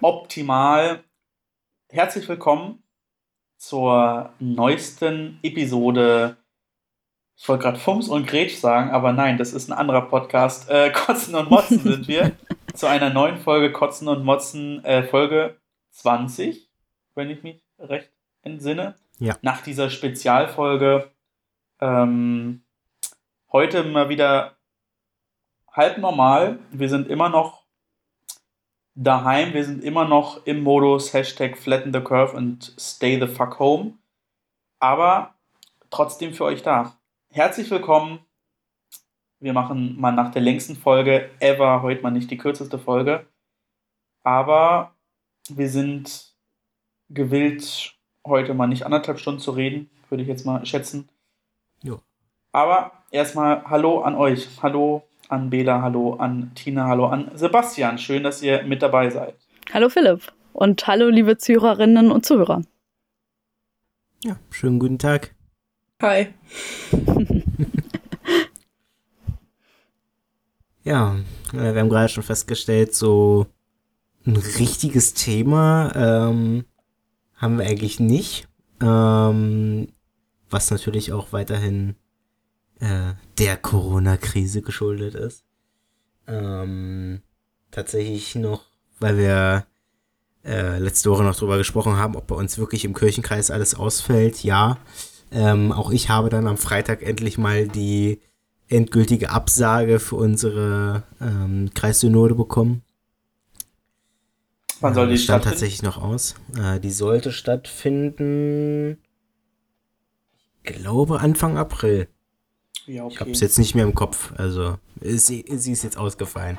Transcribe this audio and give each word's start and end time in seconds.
optimal. 0.00 1.04
Herzlich 1.90 2.28
willkommen 2.28 2.82
zur 3.56 4.32
neuesten 4.38 5.38
Episode. 5.42 6.36
Ich 7.36 7.48
wollte 7.48 7.64
gerade 7.64 7.78
Fums 7.78 8.08
und 8.08 8.26
Gretsch 8.26 8.56
sagen, 8.56 8.90
aber 8.90 9.12
nein, 9.12 9.38
das 9.38 9.52
ist 9.52 9.68
ein 9.68 9.78
anderer 9.78 10.02
Podcast. 10.02 10.68
Äh, 10.70 10.90
Kotzen 10.94 11.34
und 11.34 11.50
Motzen 11.50 11.80
sind 11.80 12.08
wir. 12.08 12.32
zu 12.74 12.86
einer 12.86 13.10
neuen 13.10 13.38
Folge 13.38 13.72
Kotzen 13.72 14.06
und 14.08 14.24
Motzen, 14.24 14.84
äh, 14.84 15.02
Folge 15.02 15.60
20, 15.90 16.70
wenn 17.14 17.30
ich 17.30 17.42
mich 17.42 17.64
recht 17.78 18.12
entsinne. 18.42 18.94
Ja. 19.18 19.36
Nach 19.42 19.62
dieser 19.62 19.90
Spezialfolge. 19.90 21.10
Ähm, 21.80 22.62
heute 23.50 23.82
mal 23.82 24.08
wieder 24.08 24.56
halb 25.72 25.98
normal. 25.98 26.60
Wir 26.70 26.88
sind 26.88 27.08
immer 27.08 27.28
noch 27.28 27.57
daheim. 28.98 29.54
Wir 29.54 29.64
sind 29.64 29.84
immer 29.84 30.06
noch 30.06 30.44
im 30.44 30.62
Modus 30.62 31.12
Hashtag 31.12 31.56
Flatten 31.56 31.92
the 31.92 32.00
Curve 32.00 32.36
und 32.36 32.74
Stay 32.78 33.18
the 33.20 33.32
fuck 33.32 33.58
home. 33.58 33.94
Aber 34.80 35.34
trotzdem 35.90 36.34
für 36.34 36.44
euch 36.44 36.62
da. 36.62 36.96
Herzlich 37.30 37.70
willkommen. 37.70 38.18
Wir 39.38 39.52
machen 39.52 39.98
mal 40.00 40.10
nach 40.10 40.32
der 40.32 40.42
längsten 40.42 40.74
Folge 40.74 41.30
ever 41.38 41.82
heute 41.82 42.02
mal 42.02 42.10
nicht 42.10 42.30
die 42.30 42.38
kürzeste 42.38 42.78
Folge. 42.78 43.24
Aber 44.24 44.96
wir 45.48 45.68
sind 45.68 46.34
gewillt, 47.08 47.94
heute 48.26 48.52
mal 48.52 48.66
nicht 48.66 48.84
anderthalb 48.84 49.20
Stunden 49.20 49.40
zu 49.40 49.52
reden, 49.52 49.88
würde 50.08 50.22
ich 50.22 50.28
jetzt 50.28 50.44
mal 50.44 50.66
schätzen. 50.66 51.08
Jo. 51.82 52.00
Aber 52.50 52.92
erstmal 53.12 53.64
Hallo 53.70 54.00
an 54.00 54.16
euch. 54.16 54.48
Hallo 54.60 55.07
an 55.28 55.50
Bela, 55.50 55.82
hallo 55.82 56.14
an 56.14 56.52
Tina, 56.54 56.86
hallo 56.86 57.06
an 57.06 57.30
Sebastian. 57.34 57.98
Schön, 57.98 58.22
dass 58.22 58.42
ihr 58.42 58.62
mit 58.64 58.82
dabei 58.82 59.10
seid. 59.10 59.34
Hallo 59.72 59.88
Philipp 59.88 60.32
und 60.52 60.86
hallo 60.86 61.08
liebe 61.08 61.36
Zuhörerinnen 61.38 62.10
und 62.10 62.24
Zuhörer. 62.26 62.62
Ja, 64.24 64.36
schönen 64.50 64.78
guten 64.78 64.98
Tag. 64.98 65.34
Hi. 66.02 66.28
ja, 70.84 71.16
äh, 71.52 71.74
wir 71.74 71.80
haben 71.80 71.88
gerade 71.88 72.08
schon 72.08 72.22
festgestellt, 72.24 72.94
so 72.94 73.46
ein 74.26 74.36
richtiges 74.36 75.14
Thema 75.14 75.92
ähm, 75.94 76.64
haben 77.36 77.58
wir 77.58 77.66
eigentlich 77.66 78.00
nicht. 78.00 78.48
Ähm, 78.80 79.88
was 80.50 80.70
natürlich 80.70 81.12
auch 81.12 81.32
weiterhin 81.32 81.96
äh, 82.80 83.14
der 83.38 83.56
Corona-Krise 83.56 84.62
geschuldet 84.62 85.14
ist. 85.14 85.44
Ähm, 86.26 87.22
tatsächlich 87.70 88.34
noch, 88.34 88.64
weil 89.00 89.18
wir 89.18 89.66
äh, 90.44 90.78
letzte 90.78 91.10
Woche 91.10 91.24
noch 91.24 91.36
drüber 91.36 91.58
gesprochen 91.58 91.96
haben, 91.96 92.16
ob 92.16 92.26
bei 92.26 92.34
uns 92.34 92.58
wirklich 92.58 92.84
im 92.84 92.94
Kirchenkreis 92.94 93.50
alles 93.50 93.74
ausfällt. 93.74 94.44
Ja, 94.44 94.78
ähm, 95.30 95.72
auch 95.72 95.90
ich 95.90 96.08
habe 96.08 96.28
dann 96.28 96.46
am 96.46 96.56
Freitag 96.56 97.02
endlich 97.02 97.38
mal 97.38 97.68
die 97.68 98.20
endgültige 98.68 99.30
Absage 99.30 99.98
für 99.98 100.16
unsere 100.16 101.02
ähm, 101.20 101.70
Kreissynode 101.74 102.34
bekommen. 102.34 102.82
Wann 104.80 104.94
soll 104.94 105.08
Äh, 105.08 105.12
die 105.12 105.18
stand 105.18 105.44
tatsächlich 105.44 105.82
noch 105.82 106.00
aus. 106.00 106.34
Äh, 106.56 106.78
die 106.80 106.90
sollte 106.90 107.32
stattfinden, 107.32 108.98
ich 110.62 110.74
glaube 110.74 111.20
Anfang 111.20 111.56
April. 111.56 112.08
Ja, 112.88 113.06
Ich 113.06 113.14
habe 113.20 113.24
okay. 113.24 113.30
es 113.32 113.40
jetzt 113.40 113.58
nicht 113.58 113.74
mehr 113.74 113.84
im 113.84 113.94
Kopf. 113.94 114.32
Also 114.36 114.78
sie, 115.00 115.44
sie 115.48 115.72
ist 115.72 115.84
jetzt 115.84 115.96
ausgefallen. 115.98 116.58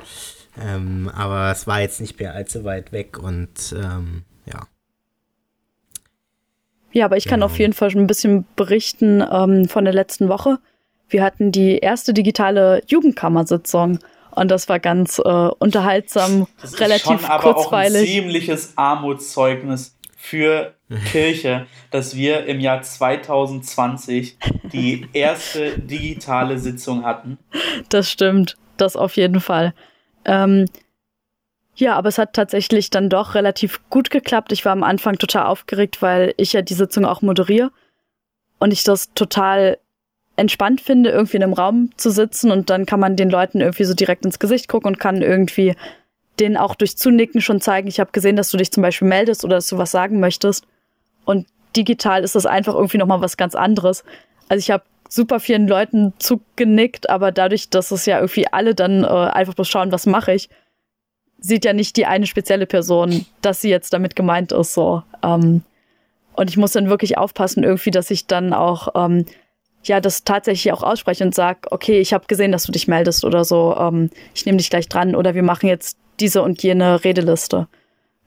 Ähm, 0.60 1.10
aber 1.14 1.50
es 1.52 1.66
war 1.66 1.80
jetzt 1.80 2.00
nicht 2.00 2.18
mehr 2.18 2.34
allzu 2.34 2.64
weit 2.64 2.92
weg 2.92 3.18
und 3.18 3.74
ähm, 3.76 4.22
ja. 4.46 4.66
Ja, 6.92 7.04
aber 7.04 7.16
ich 7.16 7.24
kann 7.24 7.40
Genau. 7.40 7.46
auf 7.46 7.58
jeden 7.58 7.72
Fall 7.72 7.90
schon 7.90 8.00
ein 8.00 8.06
bisschen 8.08 8.46
berichten 8.56 9.22
ähm, 9.30 9.68
von 9.68 9.84
der 9.84 9.94
letzten 9.94 10.28
Woche. 10.28 10.58
Wir 11.08 11.22
hatten 11.22 11.52
die 11.52 11.78
erste 11.78 12.12
digitale 12.14 12.82
Jugendkammersitzung 12.86 13.98
und 14.32 14.50
das 14.50 14.68
war 14.68 14.78
ganz 14.80 15.18
äh, 15.18 15.22
unterhaltsam, 15.58 16.46
Das 16.60 16.72
ist 16.72 16.80
relativ 16.80 17.04
schon 17.20 17.24
aber 17.24 17.44
auch 17.44 17.48
ein 17.48 17.54
kurzweilig. 17.54 18.10
ziemliches 18.10 18.72
Armutszeugnis 18.76 19.96
für 20.22 20.74
Kirche, 21.10 21.66
dass 21.90 22.14
wir 22.14 22.44
im 22.44 22.60
Jahr 22.60 22.82
2020 22.82 24.36
die 24.70 25.08
erste 25.14 25.78
digitale 25.78 26.58
Sitzung 26.58 27.04
hatten. 27.04 27.38
Das 27.88 28.10
stimmt, 28.10 28.58
das 28.76 28.96
auf 28.96 29.16
jeden 29.16 29.40
Fall. 29.40 29.72
Ähm, 30.26 30.66
ja, 31.74 31.96
aber 31.96 32.10
es 32.10 32.18
hat 32.18 32.34
tatsächlich 32.34 32.90
dann 32.90 33.08
doch 33.08 33.34
relativ 33.34 33.80
gut 33.88 34.10
geklappt. 34.10 34.52
Ich 34.52 34.66
war 34.66 34.72
am 34.72 34.82
Anfang 34.82 35.16
total 35.16 35.46
aufgeregt, 35.46 36.02
weil 36.02 36.34
ich 36.36 36.52
ja 36.52 36.60
die 36.60 36.74
Sitzung 36.74 37.06
auch 37.06 37.22
moderiere 37.22 37.70
und 38.58 38.74
ich 38.74 38.84
das 38.84 39.14
total 39.14 39.78
entspannt 40.36 40.82
finde, 40.82 41.10
irgendwie 41.10 41.38
in 41.38 41.42
einem 41.42 41.54
Raum 41.54 41.90
zu 41.96 42.10
sitzen 42.10 42.50
und 42.50 42.68
dann 42.68 42.84
kann 42.84 43.00
man 43.00 43.16
den 43.16 43.30
Leuten 43.30 43.62
irgendwie 43.62 43.84
so 43.84 43.94
direkt 43.94 44.26
ins 44.26 44.38
Gesicht 44.38 44.68
gucken 44.68 44.88
und 44.88 45.00
kann 45.00 45.22
irgendwie 45.22 45.74
denen 46.38 46.56
auch 46.56 46.74
durch 46.74 46.96
Zunicken 46.96 47.40
schon 47.40 47.60
zeigen, 47.60 47.88
ich 47.88 48.00
habe 48.00 48.12
gesehen, 48.12 48.36
dass 48.36 48.50
du 48.50 48.56
dich 48.56 48.70
zum 48.70 48.82
Beispiel 48.82 49.08
meldest 49.08 49.44
oder 49.44 49.56
dass 49.56 49.68
du 49.68 49.78
was 49.78 49.90
sagen 49.90 50.20
möchtest. 50.20 50.64
Und 51.24 51.46
digital 51.76 52.24
ist 52.24 52.34
das 52.34 52.46
einfach 52.46 52.74
irgendwie 52.74 52.98
nochmal 52.98 53.20
was 53.20 53.36
ganz 53.36 53.54
anderes. 53.54 54.04
Also 54.48 54.60
ich 54.60 54.70
habe 54.70 54.84
super 55.08 55.40
vielen 55.40 55.68
Leuten 55.68 56.12
zugenickt, 56.18 57.10
aber 57.10 57.32
dadurch, 57.32 57.68
dass 57.68 57.90
es 57.90 58.06
ja 58.06 58.18
irgendwie 58.18 58.46
alle 58.48 58.74
dann 58.74 59.04
äh, 59.04 59.06
einfach 59.06 59.54
bloß 59.54 59.68
schauen, 59.68 59.92
was 59.92 60.06
mache 60.06 60.32
ich, 60.32 60.48
sieht 61.40 61.64
ja 61.64 61.72
nicht 61.72 61.96
die 61.96 62.06
eine 62.06 62.26
spezielle 62.26 62.66
Person, 62.66 63.26
dass 63.42 63.60
sie 63.60 63.70
jetzt 63.70 63.92
damit 63.92 64.14
gemeint 64.14 64.52
ist. 64.52 64.74
So. 64.74 65.02
Ähm, 65.22 65.62
und 66.34 66.50
ich 66.50 66.56
muss 66.56 66.72
dann 66.72 66.88
wirklich 66.88 67.18
aufpassen, 67.18 67.64
irgendwie, 67.64 67.90
dass 67.90 68.10
ich 68.10 68.26
dann 68.26 68.52
auch 68.52 68.88
ähm, 68.94 69.26
ja 69.84 70.00
das 70.00 70.24
tatsächlich 70.24 70.72
auch 70.72 70.82
ausspreche 70.82 71.24
und 71.24 71.34
sag, 71.34 71.66
okay, 71.70 72.00
ich 72.00 72.12
habe 72.12 72.26
gesehen, 72.26 72.52
dass 72.52 72.64
du 72.64 72.72
dich 72.72 72.88
meldest 72.88 73.24
oder 73.24 73.44
so, 73.44 73.76
ähm, 73.78 74.10
ich 74.34 74.46
nehme 74.46 74.58
dich 74.58 74.70
gleich 74.70 74.88
dran 74.88 75.14
oder 75.14 75.34
wir 75.34 75.42
machen 75.42 75.68
jetzt 75.68 75.98
diese 76.20 76.42
und 76.42 76.62
jene 76.62 77.02
Redeliste 77.04 77.68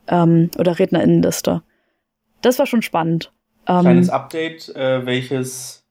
ähm, 0.07 0.49
oder 0.57 0.79
Rednerinnenliste. 0.79 1.61
Das 2.41 2.59
war 2.59 2.65
schon 2.65 2.81
spannend. 2.81 3.31
Ähm, 3.67 3.81
Kleines 3.81 4.09
Update, 4.09 4.69
äh, 4.75 5.05
welches, 5.05 5.85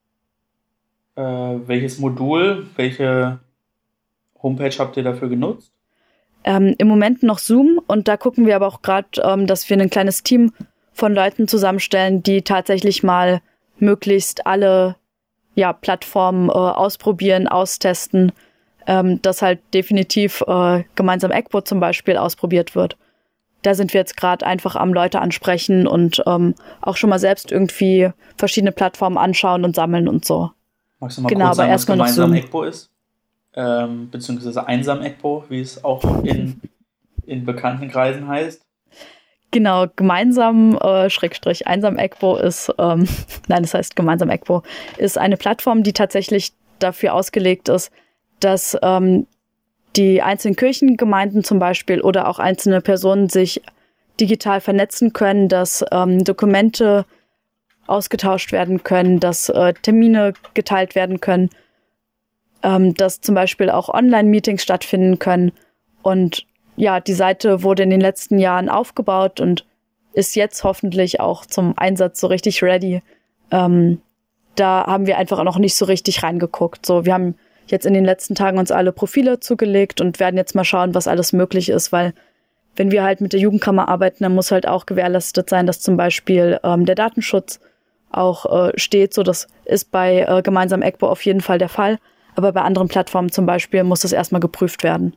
äh, 1.16 1.22
welches 1.22 1.98
Modul, 1.98 2.66
welche 2.76 3.38
Homepage 4.42 4.74
habt 4.78 4.96
ihr 4.96 5.02
dafür 5.02 5.28
genutzt? 5.28 5.72
ähm, 6.44 6.74
im 6.78 6.88
Moment 6.88 7.22
noch 7.22 7.38
Zoom 7.38 7.80
und 7.86 8.08
da 8.08 8.16
gucken 8.16 8.46
wir 8.46 8.56
aber 8.56 8.66
auch 8.66 8.82
gerade, 8.82 9.08
ähm, 9.22 9.46
dass 9.46 9.68
wir 9.68 9.78
ein 9.78 9.90
kleines 9.90 10.22
Team 10.22 10.52
von 10.92 11.14
Leuten 11.14 11.48
zusammenstellen, 11.48 12.22
die 12.22 12.42
tatsächlich 12.42 13.02
mal 13.02 13.40
möglichst 13.78 14.46
alle 14.46 14.96
ja, 15.54 15.72
Plattformen 15.72 16.48
äh, 16.48 16.52
ausprobieren, 16.52 17.48
austesten, 17.48 18.32
ähm, 18.86 19.20
dass 19.22 19.42
halt 19.42 19.60
definitiv 19.74 20.42
äh, 20.46 20.84
gemeinsam 20.94 21.30
ECBO 21.30 21.60
zum 21.60 21.80
Beispiel 21.80 22.16
ausprobiert 22.16 22.74
wird. 22.74 22.96
Da 23.62 23.74
sind 23.74 23.92
wir 23.94 24.00
jetzt 24.00 24.16
gerade 24.16 24.44
einfach 24.44 24.74
am 24.74 24.92
Leute 24.92 25.20
ansprechen 25.20 25.86
und 25.86 26.22
ähm, 26.26 26.54
auch 26.80 26.96
schon 26.96 27.10
mal 27.10 27.18
selbst 27.18 27.52
irgendwie 27.52 28.10
verschiedene 28.36 28.72
Plattformen 28.72 29.18
anschauen 29.18 29.64
und 29.64 29.76
sammeln 29.76 30.08
und 30.08 30.24
so. 30.24 30.50
Magst 30.98 31.18
du 31.18 31.22
mal 31.22 31.28
Genau, 31.28 31.46
kurz 31.46 31.56
sagen, 31.56 31.72
was 31.72 31.86
gemeinsam. 31.86 32.34
ECBO 32.34 32.62
ist? 32.64 32.90
Ähm, 33.54 34.10
beziehungsweise 34.10 34.66
einsam 34.66 35.02
ECBO, 35.02 35.44
wie 35.48 35.60
es 35.60 35.84
auch 35.84 36.24
in, 36.24 36.60
in 37.26 37.44
bekannten 37.44 37.88
Kreisen 37.88 38.26
heißt. 38.26 38.62
Genau, 39.52 39.86
gemeinsam 39.94 40.76
äh, 40.78 41.10
Schrägstrich 41.10 41.66
einsam 41.66 41.98
ECBO 41.98 42.36
ist, 42.36 42.72
ähm, 42.78 43.06
nein, 43.48 43.62
das 43.62 43.74
heißt 43.74 43.94
gemeinsam 43.94 44.30
ECBO, 44.30 44.62
ist 44.96 45.18
eine 45.18 45.36
Plattform, 45.36 45.82
die 45.82 45.92
tatsächlich 45.92 46.52
dafür 46.78 47.14
ausgelegt 47.14 47.68
ist, 47.68 47.92
dass 48.44 48.76
ähm, 48.82 49.26
die 49.96 50.22
einzelnen 50.22 50.56
Kirchengemeinden 50.56 51.44
zum 51.44 51.58
Beispiel 51.58 52.00
oder 52.00 52.28
auch 52.28 52.38
einzelne 52.38 52.80
Personen 52.80 53.28
sich 53.28 53.62
digital 54.20 54.60
vernetzen 54.60 55.12
können, 55.12 55.48
dass 55.48 55.84
ähm, 55.90 56.24
Dokumente 56.24 57.04
ausgetauscht 57.86 58.52
werden 58.52 58.84
können, 58.84 59.20
dass 59.20 59.48
äh, 59.48 59.74
Termine 59.74 60.34
geteilt 60.54 60.94
werden 60.94 61.20
können, 61.20 61.50
ähm, 62.62 62.94
dass 62.94 63.20
zum 63.20 63.34
Beispiel 63.34 63.70
auch 63.70 63.88
Online-Meetings 63.88 64.62
stattfinden 64.62 65.18
können 65.18 65.52
und 66.02 66.46
ja, 66.76 67.00
die 67.00 67.12
Seite 67.12 67.62
wurde 67.62 67.82
in 67.82 67.90
den 67.90 68.00
letzten 68.00 68.38
Jahren 68.38 68.68
aufgebaut 68.68 69.40
und 69.40 69.66
ist 70.14 70.36
jetzt 70.36 70.64
hoffentlich 70.64 71.20
auch 71.20 71.46
zum 71.46 71.76
Einsatz 71.76 72.20
so 72.20 72.26
richtig 72.26 72.62
ready. 72.62 73.02
Ähm, 73.50 74.00
da 74.54 74.84
haben 74.86 75.06
wir 75.06 75.18
einfach 75.18 75.42
noch 75.44 75.58
nicht 75.58 75.76
so 75.76 75.84
richtig 75.84 76.22
reingeguckt. 76.22 76.84
So, 76.84 77.04
wir 77.04 77.14
haben 77.14 77.34
jetzt 77.66 77.86
in 77.86 77.94
den 77.94 78.04
letzten 78.04 78.34
Tagen 78.34 78.58
uns 78.58 78.70
alle 78.70 78.92
Profile 78.92 79.40
zugelegt 79.40 80.00
und 80.00 80.20
werden 80.20 80.36
jetzt 80.36 80.54
mal 80.54 80.64
schauen, 80.64 80.94
was 80.94 81.08
alles 81.08 81.32
möglich 81.32 81.68
ist, 81.68 81.92
weil 81.92 82.14
wenn 82.76 82.90
wir 82.90 83.02
halt 83.02 83.20
mit 83.20 83.32
der 83.32 83.40
Jugendkammer 83.40 83.88
arbeiten, 83.88 84.24
dann 84.24 84.34
muss 84.34 84.50
halt 84.50 84.66
auch 84.66 84.86
gewährleistet 84.86 85.50
sein, 85.50 85.66
dass 85.66 85.80
zum 85.80 85.96
Beispiel 85.96 86.58
ähm, 86.64 86.86
der 86.86 86.94
Datenschutz 86.94 87.60
auch 88.10 88.68
äh, 88.68 88.78
steht. 88.78 89.14
So, 89.14 89.22
das 89.22 89.48
ist 89.64 89.90
bei 89.90 90.20
äh, 90.20 90.42
gemeinsam 90.42 90.82
ECBO 90.82 91.08
auf 91.08 91.24
jeden 91.24 91.40
Fall 91.40 91.58
der 91.58 91.68
Fall. 91.68 91.98
Aber 92.34 92.52
bei 92.52 92.62
anderen 92.62 92.88
Plattformen 92.88 93.30
zum 93.30 93.46
Beispiel 93.46 93.84
muss 93.84 94.00
das 94.00 94.12
erstmal 94.12 94.40
geprüft 94.40 94.82
werden. 94.82 95.16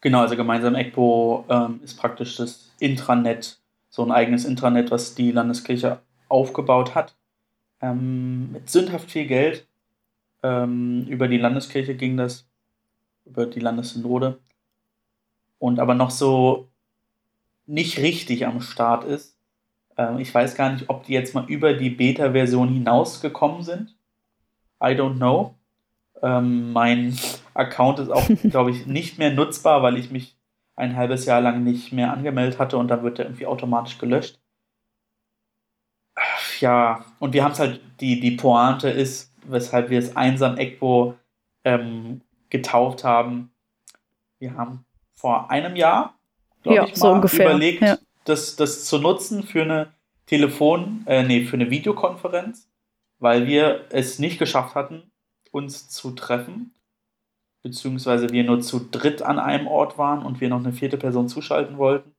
Genau, 0.00 0.20
also 0.20 0.36
gemeinsam 0.36 0.74
EGBO 0.74 1.46
ähm, 1.48 1.80
ist 1.82 1.98
praktisch 1.98 2.36
das 2.36 2.70
Intranet, 2.78 3.58
so 3.88 4.02
ein 4.02 4.12
eigenes 4.12 4.44
Intranet, 4.44 4.90
was 4.90 5.14
die 5.14 5.32
Landeskirche 5.32 5.98
aufgebaut 6.28 6.94
hat. 6.94 7.14
Ähm, 7.80 8.52
mit 8.52 8.68
sündhaft 8.68 9.10
viel 9.10 9.26
Geld. 9.26 9.66
Ähm, 10.44 11.06
über 11.08 11.26
die 11.26 11.38
Landeskirche 11.38 11.94
ging 11.94 12.18
das, 12.18 12.46
über 13.24 13.46
die 13.46 13.60
Landessynode. 13.60 14.38
Und 15.58 15.80
aber 15.80 15.94
noch 15.94 16.10
so 16.10 16.68
nicht 17.66 17.98
richtig 17.98 18.46
am 18.46 18.60
Start 18.60 19.04
ist. 19.04 19.38
Ähm, 19.96 20.18
ich 20.18 20.32
weiß 20.34 20.54
gar 20.54 20.70
nicht, 20.70 20.90
ob 20.90 21.04
die 21.04 21.14
jetzt 21.14 21.34
mal 21.34 21.46
über 21.48 21.72
die 21.72 21.88
Beta-Version 21.88 22.68
hinausgekommen 22.68 23.62
sind. 23.62 23.96
I 24.82 24.88
don't 24.88 25.16
know. 25.16 25.54
Ähm, 26.20 26.72
mein 26.74 27.16
Account 27.54 27.98
ist 28.00 28.10
auch, 28.10 28.28
glaube 28.42 28.70
ich, 28.70 28.84
nicht 28.84 29.18
mehr 29.18 29.32
nutzbar, 29.32 29.82
weil 29.82 29.96
ich 29.96 30.10
mich 30.10 30.36
ein 30.76 30.94
halbes 30.94 31.24
Jahr 31.24 31.40
lang 31.40 31.64
nicht 31.64 31.90
mehr 31.90 32.12
angemeldet 32.12 32.58
hatte 32.58 32.76
und 32.76 32.88
dann 32.88 33.02
wird 33.02 33.18
er 33.18 33.26
irgendwie 33.26 33.46
automatisch 33.46 33.96
gelöscht. 33.96 34.40
Ja, 36.60 37.06
und 37.18 37.32
wir 37.32 37.44
haben 37.44 37.52
es 37.52 37.58
halt, 37.58 37.80
die, 38.00 38.20
die 38.20 38.32
Pointe 38.32 38.90
ist, 38.90 39.33
weshalb 39.46 39.90
wir 39.90 39.98
es 39.98 40.16
einsam 40.16 40.56
ECBO 40.56 41.14
ähm, 41.64 42.20
getauft 42.50 43.04
haben. 43.04 43.52
Wir 44.38 44.54
haben 44.54 44.84
vor 45.14 45.50
einem 45.50 45.76
Jahr, 45.76 46.18
glaube 46.62 46.76
ja, 46.76 46.84
ich, 46.84 46.96
mal 46.98 47.26
so 47.26 47.36
überlegt, 47.36 47.82
ja. 47.82 47.98
das, 48.24 48.56
das 48.56 48.84
zu 48.84 48.98
nutzen 48.98 49.42
für 49.42 49.62
eine 49.62 49.92
Telefon, 50.26 51.04
äh, 51.06 51.22
nee, 51.22 51.44
für 51.44 51.54
eine 51.54 51.70
Videokonferenz, 51.70 52.68
weil 53.18 53.46
wir 53.46 53.86
es 53.90 54.18
nicht 54.18 54.38
geschafft 54.38 54.74
hatten, 54.74 55.10
uns 55.50 55.88
zu 55.88 56.10
treffen, 56.12 56.74
beziehungsweise 57.62 58.30
wir 58.30 58.44
nur 58.44 58.60
zu 58.60 58.80
dritt 58.90 59.22
an 59.22 59.38
einem 59.38 59.66
Ort 59.66 59.98
waren 59.98 60.24
und 60.24 60.40
wir 60.40 60.48
noch 60.48 60.58
eine 60.58 60.72
vierte 60.72 60.98
Person 60.98 61.28
zuschalten 61.28 61.78
wollten. 61.78 62.14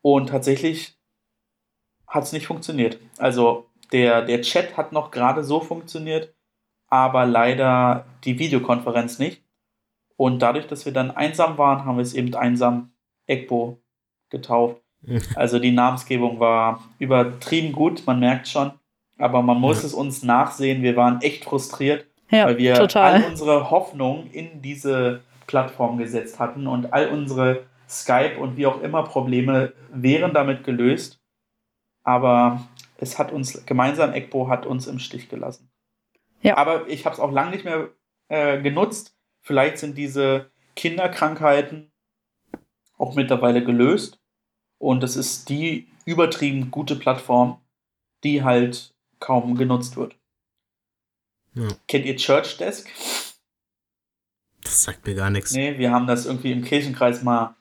Und 0.00 0.28
tatsächlich 0.28 0.96
hat 2.06 2.24
es 2.24 2.32
nicht 2.32 2.46
funktioniert. 2.46 2.98
Also 3.18 3.66
der, 3.92 4.22
der 4.22 4.42
Chat 4.42 4.76
hat 4.76 4.92
noch 4.92 5.10
gerade 5.10 5.44
so 5.44 5.60
funktioniert, 5.60 6.34
aber 6.88 7.26
leider 7.26 8.06
die 8.24 8.38
Videokonferenz 8.38 9.18
nicht. 9.18 9.42
Und 10.16 10.40
dadurch, 10.40 10.66
dass 10.66 10.84
wir 10.84 10.92
dann 10.92 11.10
einsam 11.10 11.58
waren, 11.58 11.84
haben 11.84 11.96
wir 11.96 12.02
es 12.02 12.14
eben 12.14 12.34
einsam 12.34 12.92
EGBO 13.26 13.80
getauft. 14.30 14.82
Also 15.36 15.60
die 15.60 15.70
Namensgebung 15.70 16.40
war 16.40 16.82
übertrieben 16.98 17.72
gut, 17.72 18.02
man 18.04 18.18
merkt 18.18 18.48
schon. 18.48 18.72
Aber 19.16 19.42
man 19.42 19.60
muss 19.60 19.84
es 19.84 19.94
uns 19.94 20.24
nachsehen. 20.24 20.82
Wir 20.82 20.96
waren 20.96 21.20
echt 21.22 21.44
frustriert, 21.44 22.06
ja, 22.30 22.46
weil 22.46 22.58
wir 22.58 22.74
total. 22.74 23.14
all 23.14 23.24
unsere 23.24 23.70
Hoffnung 23.70 24.28
in 24.32 24.60
diese 24.60 25.22
Plattform 25.46 25.98
gesetzt 25.98 26.40
hatten 26.40 26.66
und 26.66 26.92
all 26.92 27.08
unsere 27.08 27.64
Skype 27.88 28.38
und 28.38 28.56
wie 28.56 28.66
auch 28.66 28.80
immer 28.82 29.04
Probleme 29.04 29.72
wären 29.92 30.32
damit 30.32 30.64
gelöst. 30.64 31.20
Aber 32.04 32.66
es 32.98 33.18
hat 33.18 33.32
uns 33.32 33.64
gemeinsam, 33.64 34.12
EGBO 34.12 34.48
hat 34.48 34.66
uns 34.66 34.86
im 34.86 34.98
Stich 34.98 35.28
gelassen. 35.28 35.70
Ja. 36.42 36.56
Aber 36.56 36.88
ich 36.88 37.04
habe 37.06 37.14
es 37.14 37.20
auch 37.20 37.32
lange 37.32 37.52
nicht 37.52 37.64
mehr 37.64 37.90
äh, 38.28 38.60
genutzt. 38.60 39.16
Vielleicht 39.40 39.78
sind 39.78 39.96
diese 39.96 40.50
Kinderkrankheiten 40.76 41.90
auch 42.98 43.14
mittlerweile 43.14 43.64
gelöst. 43.64 44.20
Und 44.78 45.02
es 45.02 45.16
ist 45.16 45.48
die 45.48 45.88
übertrieben 46.04 46.70
gute 46.70 46.96
Plattform, 46.96 47.60
die 48.24 48.42
halt 48.42 48.94
kaum 49.20 49.56
genutzt 49.56 49.96
wird. 49.96 50.16
Ja. 51.54 51.68
Kennt 51.86 52.04
ihr 52.04 52.16
Church 52.16 52.56
Desk? 52.58 52.88
Das 54.62 54.84
sagt 54.84 55.06
mir 55.06 55.14
gar 55.14 55.30
nichts. 55.30 55.52
Nee, 55.52 55.78
wir 55.78 55.90
haben 55.90 56.06
das 56.06 56.26
irgendwie 56.26 56.52
im 56.52 56.62
Kirchenkreis 56.62 57.22
mal 57.22 57.56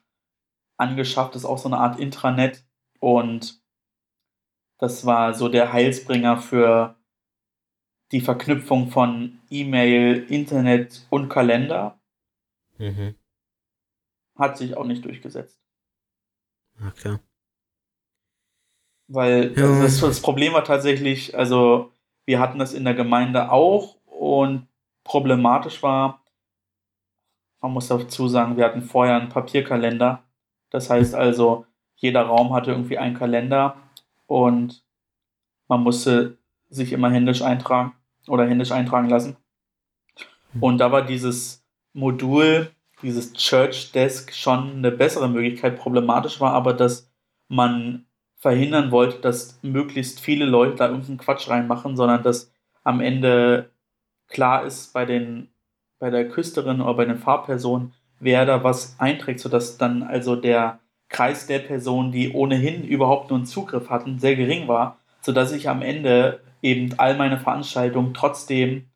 angeschafft. 0.78 1.36
Das 1.36 1.44
ist 1.44 1.50
auch 1.50 1.58
so 1.58 1.70
eine 1.70 1.78
Art 1.78 2.00
Intranet. 2.00 2.64
Und 3.00 3.62
das 4.80 5.06
war 5.06 5.34
so 5.34 5.50
der 5.50 5.74
Heilsbringer 5.74 6.38
für 6.38 6.96
die 8.12 8.22
Verknüpfung 8.22 8.90
von 8.90 9.40
E-Mail, 9.50 10.26
Internet 10.30 11.06
und 11.10 11.30
Kalender. 11.30 12.00
Mhm. 12.78 13.16
Hat 14.38 14.58
sich 14.58 14.78
auch 14.78 14.86
nicht 14.86 15.04
durchgesetzt. 15.04 15.60
Okay. 16.88 17.18
Weil 19.08 19.58
ja. 19.58 19.82
das, 19.82 20.00
das 20.00 20.22
Problem 20.22 20.54
war 20.54 20.64
tatsächlich, 20.64 21.36
also 21.36 21.92
wir 22.26 22.40
hatten 22.40 22.60
das 22.60 22.74
in 22.74 22.86
der 22.86 22.94
Gemeinde 22.94 23.52
auch 23.52 23.98
und 24.06 24.68
problematisch 25.04 25.82
war, 25.82 26.24
man 27.62 27.72
muss 27.72 27.88
dazu 27.88 28.28
sagen, 28.28 28.58
wir 28.58 28.66
hatten 28.66 28.84
vorher 28.84 29.16
einen 29.16 29.30
Papierkalender. 29.30 30.24
Das 30.70 30.90
heißt 30.90 31.16
also, 31.16 31.66
jeder 31.96 32.24
Raum 32.24 32.54
hatte 32.54 32.72
irgendwie 32.72 32.98
einen 32.98 33.16
Kalender 33.16 33.78
und 34.28 34.84
man 35.68 35.82
musste 35.82 36.38
sich 36.70 36.94
immer 36.94 37.10
händisch 37.10 37.42
eintragen 37.42 37.94
oder 38.28 38.46
händisch 38.46 38.72
eintragen 38.72 39.10
lassen. 39.10 39.38
Und 40.60 40.78
da 40.78 40.92
war 40.92 41.06
dieses 41.06 41.66
Modul, 41.94 42.72
dieses 43.02 43.34
Church 43.34 43.92
Desk 43.92 44.34
schon 44.34 44.78
eine 44.78 44.92
bessere 44.92 45.30
Möglichkeit. 45.30 45.78
Problematisch 45.78 46.40
war 46.40 46.54
aber, 46.54 46.74
dass 46.74 47.12
man 47.48 48.06
verhindern 48.36 48.92
wollte, 48.92 49.20
dass 49.20 49.60
möglichst 49.64 50.20
viele 50.20 50.46
Leute 50.46 50.76
da 50.76 50.88
irgendeinen 50.88 51.18
Quatsch 51.18 51.50
reinmachen, 51.50 51.96
sondern 51.96 52.24
dass 52.24 52.52
am 52.84 53.02
Ende 53.02 53.72
klar 54.28 54.66
ist 54.66 54.94
bei 54.94 55.06
den 55.06 55.50
bei 56.00 56.10
der 56.10 56.30
Küsterin 56.30 56.82
oder 56.82 56.94
bei 56.94 57.06
den 57.06 57.18
Fahrpersonen, 57.18 57.94
wer 58.20 58.46
da 58.46 58.64
was 58.64 59.00
einträgt, 59.00 59.40
sodass 59.40 59.78
dann 59.78 60.04
also 60.04 60.36
der 60.36 60.80
Kreis 61.10 61.48
der 61.48 61.60
Personen, 61.60 62.12
die 62.12 62.34
ohnehin 62.34 62.84
überhaupt 62.84 63.30
nur 63.30 63.38
einen 63.38 63.46
Zugriff 63.46 63.90
hatten, 63.90 64.20
sehr 64.20 64.36
gering 64.36 64.68
war, 64.68 65.00
sodass 65.22 65.52
ich 65.52 65.70
am 65.70 65.82
Ende 65.82 66.42
eben 66.62 66.94
all 66.98 67.16
meine 67.16 67.40
Veranstaltungen 67.40 68.14
trotzdem, 68.14 68.90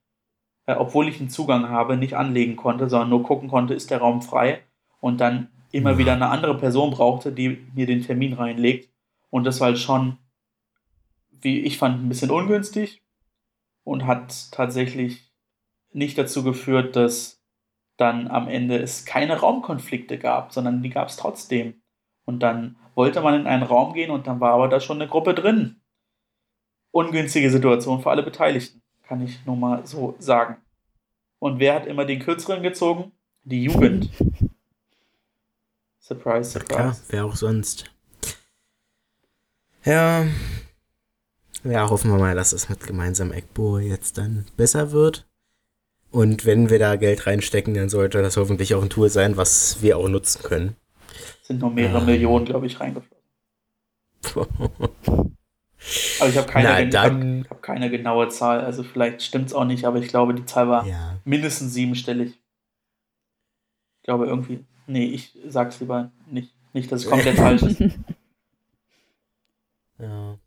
äh, 0.65 0.73
obwohl 0.73 1.07
ich 1.07 1.19
einen 1.19 1.29
Zugang 1.29 1.69
habe, 1.69 1.97
nicht 1.97 2.15
anlegen 2.15 2.55
konnte, 2.55 2.89
sondern 2.89 3.09
nur 3.09 3.23
gucken 3.23 3.49
konnte, 3.49 3.73
ist 3.73 3.91
der 3.91 3.99
Raum 3.99 4.21
frei 4.21 4.61
und 4.99 5.21
dann 5.21 5.49
immer 5.71 5.97
wieder 5.97 6.13
eine 6.13 6.29
andere 6.29 6.57
Person 6.57 6.91
brauchte, 6.91 7.31
die 7.31 7.65
mir 7.73 7.85
den 7.85 8.01
Termin 8.01 8.33
reinlegt 8.33 8.89
und 9.31 9.45
das 9.45 9.59
war 9.59 9.69
halt 9.69 9.79
schon, 9.79 10.17
wie 11.31 11.61
ich 11.61 11.79
fand, 11.79 12.03
ein 12.03 12.09
bisschen 12.09 12.29
ungünstig 12.29 13.01
und 13.83 14.05
hat 14.05 14.51
tatsächlich 14.51 15.31
nicht 15.93 16.17
dazu 16.17 16.43
geführt, 16.43 16.95
dass 16.95 17.41
dann 17.97 18.27
am 18.27 18.47
Ende 18.47 18.77
es 18.77 19.05
keine 19.05 19.39
Raumkonflikte 19.39 20.17
gab, 20.17 20.53
sondern 20.53 20.83
die 20.83 20.89
gab 20.89 21.07
es 21.07 21.17
trotzdem. 21.17 21.80
Und 22.25 22.39
dann 22.41 22.75
wollte 22.95 23.21
man 23.21 23.39
in 23.39 23.47
einen 23.47 23.63
Raum 23.63 23.93
gehen 23.93 24.11
und 24.11 24.27
dann 24.27 24.39
war 24.39 24.53
aber 24.53 24.67
da 24.67 24.79
schon 24.79 25.01
eine 25.01 25.09
Gruppe 25.09 25.33
drin. 25.33 25.77
Ungünstige 26.91 27.49
Situation 27.49 28.01
für 28.01 28.09
alle 28.09 28.23
Beteiligten, 28.23 28.81
kann 29.03 29.21
ich 29.21 29.45
nur 29.45 29.55
mal 29.55 29.85
so 29.85 30.15
sagen. 30.19 30.57
Und 31.39 31.59
wer 31.59 31.75
hat 31.75 31.87
immer 31.87 32.05
den 32.05 32.19
kürzeren 32.19 32.61
gezogen? 32.61 33.11
Die 33.43 33.63
Jugend. 33.63 34.09
Surprise, 35.99 36.51
surprise. 36.51 36.59
Ja, 36.59 36.63
klar, 36.63 36.97
wer 37.09 37.25
auch 37.25 37.35
sonst. 37.35 37.91
Ja. 39.83 40.25
Ja, 41.63 41.89
hoffen 41.89 42.11
wir 42.11 42.17
mal, 42.17 42.35
dass 42.35 42.53
es 42.53 42.69
mit 42.69 42.85
gemeinsamem 42.85 43.33
EGBO 43.33 43.79
jetzt 43.79 44.17
dann 44.17 44.45
besser 44.57 44.91
wird. 44.91 45.27
Und 46.11 46.45
wenn 46.45 46.69
wir 46.69 46.77
da 46.77 46.97
Geld 46.97 47.25
reinstecken, 47.25 47.73
dann 47.73 47.89
sollte 47.89 48.21
das 48.21 48.35
hoffentlich 48.35 48.75
auch 48.75 48.81
ein 48.81 48.89
Tool 48.89 49.09
sein, 49.09 49.37
was 49.37 49.81
wir 49.81 49.97
auch 49.97 50.09
nutzen 50.09 50.43
können. 50.43 50.75
Sind 51.51 51.59
noch 51.59 51.73
mehrere 51.73 51.99
ähm. 51.99 52.05
Millionen, 52.05 52.45
glaube 52.45 52.65
ich, 52.65 52.79
reingeflossen. 52.79 53.25
aber 56.21 56.29
ich 56.29 56.37
habe 56.37 56.47
keine, 56.47 56.89
Na, 56.89 57.01
hab, 57.01 57.49
hab 57.49 57.61
keine 57.61 57.89
genaue 57.89 58.29
Zahl. 58.29 58.61
Also 58.61 58.83
vielleicht 58.83 59.21
stimmt 59.21 59.47
es 59.47 59.53
auch 59.53 59.65
nicht, 59.65 59.83
aber 59.83 59.99
ich 59.99 60.07
glaube, 60.07 60.33
die 60.33 60.45
Zahl 60.45 60.69
war 60.69 60.87
ja. 60.87 61.19
mindestens 61.25 61.73
siebenstellig. 61.73 62.39
Ich 63.97 64.03
glaube 64.03 64.27
irgendwie. 64.27 64.63
Nee, 64.87 65.07
ich 65.07 65.37
sag's 65.45 65.81
lieber 65.81 66.11
nicht. 66.25 66.53
Nicht, 66.71 66.89
dass 66.89 67.03
es 67.03 67.09
komplett 67.09 67.35
falsch 67.37 67.63
ist. 67.63 67.81
Ja. 69.99 70.37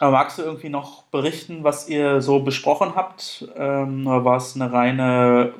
Aber 0.00 0.10
magst 0.12 0.36
du 0.36 0.42
irgendwie 0.42 0.68
noch 0.68 1.04
berichten, 1.04 1.64
was 1.64 1.88
ihr 1.88 2.20
so 2.20 2.40
besprochen 2.40 2.94
habt? 2.94 3.48
Ähm, 3.56 4.06
oder 4.06 4.22
war 4.22 4.36
es 4.36 4.54
eine 4.54 4.70
reine 4.70 5.54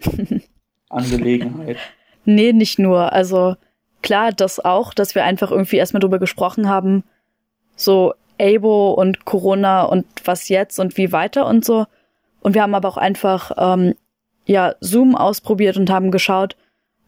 Corona-Selbsthilfe-Angelegenheit? 0.90 1.76
nee, 2.24 2.52
nicht 2.52 2.78
nur. 2.78 3.12
Also 3.12 3.56
klar, 4.02 4.32
das 4.32 4.64
auch, 4.64 4.92
dass 4.92 5.14
wir 5.14 5.24
einfach 5.24 5.50
irgendwie 5.50 5.76
erstmal 5.76 6.00
drüber 6.00 6.18
gesprochen 6.18 6.68
haben, 6.68 7.04
so 7.76 8.14
ABO 8.40 8.92
und 8.92 9.24
Corona 9.24 9.82
und 9.84 10.06
was 10.24 10.48
jetzt 10.48 10.78
und 10.78 10.96
wie 10.96 11.12
weiter 11.12 11.46
und 11.46 11.64
so. 11.64 11.86
Und 12.40 12.54
wir 12.54 12.62
haben 12.62 12.74
aber 12.74 12.88
auch 12.88 12.96
einfach 12.96 13.52
ähm, 13.56 13.94
ja 14.46 14.74
Zoom 14.80 15.14
ausprobiert 15.14 15.76
und 15.76 15.90
haben 15.90 16.10
geschaut, 16.10 16.56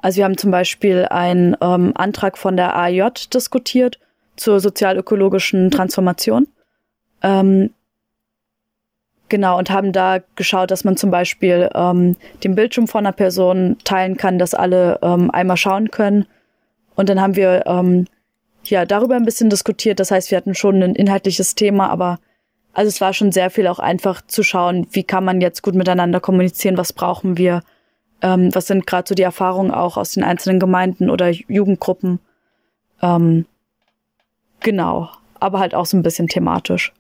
also 0.03 0.17
wir 0.19 0.25
haben 0.25 0.37
zum 0.37 0.51
Beispiel 0.51 1.07
einen 1.09 1.57
ähm, 1.61 1.93
Antrag 1.95 2.37
von 2.37 2.57
der 2.57 2.77
AJ 2.77 3.29
diskutiert 3.33 4.01
zur 4.37 4.59
sozialökologischen 4.59 5.71
Transformation. 5.71 6.49
Ähm, 7.23 7.71
Genau, 9.33 9.57
und 9.57 9.71
haben 9.71 9.93
da 9.93 10.19
geschaut, 10.37 10.71
dass 10.71 10.85
man 10.85 10.99
zum 10.99 11.11
Beispiel 11.11 11.71
ähm, 11.75 12.17
den 12.45 12.55
Bildschirm 12.55 12.87
von 12.87 13.07
einer 13.07 13.15
Person 13.15 13.79
teilen 13.83 14.19
kann, 14.19 14.39
dass 14.39 14.53
alle 14.53 14.99
ähm, 15.01 15.31
einmal 15.31 15.57
schauen 15.57 15.91
können. 15.91 16.27
Und 16.97 17.09
dann 17.09 17.19
haben 17.19 17.35
wir 17.35 17.65
ähm, 17.65 18.05
ja 18.65 18.85
darüber 18.85 19.15
ein 19.17 19.25
bisschen 19.25 19.49
diskutiert. 19.49 20.01
Das 20.01 20.11
heißt, 20.11 20.31
wir 20.31 20.37
hatten 20.37 20.55
schon 20.55 20.83
ein 20.83 20.95
inhaltliches 20.95 21.55
Thema, 21.55 21.89
aber 21.89 22.19
also 22.75 22.91
es 22.91 23.01
war 23.01 23.15
schon 23.15 23.33
sehr 23.33 23.49
viel 23.49 23.69
auch 23.69 23.79
einfach 23.79 24.21
zu 24.21 24.43
schauen, 24.43 24.87
wie 24.91 25.03
kann 25.03 25.25
man 25.25 25.41
jetzt 25.41 25.63
gut 25.63 25.77
miteinander 25.77 26.21
kommunizieren, 26.21 26.77
was 26.77 26.93
brauchen 26.93 27.39
wir, 27.39 27.63
ähm, 28.21 28.55
was 28.55 28.67
sind 28.67 28.87
gerade 28.87 29.09
so 29.09 29.15
die 29.15 29.23
Erfahrungen 29.23 29.71
auch 29.71 29.97
aus 29.97 30.11
den 30.11 30.25
einzelnen 30.25 30.61
Gemeinden 30.61 31.09
oder 31.09 31.31
Jugendgruppen. 31.31 32.19
Ähm, 33.01 33.47
genau, 34.61 35.09
aber 35.41 35.59
halt 35.59 35.75
auch 35.75 35.87
so 35.87 35.97
ein 35.97 36.03
bisschen 36.03 36.29
thematisch. 36.29 36.93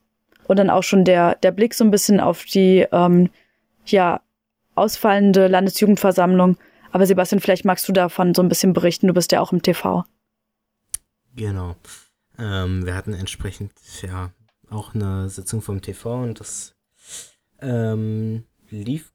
Und 0.52 0.59
dann 0.59 0.68
auch 0.68 0.82
schon 0.82 1.06
der, 1.06 1.37
der 1.37 1.50
Blick 1.50 1.73
so 1.73 1.82
ein 1.82 1.90
bisschen 1.90 2.21
auf 2.21 2.44
die 2.44 2.87
ähm, 2.92 3.30
ja, 3.87 4.21
ausfallende 4.75 5.49
Landesjugendversammlung. 5.49 6.59
Aber 6.90 7.06
Sebastian, 7.06 7.40
vielleicht 7.40 7.64
magst 7.64 7.88
du 7.88 7.92
davon 7.94 8.35
so 8.35 8.42
ein 8.42 8.50
bisschen 8.50 8.75
berichten, 8.75 9.06
du 9.06 9.14
bist 9.14 9.32
ja 9.32 9.40
auch 9.40 9.50
im 9.50 9.62
TV. 9.62 10.04
Genau. 11.35 11.75
Ähm, 12.38 12.85
wir 12.85 12.94
hatten 12.94 13.14
entsprechend 13.14 13.73
ja 14.02 14.30
auch 14.68 14.94
eine 14.94 15.30
Sitzung 15.30 15.62
vom 15.62 15.80
TV 15.80 16.23
und 16.23 16.38
das 16.38 16.75
ähm, 17.62 18.44
lief, 18.68 19.11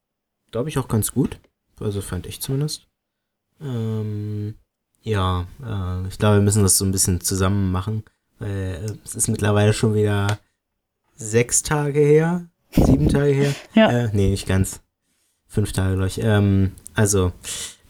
glaube 0.49 0.69
ich, 0.69 0.79
auch 0.79 0.87
ganz 0.87 1.11
gut. 1.11 1.39
Also 1.79 2.01
fand 2.01 2.25
ich 2.25 2.41
zumindest. 2.41 2.87
Ähm, 3.61 4.55
ja, 5.03 5.45
äh, 5.63 6.07
ich 6.07 6.17
glaube, 6.17 6.37
wir 6.37 6.41
müssen 6.41 6.63
das 6.63 6.79
so 6.79 6.85
ein 6.85 6.91
bisschen 6.91 7.21
zusammen 7.21 7.71
machen, 7.71 8.05
weil 8.39 8.49
äh, 8.49 8.97
es 9.05 9.13
ist 9.13 9.27
mittlerweile 9.27 9.73
schon 9.73 9.93
wieder 9.93 10.39
sechs 11.17 11.63
Tage 11.63 11.99
her, 11.99 12.47
sieben 12.71 13.09
Tage 13.09 13.31
her. 13.31 13.55
Ja. 13.73 13.89
Äh, 13.91 14.09
nee, 14.13 14.29
nicht 14.29 14.47
ganz. 14.47 14.81
Fünf 15.47 15.71
Tage, 15.73 15.95
glaube 15.95 16.07
ich. 16.07 16.21
Ähm, 16.21 16.73
also, 16.93 17.31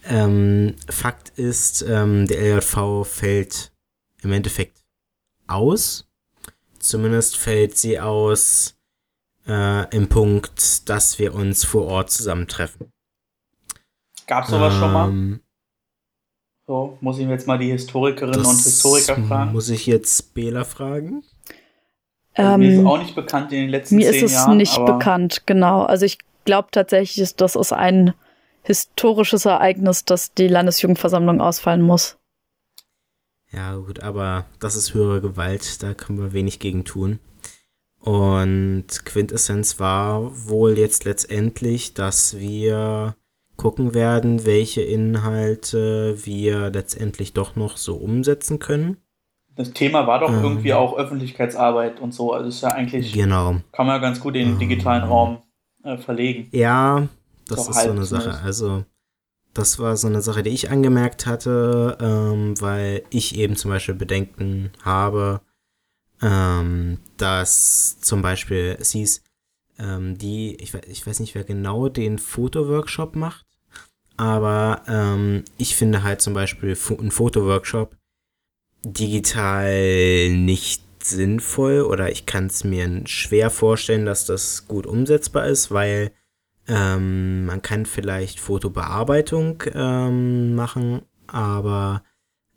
ähm, 0.06 0.76
Fakt 0.90 1.30
ist, 1.38 1.82
ähm, 1.82 2.26
der 2.28 2.40
LJV 2.56 3.06
fällt 3.06 3.72
im 4.22 4.32
Endeffekt 4.32 4.84
aus. 5.48 6.08
Zumindest 6.80 7.38
fällt 7.38 7.78
sie 7.78 8.00
aus 8.00 8.76
äh, 9.48 9.90
im 9.96 10.08
Punkt, 10.08 10.88
dass 10.90 11.20
wir 11.20 11.34
uns 11.36 11.66
vor 11.66 11.86
Ort 11.86 12.12
zusammentreffen. 12.12 12.92
Gab 14.28 14.44
es 14.46 14.50
sowas 14.52 14.74
schon 14.74 14.94
mal? 14.94 15.10
Ähm, 15.10 15.40
So, 16.68 16.98
muss 17.02 17.18
ich 17.18 17.28
jetzt 17.28 17.48
mal 17.48 17.58
die 17.58 17.72
Historikerinnen 17.72 18.46
und 18.46 18.58
Historiker 18.58 19.16
fragen. 19.24 19.54
Muss 19.54 19.70
ich 19.70 19.86
jetzt 19.88 20.34
Bela 20.34 20.64
fragen? 20.64 21.24
Also 22.38 22.58
mir 22.58 22.70
ist 22.70 22.80
Ähm, 22.80 22.88
auch 22.88 22.98
nicht 23.00 23.16
bekannt 23.16 23.52
in 23.52 23.62
den 23.62 23.70
letzten 23.70 23.96
Mir 23.96 24.10
ist 24.10 24.22
es 24.22 24.34
Jahren. 24.34 24.58
nicht 24.58 24.86
bekannt, 24.86 25.44
genau. 25.46 25.84
Also 25.84 26.06
ich 26.06 26.20
glaube 26.46 26.70
tatsächlich, 26.72 27.36
das 27.36 27.56
ist 27.56 27.74
ein 27.74 28.14
historisches 28.64 29.46
Ereignis, 29.46 30.06
dass 30.06 30.34
die 30.34 30.48
Landesjugendversammlung 30.48 31.42
ausfallen 31.42 31.82
muss. 31.82 32.18
Ja, 33.52 33.76
gut, 33.78 34.02
aber 34.02 34.46
das 34.60 34.76
ist 34.76 34.94
höhere 34.94 35.22
Gewalt, 35.22 35.82
da 35.82 35.94
können 35.94 36.20
wir 36.20 36.34
wenig 36.34 36.60
gegen 36.60 36.84
tun. 36.84 37.20
Und 38.00 38.86
Quintessenz 39.06 39.80
war 39.80 40.32
wohl 40.48 40.78
jetzt 40.78 41.06
letztendlich, 41.06 41.94
dass 41.94 42.38
wir 42.38 43.16
gucken 43.56 43.94
werden, 43.94 44.46
welche 44.46 44.82
Inhalte 44.82 46.18
wir 46.26 46.70
letztendlich 46.70 47.34
doch 47.34 47.56
noch 47.56 47.78
so 47.78 47.96
umsetzen 47.96 48.60
können. 48.60 48.98
Das 49.58 49.74
Thema 49.74 50.06
war 50.08 50.20
doch 50.20 50.30
Ähm. 50.32 50.44
irgendwie 50.44 50.74
auch 50.74 50.96
Öffentlichkeitsarbeit 50.98 52.00
und 52.00 52.14
so. 52.14 52.32
Also 52.32 52.48
ist 52.50 52.62
ja 52.62 52.70
eigentlich, 52.70 53.12
Genau. 53.12 53.58
kann 53.72 53.88
man 53.88 53.96
ja 53.96 53.98
ganz 53.98 54.20
gut 54.20 54.36
in 54.36 54.50
den 54.50 54.60
digitalen 54.60 55.04
Raum 55.04 55.40
äh, 55.84 55.98
verlegen. 55.98 56.48
Ja, 56.52 57.08
das 57.48 57.66
So 57.66 57.72
ist 57.72 57.82
so 57.84 57.90
eine 57.92 58.06
Sache. 58.06 58.22
zumindest. 58.22 58.44
Also, 58.46 58.86
das 59.56 59.80
war 59.80 59.98
so 59.98 60.08
eine 60.08 60.22
Sache, 60.22 60.44
die 60.44 60.52
ich 60.52 60.70
angemerkt 60.70 61.26
hatte, 61.26 61.98
ähm, 62.00 62.54
weil 62.62 63.02
ich 63.10 63.36
eben 63.36 63.56
zum 63.56 63.72
Beispiel 63.72 63.96
Bedenken 63.96 64.72
habe, 64.84 65.42
ähm, 66.22 67.00
dass 67.18 68.00
zum 68.00 68.22
Beispiel 68.22 68.78
es 68.80 68.92
hieß, 68.92 69.24
ähm, 69.80 70.18
die, 70.20 70.56
ich, 70.62 70.74
ich 70.88 71.06
weiß 71.08 71.20
nicht, 71.20 71.34
wer 71.36 71.44
genau 71.44 71.90
den 71.90 72.20
Fotoworkshop 72.20 73.16
macht, 73.16 73.46
aber 74.18 74.82
ähm, 74.88 75.44
ich 75.58 75.76
finde 75.76 76.04
halt 76.04 76.22
zum 76.22 76.34
Beispiel 76.36 76.78
ein 77.00 77.12
Fotoworkshop 77.12 77.96
digital 78.84 80.30
nicht 80.30 80.84
sinnvoll 81.04 81.82
oder 81.82 82.12
ich 82.12 82.26
kann 82.26 82.48
es 82.48 82.64
mir 82.64 83.02
schwer 83.06 83.50
vorstellen, 83.50 84.06
dass 84.06 84.26
das 84.26 84.68
gut 84.68 84.86
umsetzbar 84.86 85.48
ist, 85.48 85.72
weil 85.72 86.12
ähm, 86.68 87.46
man 87.46 87.62
kann 87.62 87.86
vielleicht 87.86 88.40
Fotobearbeitung 88.40 89.64
ähm, 89.74 90.56
machen, 90.56 91.02
aber 91.28 92.04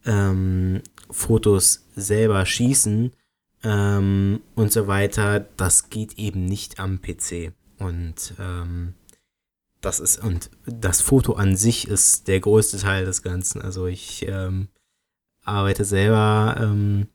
ähm, 0.04 0.82
Fotos 1.10 1.86
selber 1.94 2.44
schießen 2.44 3.12
ähm, 3.62 4.40
und 4.54 4.72
so 4.72 4.86
weiter, 4.86 5.40
das 5.56 5.90
geht 5.90 6.18
eben 6.18 6.44
nicht 6.44 6.80
am 6.80 7.00
PC. 7.00 7.52
Und 7.78 8.34
ähm, 8.38 8.94
das 9.80 10.00
ist, 10.00 10.22
und 10.22 10.50
das 10.66 11.00
Foto 11.00 11.34
an 11.34 11.56
sich 11.56 11.88
ist 11.88 12.28
der 12.28 12.40
größte 12.40 12.78
Teil 12.78 13.04
des 13.04 13.22
Ganzen. 13.22 13.62
Also 13.62 13.86
ich 13.86 14.26
ähm, 14.28 14.68
arbeite 15.44 15.84
selber, 15.84 16.56
ähm, 16.60 17.08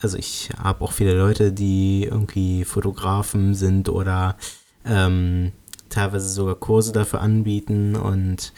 also 0.00 0.16
ich 0.16 0.50
habe 0.56 0.82
auch 0.82 0.92
viele 0.92 1.14
Leute, 1.14 1.52
die 1.52 2.04
irgendwie 2.04 2.64
Fotografen 2.64 3.54
sind 3.54 3.88
oder 3.88 4.36
ähm, 4.84 5.52
teilweise 5.88 6.28
sogar 6.28 6.54
Kurse 6.54 6.92
dafür 6.92 7.20
anbieten 7.20 7.96
und 7.96 8.52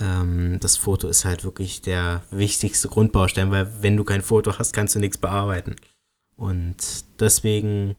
ähm, 0.00 0.58
das 0.60 0.76
Foto 0.76 1.08
ist 1.08 1.24
halt 1.24 1.44
wirklich 1.44 1.80
der 1.80 2.22
wichtigste 2.30 2.88
Grundbaustein, 2.88 3.50
weil 3.50 3.70
wenn 3.80 3.96
du 3.96 4.04
kein 4.04 4.22
Foto 4.22 4.58
hast, 4.58 4.72
kannst 4.72 4.94
du 4.94 4.98
nichts 4.98 5.18
bearbeiten. 5.18 5.76
Und 6.36 6.76
deswegen 7.18 7.96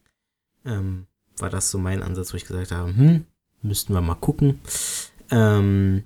ähm, 0.66 1.08
war 1.38 1.50
das 1.50 1.72
so 1.72 1.80
mein 1.80 2.04
Ansatz, 2.04 2.34
wo 2.34 2.38
ich 2.38 2.46
gesagt 2.46 2.72
habe, 2.72 2.96
hm, 2.96 3.26
müssten 3.64 3.94
wir 3.94 4.02
mal 4.02 4.16
gucken. 4.16 4.60
Ähm, 5.32 6.04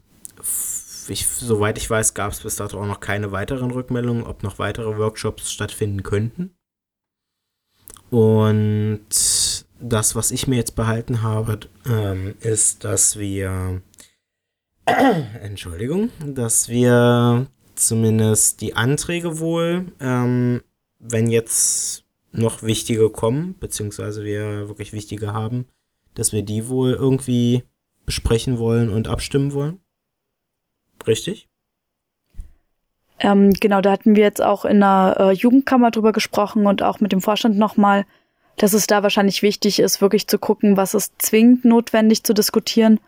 ich, 1.12 1.28
soweit 1.28 1.78
ich 1.78 1.90
weiß, 1.90 2.14
gab 2.14 2.32
es 2.32 2.42
bis 2.42 2.56
dato 2.56 2.80
auch 2.80 2.86
noch 2.86 3.00
keine 3.00 3.32
weiteren 3.32 3.72
Rückmeldungen, 3.72 4.24
ob 4.24 4.44
noch 4.44 4.60
weitere 4.60 4.98
Workshops 4.98 5.52
stattfinden 5.52 6.04
könnten. 6.04 6.56
Und 8.10 9.06
das, 9.80 10.16
was 10.16 10.32
ich 10.32 10.48
mir 10.48 10.58
jetzt 10.58 10.76
behalten 10.76 11.22
habe, 11.22 11.60
ähm, 11.88 12.36
ist, 12.42 12.84
dass 12.84 13.18
wir, 13.18 13.82
Entschuldigung, 14.86 16.10
dass 16.26 16.68
wir 16.70 17.48
zumindest 17.76 18.62
die 18.62 18.76
Anträge 18.76 19.40
wohl, 19.40 19.92
ähm, 20.00 20.62
wenn 21.00 21.30
jetzt 21.30 22.04
noch 22.32 22.64
wichtige 22.64 23.10
kommen, 23.10 23.56
beziehungsweise 23.60 24.24
wir 24.24 24.68
wirklich 24.68 24.94
wichtige 24.94 25.34
haben, 25.34 25.66
dass 26.14 26.32
wir 26.32 26.44
die 26.44 26.68
wohl 26.68 26.94
irgendwie 26.94 27.64
besprechen 28.06 28.58
wollen 28.58 28.90
und 28.90 29.08
abstimmen 29.08 29.54
wollen. 29.54 29.80
Richtig? 31.08 31.48
Ähm, 33.20 33.52
genau, 33.54 33.82
da 33.82 33.92
hatten 33.92 34.16
wir 34.16 34.24
jetzt 34.24 34.42
auch 34.42 34.66
in 34.66 34.80
der 34.80 35.16
äh, 35.20 35.32
Jugendkammer 35.32 35.92
drüber 35.92 36.12
gesprochen 36.12 36.66
und 36.66 36.82
auch 36.82 37.00
mit 37.00 37.12
dem 37.12 37.22
Vorstand 37.22 37.58
nochmal, 37.58 38.06
dass 38.58 38.74
es 38.74 38.88
da 38.88 39.04
wahrscheinlich 39.04 39.44
wichtig 39.44 39.80
ist, 39.80 40.02
wirklich 40.02 40.28
zu 40.28 40.40
gucken, 40.40 40.76
was 40.76 40.94
ist 40.94 41.22
zwingend 41.22 41.64
notwendig 41.66 42.24
zu 42.24 42.34
diskutieren. 42.34 43.00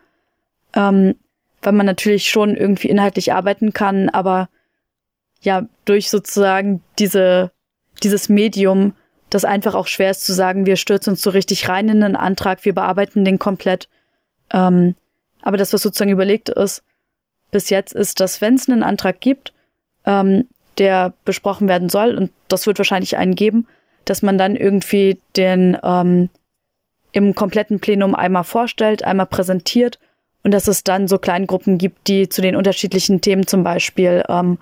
Ähm, 0.76 1.16
weil 1.64 1.74
man 1.74 1.86
natürlich 1.86 2.30
schon 2.30 2.56
irgendwie 2.56 2.90
inhaltlich 2.90 3.34
arbeiten 3.34 3.74
kann, 3.74 4.10
aber 4.10 4.50
ja, 5.42 5.68
durch 5.86 6.10
sozusagen 6.10 6.82
diese, 7.00 7.52
dieses 8.04 8.30
Medium, 8.30 8.94
das 9.30 9.46
einfach 9.46 9.74
auch 9.74 9.88
schwer 9.88 10.12
ist 10.12 10.26
zu 10.26 10.34
sagen, 10.34 10.66
wir 10.66 10.76
stürzen 10.76 11.12
uns 11.12 11.22
so 11.22 11.30
richtig 11.30 11.70
rein 11.70 11.90
in 11.90 12.04
einen 12.04 12.16
Antrag, 12.16 12.66
wir 12.66 12.74
bearbeiten 12.74 13.26
den 13.26 13.40
komplett. 13.40 13.90
Ähm, 14.52 14.96
aber 15.42 15.58
das, 15.58 15.74
was 15.74 15.82
sozusagen 15.82 16.12
überlegt 16.12 16.50
ist, 16.50 16.84
bis 17.54 17.70
jetzt 17.70 17.94
ist, 17.94 18.20
dass 18.20 18.42
wenn 18.42 18.56
es 18.56 18.68
einen 18.68 18.84
Antrag 18.84 19.22
gibt, 19.22 19.54
ähm, 20.06 20.50
der 20.78 21.14
besprochen 21.24 21.70
werden 21.70 21.88
soll, 21.88 22.18
und 22.18 22.32
das 22.50 22.68
wird 22.68 22.78
wahrscheinlich 22.80 23.16
einen 23.16 23.36
geben, 23.36 23.68
dass 24.04 24.22
man 24.22 24.38
dann 24.38 24.58
irgendwie 24.58 25.22
den 25.38 25.78
ähm, 25.82 26.30
im 27.14 27.36
kompletten 27.36 27.80
Plenum 27.80 28.16
einmal 28.16 28.44
vorstellt, 28.44 29.04
einmal 29.04 29.28
präsentiert 29.28 30.00
und 30.44 30.52
dass 30.52 30.68
es 30.68 30.84
dann 30.84 31.08
so 31.08 31.20
Kleingruppen 31.20 31.78
gibt, 31.78 32.08
die 32.08 32.28
zu 32.28 32.42
den 32.42 32.56
unterschiedlichen 32.56 33.22
Themen 33.22 33.48
zum 33.48 33.64
Beispiel, 33.64 34.24
ähm, 34.28 34.58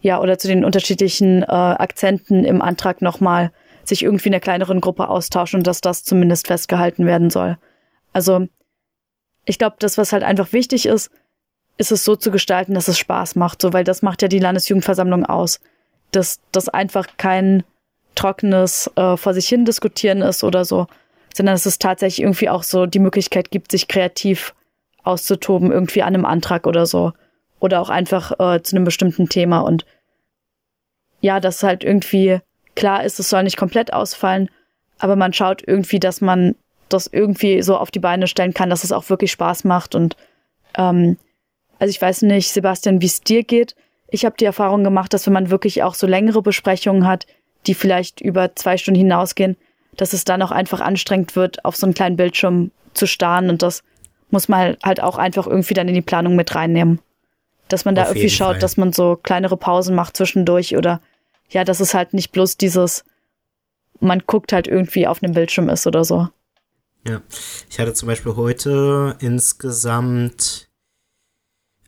ja, 0.00 0.20
oder 0.20 0.38
zu 0.38 0.48
den 0.48 0.64
unterschiedlichen 0.64 1.42
äh, 1.42 1.46
Akzenten 1.46 2.44
im 2.44 2.62
Antrag 2.62 3.02
nochmal 3.02 3.50
sich 3.84 4.04
irgendwie 4.04 4.28
in 4.28 4.34
einer 4.34 4.40
kleineren 4.40 4.80
Gruppe 4.80 5.08
austauschen 5.08 5.58
und 5.58 5.66
dass 5.66 5.80
das 5.80 6.04
zumindest 6.04 6.46
festgehalten 6.46 7.04
werden 7.04 7.30
soll. 7.30 7.58
Also 8.12 8.46
ich 9.44 9.58
glaube, 9.58 9.76
das, 9.80 9.98
was 9.98 10.12
halt 10.12 10.22
einfach 10.22 10.52
wichtig 10.52 10.86
ist, 10.86 11.10
ist 11.78 11.92
es 11.92 12.04
so 12.04 12.16
zu 12.16 12.30
gestalten, 12.30 12.74
dass 12.74 12.88
es 12.88 12.98
Spaß 12.98 13.36
macht, 13.36 13.62
so 13.62 13.72
weil 13.72 13.84
das 13.84 14.02
macht 14.02 14.20
ja 14.22 14.28
die 14.28 14.40
Landesjugendversammlung 14.40 15.24
aus, 15.24 15.60
dass 16.10 16.40
das 16.52 16.68
einfach 16.68 17.06
kein 17.16 17.64
trockenes 18.14 18.90
äh, 18.96 19.16
vor 19.16 19.32
sich 19.32 19.48
hin 19.48 19.64
diskutieren 19.64 20.20
ist 20.20 20.42
oder 20.42 20.64
so, 20.64 20.88
sondern 21.34 21.54
dass 21.54 21.66
es 21.66 21.78
tatsächlich 21.78 22.22
irgendwie 22.22 22.48
auch 22.48 22.64
so 22.64 22.86
die 22.86 22.98
Möglichkeit 22.98 23.50
gibt, 23.50 23.70
sich 23.70 23.86
kreativ 23.86 24.54
auszutoben, 25.04 25.70
irgendwie 25.70 26.02
an 26.02 26.14
einem 26.14 26.24
Antrag 26.24 26.66
oder 26.66 26.84
so. 26.84 27.12
Oder 27.60 27.80
auch 27.80 27.90
einfach 27.90 28.32
äh, 28.38 28.62
zu 28.62 28.76
einem 28.76 28.84
bestimmten 28.84 29.28
Thema. 29.28 29.60
Und 29.60 29.84
ja, 31.20 31.40
dass 31.40 31.62
halt 31.62 31.82
irgendwie 31.82 32.40
klar 32.76 33.02
ist, 33.04 33.18
es 33.18 33.30
soll 33.30 33.42
nicht 33.42 33.56
komplett 33.56 33.92
ausfallen, 33.92 34.48
aber 34.98 35.16
man 35.16 35.32
schaut 35.32 35.62
irgendwie, 35.66 35.98
dass 35.98 36.20
man 36.20 36.54
das 36.88 37.08
irgendwie 37.08 37.62
so 37.62 37.76
auf 37.76 37.90
die 37.90 37.98
Beine 37.98 38.28
stellen 38.28 38.54
kann, 38.54 38.70
dass 38.70 38.84
es 38.84 38.92
auch 38.92 39.10
wirklich 39.10 39.32
Spaß 39.32 39.64
macht. 39.64 39.94
Und 39.94 40.16
ähm, 40.76 41.16
also 41.78 41.90
ich 41.90 42.00
weiß 42.00 42.22
nicht, 42.22 42.52
Sebastian, 42.52 43.00
wie 43.00 43.06
es 43.06 43.20
dir 43.20 43.44
geht. 43.44 43.74
Ich 44.08 44.24
habe 44.24 44.36
die 44.38 44.44
Erfahrung 44.44 44.84
gemacht, 44.84 45.12
dass 45.12 45.26
wenn 45.26 45.32
man 45.32 45.50
wirklich 45.50 45.82
auch 45.82 45.94
so 45.94 46.06
längere 46.06 46.42
Besprechungen 46.42 47.06
hat, 47.06 47.26
die 47.66 47.74
vielleicht 47.74 48.20
über 48.20 48.54
zwei 48.56 48.76
Stunden 48.76 48.98
hinausgehen, 48.98 49.56
dass 49.96 50.12
es 50.12 50.24
dann 50.24 50.42
auch 50.42 50.50
einfach 50.50 50.80
anstrengend 50.80 51.36
wird, 51.36 51.64
auf 51.64 51.76
so 51.76 51.86
einen 51.86 51.94
kleinen 51.94 52.16
Bildschirm 52.16 52.70
zu 52.94 53.06
starren. 53.06 53.50
Und 53.50 53.62
das 53.62 53.82
muss 54.30 54.48
man 54.48 54.76
halt 54.82 55.02
auch 55.02 55.18
einfach 55.18 55.46
irgendwie 55.46 55.74
dann 55.74 55.88
in 55.88 55.94
die 55.94 56.02
Planung 56.02 56.36
mit 56.36 56.54
reinnehmen. 56.54 57.00
Dass 57.68 57.84
man 57.84 57.94
da 57.94 58.04
auf 58.04 58.10
irgendwie 58.10 58.30
schaut, 58.30 58.52
Fall. 58.52 58.60
dass 58.60 58.76
man 58.76 58.92
so 58.92 59.18
kleinere 59.22 59.56
Pausen 59.56 59.94
macht 59.94 60.16
zwischendurch 60.16 60.76
oder 60.76 61.00
ja, 61.50 61.64
dass 61.64 61.80
es 61.80 61.94
halt 61.94 62.14
nicht 62.14 62.32
bloß 62.32 62.56
dieses, 62.56 63.04
man 64.00 64.22
guckt 64.26 64.52
halt 64.52 64.68
irgendwie 64.68 65.06
auf 65.06 65.22
einem 65.22 65.34
Bildschirm 65.34 65.68
ist 65.68 65.86
oder 65.86 66.04
so. 66.04 66.28
Ja, 67.06 67.22
ich 67.68 67.78
hatte 67.78 67.94
zum 67.94 68.08
Beispiel 68.08 68.36
heute 68.36 69.16
insgesamt 69.20 70.67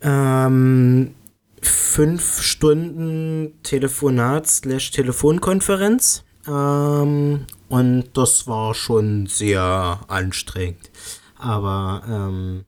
ähm, 0.01 1.15
fünf 1.63 2.41
Stunden 2.41 3.61
Telefonat 3.63 4.47
slash 4.47 4.91
Telefonkonferenz. 4.91 6.25
Ähm, 6.47 7.47
und 7.69 8.05
das 8.15 8.47
war 8.47 8.75
schon 8.75 9.27
sehr 9.27 10.01
anstrengend. 10.09 10.91
Aber 11.37 12.03
ähm, 12.09 12.65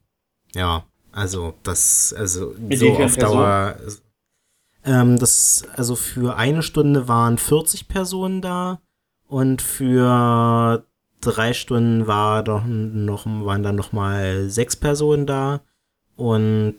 ja, 0.54 0.84
also 1.10 1.54
das, 1.62 2.14
also 2.16 2.54
Mit 2.58 2.78
so 2.78 2.92
auf 2.96 3.16
Dauer. 3.16 3.76
Ähm, 4.84 5.18
das, 5.18 5.64
also 5.74 5.94
für 5.94 6.36
eine 6.36 6.62
Stunde 6.62 7.06
waren 7.06 7.38
40 7.38 7.88
Personen 7.88 8.40
da 8.42 8.80
und 9.28 9.62
für 9.62 10.84
drei 11.20 11.52
Stunden 11.52 12.06
war 12.06 12.42
doch 12.42 12.64
noch, 12.64 13.26
waren 13.26 13.62
dann 13.62 13.76
noch 13.76 13.92
mal 13.92 14.50
sechs 14.50 14.74
Personen 14.74 15.26
da 15.26 15.60
und 16.22 16.78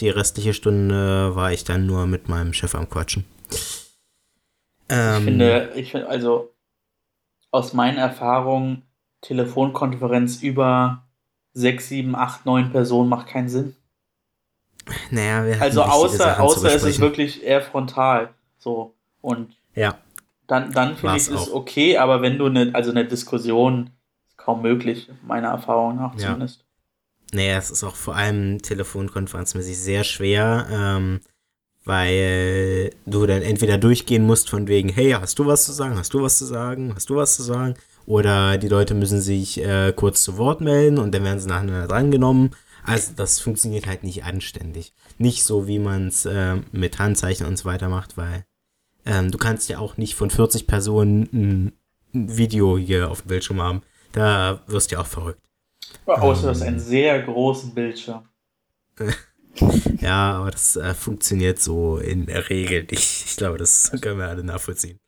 die 0.00 0.08
restliche 0.08 0.54
Stunde 0.54 1.36
war 1.36 1.52
ich 1.52 1.64
dann 1.64 1.84
nur 1.84 2.06
mit 2.06 2.30
meinem 2.30 2.54
Chef 2.54 2.74
am 2.74 2.88
Quatschen. 2.88 3.26
Ähm, 4.88 5.18
ich 5.18 5.24
finde, 5.24 5.72
ich 5.74 5.90
finde, 5.90 6.08
also 6.08 6.54
aus 7.50 7.74
meinen 7.74 7.98
Erfahrungen, 7.98 8.82
Telefonkonferenz 9.20 10.42
über 10.42 11.02
sechs, 11.52 11.90
sieben, 11.90 12.16
acht, 12.16 12.46
neun 12.46 12.72
Personen 12.72 13.10
macht 13.10 13.26
keinen 13.26 13.50
Sinn. 13.50 13.76
Naja, 15.10 15.44
wir 15.44 15.60
Also 15.60 15.82
außer, 15.82 16.40
außer 16.40 16.74
es 16.74 16.82
ist 16.82 17.00
wirklich 17.00 17.44
eher 17.44 17.60
frontal. 17.60 18.30
So. 18.56 18.94
Und 19.20 19.54
ja. 19.74 19.98
dann, 20.46 20.72
dann 20.72 20.96
finde 20.96 21.18
ich 21.18 21.28
es 21.28 21.52
okay, 21.52 21.98
aber 21.98 22.22
wenn 22.22 22.38
du 22.38 22.46
eine, 22.46 22.70
also 22.72 22.90
eine 22.90 23.04
Diskussion 23.04 23.90
ist 24.26 24.38
kaum 24.38 24.62
möglich, 24.62 25.10
meiner 25.22 25.48
Erfahrung 25.48 25.96
nach 25.96 26.14
ja. 26.14 26.28
zumindest. 26.28 26.64
Naja, 27.34 27.58
es 27.58 27.70
ist 27.70 27.82
auch 27.84 27.96
vor 27.96 28.14
allem 28.14 28.60
telefonkonferenzmäßig 28.60 29.78
sehr 29.78 30.04
schwer, 30.04 30.66
ähm, 30.70 31.20
weil 31.84 32.94
du 33.06 33.26
dann 33.26 33.42
entweder 33.42 33.78
durchgehen 33.78 34.24
musst 34.24 34.50
von 34.50 34.68
wegen, 34.68 34.90
hey, 34.90 35.12
hast 35.12 35.38
du 35.38 35.46
was 35.46 35.64
zu 35.64 35.72
sagen, 35.72 35.96
hast 35.96 36.12
du 36.14 36.22
was 36.22 36.38
zu 36.38 36.44
sagen, 36.44 36.94
hast 36.94 37.08
du 37.08 37.16
was 37.16 37.34
zu 37.36 37.42
sagen, 37.42 37.74
oder 38.06 38.58
die 38.58 38.68
Leute 38.68 38.94
müssen 38.94 39.20
sich 39.20 39.62
äh, 39.62 39.92
kurz 39.94 40.22
zu 40.22 40.36
Wort 40.36 40.60
melden 40.60 40.98
und 40.98 41.14
dann 41.14 41.24
werden 41.24 41.40
sie 41.40 41.48
nacheinander 41.48 41.88
drangenommen. 41.88 42.50
Also 42.84 43.12
das 43.16 43.40
funktioniert 43.40 43.86
halt 43.86 44.02
nicht 44.02 44.24
anständig. 44.24 44.92
Nicht 45.18 45.44
so, 45.44 45.66
wie 45.66 45.78
man 45.78 46.08
es 46.08 46.26
äh, 46.26 46.56
mit 46.72 46.98
Handzeichen 46.98 47.46
und 47.46 47.56
so 47.56 47.64
weiter 47.64 47.88
macht, 47.88 48.16
weil 48.16 48.44
ähm, 49.06 49.30
du 49.30 49.38
kannst 49.38 49.68
ja 49.68 49.78
auch 49.78 49.96
nicht 49.96 50.14
von 50.14 50.30
40 50.30 50.66
Personen 50.66 51.28
ein, 51.32 51.72
Video 52.14 52.76
hier 52.76 53.10
auf 53.10 53.22
dem 53.22 53.28
Bildschirm 53.28 53.62
haben. 53.62 53.82
Da 54.12 54.60
wirst 54.66 54.90
du 54.90 54.96
ja 54.96 55.00
auch 55.00 55.06
verrückt. 55.06 55.40
Außer 56.06 56.40
ähm, 56.40 56.42
du 56.42 56.48
hast 56.50 56.62
einen 56.62 56.80
sehr 56.80 57.22
großen 57.22 57.74
Bildschirm. 57.74 58.28
ja, 60.00 60.38
aber 60.38 60.50
das 60.50 60.76
äh, 60.76 60.94
funktioniert 60.94 61.60
so 61.60 61.98
in 61.98 62.26
der 62.26 62.48
Regel 62.50 62.84
nicht. 62.90 63.24
Ich 63.26 63.36
glaube, 63.36 63.58
das 63.58 63.92
können 64.00 64.18
wir 64.18 64.28
alle 64.28 64.44
nachvollziehen. 64.44 64.98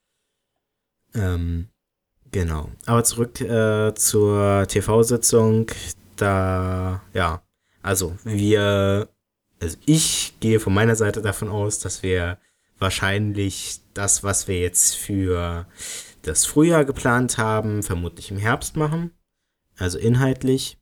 Ähm, 1.15 1.69
genau. 2.31 2.71
Aber 2.87 3.05
zurück 3.05 3.41
äh, 3.41 3.95
zur 3.95 4.67
TV-Sitzung. 4.69 5.67
Da, 6.17 7.03
ja, 7.13 7.43
also 7.83 8.17
wir, 8.25 9.09
also 9.61 9.77
ich 9.85 10.35
gehe 10.41 10.61
von 10.61 10.75
meiner 10.75 10.97
Seite 10.97 11.23
davon 11.23 11.49
aus, 11.49 11.81
dass 11.81 12.03
wir 12.03 12.39
wahrscheinlich 12.79 13.81
das, 13.95 14.23
was 14.23 14.49
wir 14.49 14.61
jetzt 14.61 14.97
für 14.97 15.67
das 16.23 16.47
Frühjahr 16.47 16.85
geplant 16.85 17.39
haben, 17.39 17.83
vermutlich 17.83 18.31
im 18.31 18.39
Herbst 18.39 18.77
machen. 18.77 19.13
Also 19.79 19.99
inhaltlich. 19.99 20.79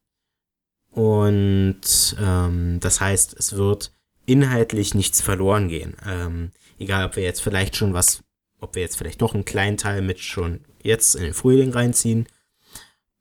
Und 0.91 2.17
ähm, 2.21 2.79
das 2.81 3.01
heißt, 3.01 3.35
es 3.39 3.57
wird 3.57 3.93
inhaltlich 4.27 4.95
nichts 4.95 5.21
verloren 5.21 5.69
gehen. 5.69 5.97
Ähm, 6.07 6.51
egal, 6.79 7.07
ob 7.07 7.17
wir 7.17 7.23
jetzt 7.23 7.41
vielleicht 7.41 7.77
schon 7.77 7.95
was, 7.95 8.23
ob 8.61 8.75
wir 8.75 8.83
jetzt 8.83 8.97
vielleicht 8.97 9.23
doch 9.23 9.35
einen 9.35 9.45
kleinen 9.45 9.79
Teil 9.79 10.03
mit 10.03 10.21
schon 10.21 10.61
jetzt 10.83 11.15
in 11.15 11.23
den 11.23 11.35
Frühling 11.35 11.71
reinziehen 11.71 12.27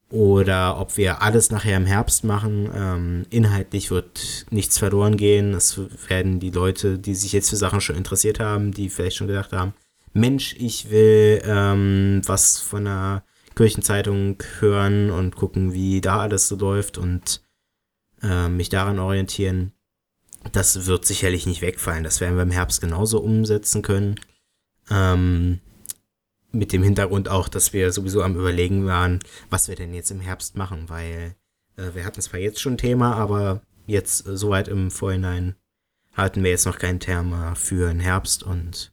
oder 0.10 0.80
ob 0.80 0.98
wir 0.98 1.22
alles 1.22 1.52
nachher 1.52 1.78
im 1.78 1.86
Herbst 1.86 2.26
machen. 2.26 2.70
Ähm, 2.76 3.26
inhaltlich 3.30 3.92
wird 3.92 4.46
nichts 4.50 4.78
verloren 4.78 5.16
gehen. 5.16 5.54
Es 5.54 5.80
werden 6.10 6.40
die 6.40 6.52
Leute, 6.52 7.00
die 7.00 7.16
sich 7.16 7.32
jetzt 7.32 7.50
für 7.50 7.56
Sachen 7.56 7.80
schon 7.80 7.96
interessiert 7.96 8.40
haben, 8.40 8.74
die 8.74 8.90
vielleicht 8.90 9.16
schon 9.16 9.28
gedacht 9.28 9.54
haben, 9.54 9.74
Mensch, 10.14 10.56
ich 10.60 10.90
will 10.90 11.42
ähm, 11.46 12.22
was 12.26 12.60
von 12.60 12.86
einer 12.86 13.24
Kirchenzeitung 13.56 14.38
hören 14.60 15.12
und 15.12 15.36
gucken, 15.36 15.74
wie 15.74 16.02
da 16.02 16.20
alles 16.20 16.48
so 16.48 16.56
läuft 16.56 16.98
und 16.98 17.42
äh, 18.22 18.48
mich 18.48 18.70
daran 18.70 19.00
orientieren. 19.00 19.74
Das 20.52 20.88
wird 20.88 21.06
sicherlich 21.06 21.46
nicht 21.46 21.62
wegfallen. 21.62 22.04
Das 22.04 22.20
werden 22.20 22.36
wir 22.36 22.44
im 22.44 22.52
Herbst 22.52 22.82
genauso 22.82 23.20
umsetzen 23.20 23.82
können. 23.82 24.20
Ähm, 24.90 25.60
mit 26.52 26.74
dem 26.74 26.84
Hintergrund 26.84 27.30
auch, 27.30 27.48
dass 27.48 27.74
wir 27.74 27.92
sowieso 27.92 28.24
am 28.24 28.36
Überlegen 28.36 28.86
waren, 28.86 29.20
was 29.50 29.68
wir 29.68 29.76
denn 29.76 29.94
jetzt 29.94 30.12
im 30.12 30.20
Herbst 30.20 30.58
machen, 30.58 30.90
weil 30.90 31.36
äh, 31.78 31.94
wir 31.94 32.06
hatten 32.06 32.22
zwar 32.22 32.40
jetzt 32.40 32.60
schon 32.60 32.78
Thema, 32.78 33.16
aber 33.16 33.62
jetzt 33.86 34.28
äh, 34.28 34.36
soweit 34.36 34.68
im 34.68 34.92
Vorhinein 34.92 35.56
hatten 36.14 36.44
wir 36.44 36.52
jetzt 36.52 36.66
noch 36.66 36.78
kein 36.78 37.00
Thema 37.00 37.56
für 37.56 37.88
den 37.88 38.02
Herbst 38.02 38.44
und 38.44 38.92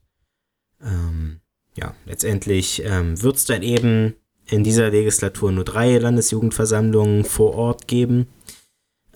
ähm, 0.81 1.40
ja, 1.75 1.94
letztendlich 2.07 2.83
ähm, 2.85 3.21
wird 3.21 3.37
es 3.37 3.44
dann 3.44 3.62
eben 3.62 4.14
in 4.51 4.65
dieser 4.65 4.91
Legislatur 4.91 5.53
nur 5.53 5.65
drei 5.65 5.99
Landesjugendversammlungen 5.99 7.25
vor 7.25 7.55
Ort 7.55 7.89
geben. 7.89 8.29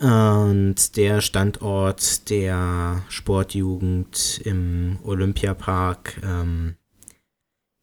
Und 0.00 0.96
der 0.96 1.20
Standort 1.20 2.28
der 2.28 3.02
Sportjugend 3.08 4.40
im 4.44 4.98
Olympiapark 5.04 6.20
ähm, 6.24 6.74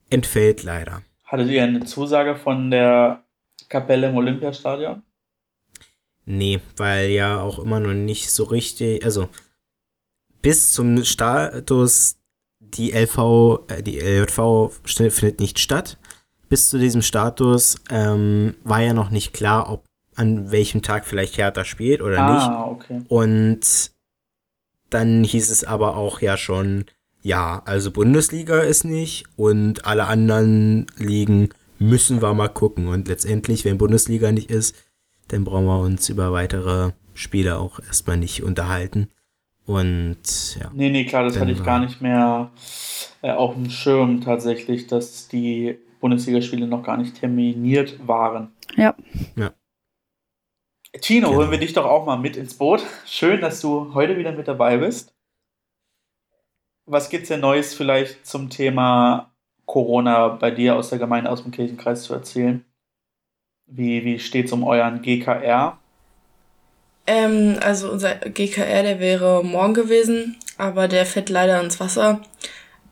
entfällt 0.10 0.64
leider. 0.64 1.02
Hattet 1.24 1.50
ihr 1.50 1.64
eine 1.64 1.86
Zusage 1.86 2.36
von 2.36 2.72
der 2.72 3.24
Kapelle 3.70 4.10
im 4.10 4.18
Olympiastadion? 4.18 5.04
Nee, 6.26 6.60
weil 6.76 7.10
ja 7.10 7.40
auch 7.42 7.60
immer 7.60 7.80
noch 7.80 7.94
nicht 7.94 8.30
so 8.32 8.44
richtig, 8.44 9.04
also 9.06 9.30
bis 10.42 10.74
zum 10.74 11.04
Status 11.04 12.18
die 12.60 12.92
LV, 12.92 13.62
äh, 13.68 13.84
die 13.84 14.00
LJV 14.00 14.72
findet 14.84 15.40
nicht 15.40 15.60
statt. 15.60 15.99
Bis 16.50 16.70
zu 16.70 16.80
diesem 16.80 17.02
Status 17.02 17.78
ähm, 17.90 18.56
war 18.64 18.82
ja 18.82 18.94
noch 18.94 19.12
nicht 19.12 19.34
klar, 19.34 19.72
ob 19.72 19.86
an 20.16 20.52
welchem 20.52 20.82
Tag 20.82 21.06
vielleicht 21.06 21.38
Hertha 21.38 21.64
spielt 21.64 22.02
oder 22.02 22.20
ah, 22.20 22.34
nicht. 22.34 22.92
Okay. 22.92 23.02
Und 23.08 23.92
dann 24.90 25.24
hieß 25.24 25.50
es 25.50 25.64
aber 25.64 25.96
auch 25.96 26.22
ja 26.22 26.36
schon, 26.36 26.86
ja, 27.22 27.62
also 27.66 27.92
Bundesliga 27.92 28.60
ist 28.60 28.84
nicht 28.84 29.26
und 29.38 29.86
alle 29.86 30.08
anderen 30.08 30.88
Ligen 30.98 31.50
müssen 31.78 32.22
wir 32.22 32.34
mal 32.34 32.50
gucken. 32.50 32.88
Und 32.88 33.08
letztendlich, 33.08 33.64
wenn 33.64 33.78
Bundesliga 33.78 34.32
nicht 34.32 34.50
ist, 34.50 34.76
dann 35.30 35.44
brauchen 35.44 35.66
wir 35.66 35.80
uns 35.80 36.10
über 36.10 36.32
weitere 36.32 36.92
Spiele 37.14 37.58
auch 37.58 37.80
erstmal 37.80 38.18
nicht 38.18 38.44
unterhalten. 38.44 39.10
Und 39.66 40.58
ja. 40.60 40.72
Nee, 40.74 40.90
nee, 40.90 41.06
klar, 41.06 41.26
das 41.26 41.40
hatte 41.40 41.52
ich 41.52 41.64
gar 41.64 41.80
nicht 41.80 42.02
mehr 42.02 42.50
äh, 43.22 43.32
auf 43.32 43.54
dem 43.54 43.70
Schirm 43.70 44.22
tatsächlich, 44.22 44.88
dass 44.88 45.28
die 45.28 45.78
Bundesligaspiele 46.00 46.68
noch 46.68 46.84
gar 46.84 46.98
nicht 46.98 47.20
terminiert 47.20 48.08
waren. 48.08 48.52
Ja. 48.76 48.96
Ja. 49.36 49.52
Tino, 51.02 51.28
genau. 51.28 51.40
holen 51.40 51.52
wir 51.52 51.60
dich 51.60 51.74
doch 51.74 51.86
auch 51.86 52.06
mal 52.06 52.18
mit 52.18 52.36
ins 52.36 52.56
Boot. 52.56 52.84
Schön, 53.06 53.42
dass 53.42 53.62
du 53.62 53.94
heute 53.94 54.18
wieder 54.18 54.32
mit 54.32 54.48
dabei 54.48 54.78
bist. 54.78 55.14
Was 56.86 57.10
gibt's 57.10 57.28
denn 57.28 57.42
Neues 57.42 57.76
vielleicht 57.76 58.26
zum 58.26 58.50
Thema 58.50 59.32
Corona 59.66 60.30
bei 60.30 60.50
dir 60.50 60.76
aus 60.76 60.90
der 60.90 60.98
Gemeinde, 60.98 61.30
aus 61.30 61.44
dem 61.44 61.52
Kirchenkreis 61.52 62.04
zu 62.04 62.14
erzählen? 62.14 62.66
Wie, 63.68 64.04
wie 64.04 64.18
steht 64.18 64.48
es 64.48 64.52
um 64.52 64.64
euren 64.64 65.04
GKR? 65.04 65.78
Ähm, 67.06 67.58
also 67.62 67.92
unser 67.92 68.16
GKR, 68.16 68.82
der 68.82 69.00
wäre 69.00 69.44
morgen 69.44 69.76
gewesen, 69.76 70.38
aber 70.58 70.88
der 70.88 71.06
fällt 71.06 71.30
leider 71.30 71.62
ins 71.62 71.80
Wasser. 71.80 72.22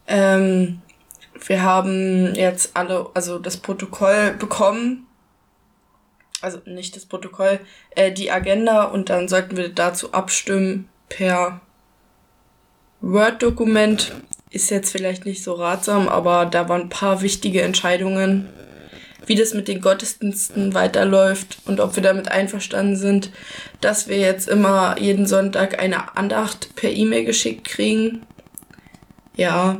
Ähm, 0.05 0.81
wir 1.45 1.61
haben 1.63 2.33
jetzt 2.35 2.71
alle, 2.75 3.09
also 3.13 3.39
das 3.39 3.57
Protokoll 3.57 4.33
bekommen. 4.33 5.05
Also 6.41 6.59
nicht 6.65 6.95
das 6.95 7.05
Protokoll, 7.05 7.59
äh, 7.95 8.11
die 8.11 8.29
Agenda 8.29 8.83
und 8.83 9.09
dann 9.09 9.27
sollten 9.27 9.57
wir 9.57 9.69
dazu 9.69 10.13
abstimmen 10.13 10.87
per 11.09 11.61
Word-Dokument. 13.01 14.13
Ist 14.51 14.69
jetzt 14.69 14.91
vielleicht 14.91 15.25
nicht 15.25 15.43
so 15.43 15.53
ratsam, 15.53 16.07
aber 16.07 16.45
da 16.45 16.69
waren 16.69 16.83
ein 16.83 16.89
paar 16.89 17.21
wichtige 17.21 17.63
Entscheidungen, 17.63 18.49
wie 19.25 19.35
das 19.35 19.53
mit 19.53 19.67
den 19.67 19.81
Gottesdiensten 19.81 20.73
weiterläuft 20.73 21.57
und 21.65 21.79
ob 21.79 21.95
wir 21.95 22.03
damit 22.03 22.31
einverstanden 22.31 22.95
sind, 22.95 23.31
dass 23.81 24.07
wir 24.07 24.17
jetzt 24.17 24.47
immer 24.47 24.97
jeden 24.99 25.25
Sonntag 25.25 25.79
eine 25.79 26.15
Andacht 26.15 26.75
per 26.75 26.91
E-Mail 26.91 27.25
geschickt 27.25 27.67
kriegen. 27.67 28.21
Ja. 29.35 29.79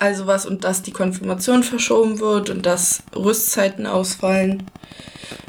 Also 0.00 0.26
was 0.26 0.46
und 0.46 0.64
dass 0.64 0.82
die 0.82 0.92
Konfirmation 0.92 1.62
verschoben 1.62 2.18
wird 2.18 2.50
und 2.50 2.66
dass 2.66 3.02
Rüstzeiten 3.14 3.86
ausfallen. 3.86 4.64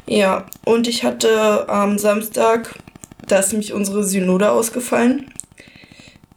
Ja, 0.06 0.46
und 0.64 0.86
ich 0.86 1.04
hatte 1.04 1.68
am 1.68 1.98
Samstag, 1.98 2.78
da 3.26 3.38
ist 3.38 3.52
nämlich 3.52 3.72
unsere 3.72 4.04
Synode 4.04 4.50
ausgefallen, 4.50 5.32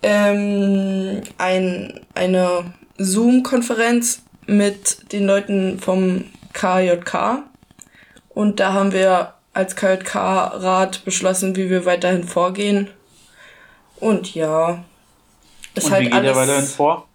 ähm, 0.02 1.22
ein, 1.38 2.00
eine 2.14 2.74
Zoom-Konferenz 2.98 4.22
mit 4.46 5.12
den 5.12 5.26
Leuten 5.26 5.80
vom 5.80 6.26
KJK. 6.54 7.44
Und 8.30 8.60
da 8.60 8.74
haben 8.74 8.94
wir 8.94 9.34
als 9.54 9.76
KJK-Rat 9.76 11.04
beschlossen, 11.04 11.56
wie 11.56 11.70
wir 11.70 11.86
weiterhin 11.86 12.24
vorgehen. 12.24 12.90
Und 14.00 14.36
ja. 14.36 14.84
Ist 15.74 15.86
Und 15.86 15.92
halt 15.92 16.02
wie 16.02 16.06
geht 16.06 16.14
alles, 16.14 16.32
ihr 16.32 16.36
weiterhin 16.36 16.66
vor? 16.66 17.08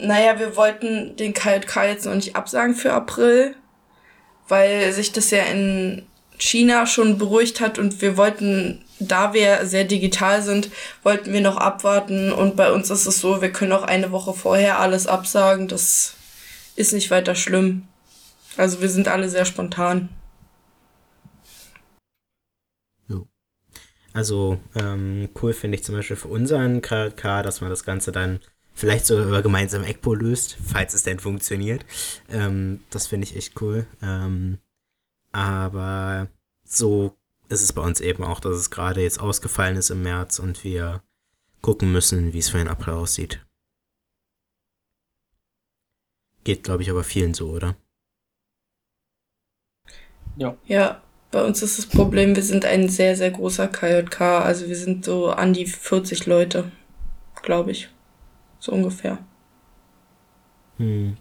Naja, 0.00 0.38
wir 0.38 0.56
wollten 0.56 1.16
den 1.16 1.34
KJK 1.34 1.84
jetzt 1.84 2.06
noch 2.06 2.14
nicht 2.14 2.36
absagen 2.36 2.74
für 2.74 2.92
April, 2.92 3.54
weil 4.48 4.92
sich 4.92 5.12
das 5.12 5.30
ja 5.30 5.42
in 5.44 6.06
China 6.38 6.86
schon 6.86 7.18
beruhigt 7.18 7.60
hat 7.60 7.78
und 7.78 8.00
wir 8.00 8.16
wollten 8.16 8.84
da 8.98 9.32
wir 9.32 9.64
sehr 9.66 9.84
digital 9.84 10.42
sind, 10.42 10.70
wollten 11.02 11.32
wir 11.32 11.40
noch 11.40 11.56
abwarten 11.56 12.32
und 12.32 12.56
bei 12.56 12.70
uns 12.70 12.90
ist 12.90 13.06
es 13.06 13.20
so, 13.20 13.40
wir 13.40 13.50
können 13.50 13.72
auch 13.72 13.82
eine 13.82 14.12
Woche 14.12 14.34
vorher 14.34 14.78
alles 14.78 15.06
absagen. 15.06 15.68
Das 15.68 16.14
ist 16.76 16.92
nicht 16.92 17.10
weiter 17.10 17.34
schlimm. 17.34 17.88
Also 18.56 18.82
wir 18.82 18.90
sind 18.90 19.08
alle 19.08 19.28
sehr 19.28 19.46
spontan. 19.46 20.10
Also 24.12 24.58
ähm, 24.74 25.28
cool 25.40 25.52
finde 25.52 25.76
ich 25.76 25.84
zum 25.84 25.94
Beispiel 25.94 26.16
für 26.16 26.28
unseren 26.28 26.82
KK, 26.82 27.42
dass 27.42 27.60
man 27.60 27.70
das 27.70 27.84
Ganze 27.84 28.12
dann 28.12 28.40
vielleicht 28.74 29.06
sogar 29.06 29.26
über 29.26 29.42
gemeinsam 29.42 29.84
ECPO 29.84 30.14
löst, 30.14 30.56
falls 30.64 30.94
es 30.94 31.02
denn 31.02 31.18
funktioniert. 31.18 31.84
Ähm, 32.30 32.80
das 32.90 33.06
finde 33.06 33.26
ich 33.26 33.36
echt 33.36 33.60
cool. 33.60 33.86
Ähm, 34.02 34.58
aber 35.32 36.28
so 36.64 37.16
ist 37.48 37.62
es 37.62 37.72
bei 37.72 37.82
uns 37.82 38.00
eben 38.00 38.24
auch, 38.24 38.40
dass 38.40 38.56
es 38.56 38.70
gerade 38.70 39.02
jetzt 39.02 39.20
ausgefallen 39.20 39.76
ist 39.76 39.90
im 39.90 40.02
März 40.02 40.38
und 40.38 40.64
wir 40.64 41.02
gucken 41.60 41.92
müssen, 41.92 42.32
wie 42.32 42.38
es 42.38 42.48
für 42.48 42.58
den 42.58 42.68
April 42.68 42.94
aussieht. 42.94 43.44
Geht, 46.44 46.62
glaube 46.62 46.82
ich, 46.82 46.90
aber 46.90 47.04
vielen 47.04 47.34
so, 47.34 47.50
oder? 47.50 47.76
Ja. 50.36 50.56
Ja, 50.64 51.02
bei 51.30 51.44
uns 51.44 51.62
ist 51.62 51.78
das 51.78 51.86
Problem, 51.86 52.34
wir 52.34 52.42
sind 52.42 52.64
ein 52.64 52.88
sehr, 52.88 53.14
sehr 53.14 53.30
großer 53.30 53.68
KJK. 53.68 54.20
Also 54.20 54.68
wir 54.68 54.76
sind 54.76 55.04
so 55.04 55.30
an 55.30 55.52
die 55.52 55.66
40 55.66 56.26
Leute, 56.26 56.72
glaube 57.42 57.72
ich. 57.72 57.88
So 58.60 58.72
ungefähr. 58.72 59.18
Hm. 60.76 61.16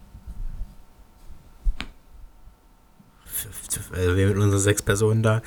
Also 3.94 4.18
wir 4.18 4.28
mit 4.28 4.38
unseren 4.38 4.60
sechs 4.60 4.82
Personen 4.82 5.24
da. 5.24 5.42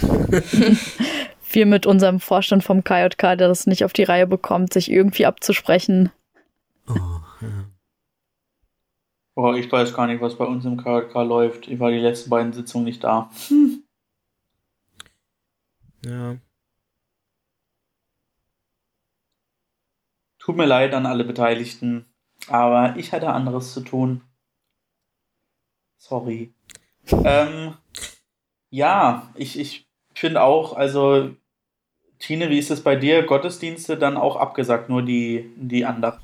wir 1.52 1.66
mit 1.66 1.86
unserem 1.86 2.20
Vorstand 2.20 2.64
vom 2.64 2.82
KJK, 2.82 3.36
der 3.36 3.48
das 3.48 3.66
nicht 3.66 3.84
auf 3.84 3.92
die 3.92 4.02
Reihe 4.02 4.26
bekommt, 4.26 4.72
sich 4.72 4.90
irgendwie 4.90 5.26
abzusprechen. 5.26 6.10
Oh, 6.88 7.20
ja. 7.40 7.64
Oh, 9.36 9.54
ich 9.54 9.70
weiß 9.70 9.94
gar 9.94 10.08
nicht, 10.08 10.20
was 10.20 10.36
bei 10.36 10.44
uns 10.44 10.64
im 10.64 10.76
KJK 10.76 11.14
läuft. 11.22 11.68
Ich 11.68 11.78
war 11.78 11.92
die 11.92 11.98
letzten 11.98 12.30
beiden 12.30 12.52
Sitzungen 12.52 12.84
nicht 12.84 13.04
da. 13.04 13.30
Hm. 13.48 13.84
Ja. 16.04 16.36
Tut 20.48 20.56
mir 20.56 20.64
leid 20.64 20.94
an 20.94 21.04
alle 21.04 21.24
Beteiligten, 21.24 22.06
aber 22.46 22.94
ich 22.96 23.12
hatte 23.12 23.28
anderes 23.28 23.74
zu 23.74 23.82
tun. 23.82 24.22
Sorry. 25.98 26.54
Ähm, 27.22 27.74
ja, 28.70 29.28
ich, 29.34 29.58
ich 29.58 29.86
finde 30.14 30.40
auch, 30.40 30.74
also 30.74 31.34
Tine, 32.18 32.48
wie 32.48 32.58
ist 32.58 32.70
es 32.70 32.82
bei 32.82 32.96
dir? 32.96 33.24
Gottesdienste 33.24 33.98
dann 33.98 34.16
auch 34.16 34.36
abgesagt, 34.36 34.88
nur 34.88 35.02
die, 35.02 35.52
die 35.56 35.84
Andacht? 35.84 36.20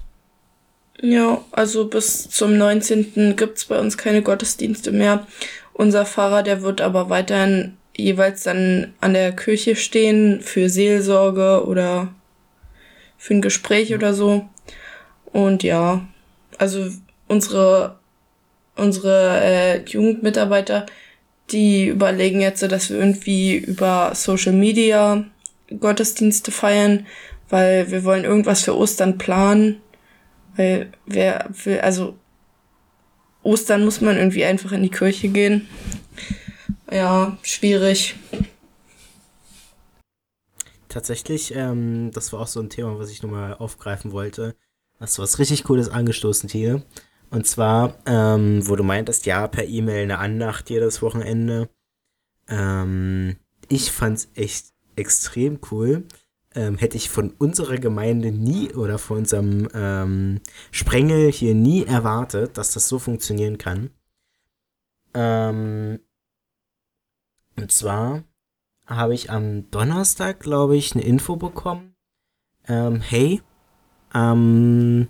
Ja, 1.03 1.45
also 1.53 1.87
bis 1.87 2.31
zum 2.31 2.57
19. 2.57 3.37
gibt's 3.37 3.67
bei 3.67 3.79
uns 3.79 3.99
keine 3.99 4.23
Gottesdienste 4.23 4.91
mehr. 4.91 5.27
Unser 5.75 6.07
Pfarrer, 6.07 6.43
der 6.43 6.63
wird 6.63 6.81
aber 6.81 7.11
weiterhin 7.11 7.77
jeweils 7.95 8.45
dann 8.45 8.95
an 9.03 9.13
der 9.13 9.37
Kirche 9.37 9.77
stehen 9.77 10.41
für 10.41 10.71
Seelsorge 10.71 11.67
oder 11.67 12.15
für 13.19 13.35
ein 13.35 13.43
Gespräch 13.43 13.95
oder 13.95 14.15
so. 14.15 14.49
Und 15.33 15.63
ja, 15.63 16.07
also 16.59 16.89
unsere 17.29 17.99
unsere 18.77 19.41
äh, 19.41 19.85
Jugendmitarbeiter, 19.85 20.87
die 21.51 21.89
überlegen 21.89 22.41
jetzt, 22.41 22.63
dass 22.63 22.91
wir 22.91 22.99
irgendwie 22.99 23.57
über 23.57 24.13
Social 24.15 24.53
Media 24.53 25.25
Gottesdienste 25.79 26.51
feiern, 26.51 27.07
weil 27.49 27.91
wir 27.91 28.05
wollen 28.05 28.25
irgendwas 28.25 28.63
für 28.63 28.77
Ostern 28.77 29.19
planen, 29.19 29.81
weil 30.57 30.91
wer 31.07 31.49
will, 31.65 31.81
also 31.81 32.17
Ostern 33.43 33.85
muss 33.85 34.01
man 34.01 34.17
irgendwie 34.17 34.45
einfach 34.45 34.73
in 34.73 34.83
die 34.83 34.91
Kirche 34.91 35.29
gehen. 35.29 35.69
Ja, 36.91 37.37
schwierig. 37.43 38.17
Tatsächlich, 40.95 41.53
ähm, 41.57 42.13
das 42.13 42.33
war 42.33 42.39
auch 42.39 42.47
so 42.47 42.61
ein 42.61 42.71
Thema, 42.71 43.01
was 43.01 43.11
ich 43.11 43.21
nochmal 43.21 43.55
aufgreifen 43.55 44.13
wollte. 44.13 44.55
Hast 45.01 45.19
du 45.19 45.23
was 45.23 45.41
richtig 45.41 45.65
Cooles 45.65 45.89
angestoßen, 45.89 46.49
hier. 46.49 46.85
Und 47.31 47.49
zwar, 47.49 47.99
ähm, 48.07 48.61
wo 48.69 48.77
du 48.77 48.85
meintest, 48.85 49.27
ja, 49.27 49.49
per 49.49 49.65
E-Mail 49.67 50.05
eine 50.05 50.19
Andacht 50.21 50.71
jedes 50.71 51.03
Wochenende. 51.03 51.69
Ähm, 52.47 53.39
ich 53.69 53.91
fand's 53.91 54.29
echt 54.37 54.67
extrem 54.95 55.59
cool. 55.73 56.05
Ähm, 56.55 56.79
hätte 56.79 56.97
ich 56.97 57.11
von 57.11 57.31
unserer 57.39 57.79
Gemeinde 57.79 58.31
nie 58.31 58.73
oder 58.73 59.01
von 59.01 59.19
unserem 59.19 59.69
ähm, 59.75 60.43
Sprengel 60.71 61.33
hier 61.33 61.57
nie 61.57 61.85
erwartet, 61.85 62.57
dass 62.57 62.73
das 62.73 62.89
so 62.89 63.01
funktionieren 63.01 63.59
kann. 63.59 63.91
Ähm, 65.13 65.99
und 67.57 67.73
zwar 67.73 68.23
habe 68.87 69.15
ich 69.15 69.31
am 69.31 69.71
Donnerstag, 69.71 70.41
glaube 70.41 70.77
ich, 70.77 70.95
eine 70.95 71.05
Info 71.05 71.37
bekommen. 71.37 71.95
Ähm, 72.67 73.01
hey, 73.01 73.43
am 74.11 75.09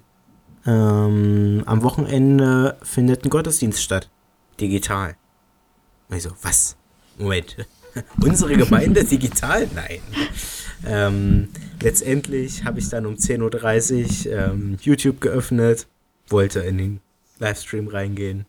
ähm, 0.67 1.63
am 1.67 1.83
Wochenende 1.83 2.79
findet 2.83 3.25
ein 3.25 3.31
Gottesdienst 3.31 3.83
statt. 3.83 4.11
Digital. 4.61 5.17
Und 6.09 6.17
ich 6.17 6.23
so, 6.23 6.31
was? 6.43 6.77
Moment. 7.19 7.57
Unsere 8.21 8.57
Gemeinde 8.57 9.05
digital? 9.05 9.69
Nein. 9.75 10.01
Ähm, 10.87 11.49
letztendlich 11.81 12.65
habe 12.65 12.79
ich 12.79 12.89
dann 12.89 13.07
um 13.07 13.15
10.30 13.15 14.27
Uhr 14.27 14.33
ähm, 14.33 14.77
YouTube 14.81 15.21
geöffnet, 15.21 15.87
wollte 16.29 16.61
in 16.61 16.79
den 16.79 17.01
Livestream 17.39 17.89
reingehen. 17.89 18.47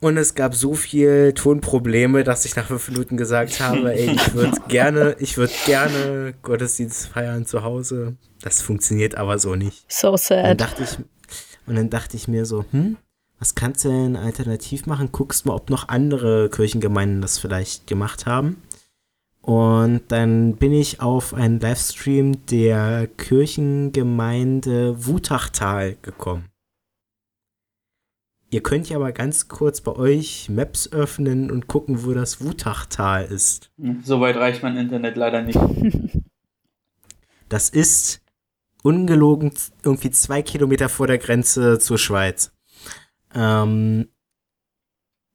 Und 0.00 0.18
es 0.18 0.34
gab 0.34 0.54
so 0.54 0.74
viel 0.74 1.32
Tonprobleme, 1.32 2.22
dass 2.22 2.44
ich 2.44 2.54
nach 2.54 2.66
fünf 2.66 2.88
Minuten 2.90 3.16
gesagt 3.16 3.60
habe, 3.60 3.94
ey, 3.94 4.10
ich 4.10 4.34
würde 4.34 4.58
gerne, 4.68 5.16
ich 5.18 5.36
würde 5.36 5.52
gerne 5.64 6.34
Gottesdienst 6.42 7.08
feiern 7.08 7.46
zu 7.46 7.62
Hause. 7.62 8.16
Das 8.42 8.60
funktioniert 8.60 9.16
aber 9.16 9.38
so 9.38 9.54
nicht. 9.54 9.90
So 9.90 10.16
sad. 10.16 10.38
Und 10.38 10.44
dann 10.44 10.56
dachte 10.58 10.82
ich, 10.82 10.98
und 11.66 11.74
dann 11.74 11.90
dachte 11.90 12.16
ich 12.16 12.28
mir 12.28 12.44
so, 12.44 12.64
hm, 12.70 12.96
was 13.38 13.54
kannst 13.54 13.84
du 13.84 13.88
denn 13.88 14.16
alternativ 14.16 14.86
machen? 14.86 15.10
Guckst 15.12 15.46
mal, 15.46 15.54
ob 15.54 15.70
noch 15.70 15.88
andere 15.88 16.48
Kirchengemeinden 16.50 17.20
das 17.20 17.38
vielleicht 17.38 17.86
gemacht 17.86 18.26
haben. 18.26 18.62
Und 19.42 20.02
dann 20.08 20.56
bin 20.56 20.72
ich 20.72 21.00
auf 21.00 21.32
einen 21.32 21.60
Livestream 21.60 22.44
der 22.46 23.06
Kirchengemeinde 23.06 25.06
Wutachtal 25.06 25.96
gekommen. 26.02 26.46
Ihr 28.50 28.62
könnt 28.62 28.88
ja 28.88 28.98
mal 28.98 29.12
ganz 29.12 29.48
kurz 29.48 29.80
bei 29.80 29.92
euch 29.92 30.48
Maps 30.48 30.92
öffnen 30.92 31.50
und 31.50 31.66
gucken, 31.66 32.04
wo 32.04 32.14
das 32.14 32.40
Wutachtal 32.40 33.24
ist. 33.24 33.70
Soweit 34.02 34.36
reicht 34.36 34.62
mein 34.62 34.76
Internet 34.76 35.16
leider 35.16 35.42
nicht. 35.42 35.58
Das 37.48 37.68
ist 37.68 38.22
ungelogen 38.82 39.52
irgendwie 39.84 40.10
zwei 40.10 40.42
Kilometer 40.42 40.88
vor 40.88 41.06
der 41.06 41.18
Grenze 41.18 41.78
zur 41.78 41.96
Schweiz. 41.96 42.52
Ähm, 43.34 44.08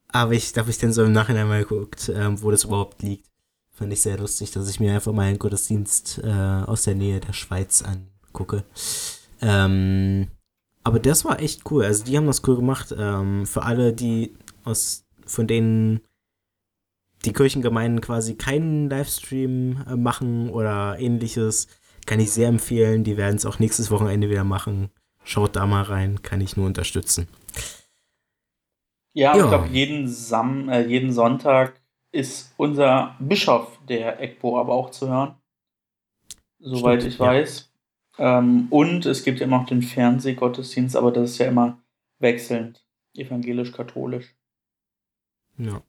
aber 0.09 0.33
ich, 0.33 0.51
da 0.51 0.61
habe 0.61 0.71
ich 0.71 0.77
dann 0.77 0.91
so 0.91 1.03
im 1.03 1.13
Nachhinein 1.13 1.47
mal 1.47 1.63
geguckt, 1.63 2.11
ähm, 2.13 2.41
wo 2.41 2.51
das 2.51 2.65
überhaupt 2.65 3.01
liegt. 3.01 3.27
Fand 3.71 3.93
ich 3.93 4.01
sehr 4.01 4.17
lustig, 4.17 4.51
dass 4.51 4.69
ich 4.69 4.79
mir 4.79 4.93
einfach 4.93 5.13
mal 5.13 5.23
einen 5.23 5.39
Gottesdienst 5.39 6.21
äh, 6.23 6.29
aus 6.29 6.83
der 6.83 6.95
Nähe 6.95 7.19
der 7.21 7.33
Schweiz 7.33 7.81
angucke. 7.81 8.65
Ähm, 9.41 10.27
aber 10.83 10.99
das 10.99 11.25
war 11.25 11.39
echt 11.39 11.69
cool. 11.71 11.83
Also 11.85 12.03
die 12.03 12.17
haben 12.17 12.27
das 12.27 12.47
cool 12.47 12.55
gemacht. 12.55 12.93
Ähm, 12.97 13.45
für 13.45 13.63
alle, 13.63 13.93
die 13.93 14.33
aus 14.63 15.05
von 15.25 15.47
denen 15.47 16.01
die 17.25 17.33
Kirchengemeinden 17.33 18.01
quasi 18.01 18.35
keinen 18.35 18.89
Livestream 18.89 19.85
äh, 19.87 19.95
machen 19.95 20.49
oder 20.49 20.97
ähnliches, 20.99 21.67
kann 22.05 22.19
ich 22.19 22.31
sehr 22.31 22.47
empfehlen. 22.47 23.03
Die 23.03 23.17
werden 23.17 23.35
es 23.35 23.45
auch 23.45 23.59
nächstes 23.59 23.91
Wochenende 23.91 24.29
wieder 24.29 24.43
machen. 24.43 24.89
Schaut 25.23 25.55
da 25.55 25.67
mal 25.67 25.83
rein, 25.83 26.23
kann 26.23 26.41
ich 26.41 26.57
nur 26.57 26.65
unterstützen. 26.65 27.27
Ja, 29.13 29.35
ja. 29.35 29.43
ich 29.43 29.49
glaube, 29.49 29.67
jeden, 29.67 30.07
Sam 30.07 30.69
äh, 30.69 30.85
jeden 30.85 31.11
Sonntag 31.11 31.79
ist 32.11 32.53
unser 32.57 33.15
Bischof 33.19 33.77
der 33.87 34.19
EGPO 34.21 34.59
aber 34.59 34.73
auch 34.73 34.89
zu 34.89 35.09
hören. 35.09 35.35
Soweit 36.59 37.01
Stimmt, 37.01 37.13
ich 37.13 37.19
weiß. 37.19 37.70
Ähm, 38.21 38.67
und 38.69 39.07
es 39.07 39.23
gibt 39.23 39.39
ja 39.39 39.47
immer 39.47 39.57
noch 39.57 39.65
den 39.65 39.81
Fernsehgottesdienst, 39.81 40.95
aber 40.95 41.11
das 41.11 41.31
ist 41.31 41.37
ja 41.39 41.47
immer 41.47 41.81
wechselnd. 42.19 42.85
Evangelisch-katholisch. 43.15 44.35
Ja. 45.57 45.81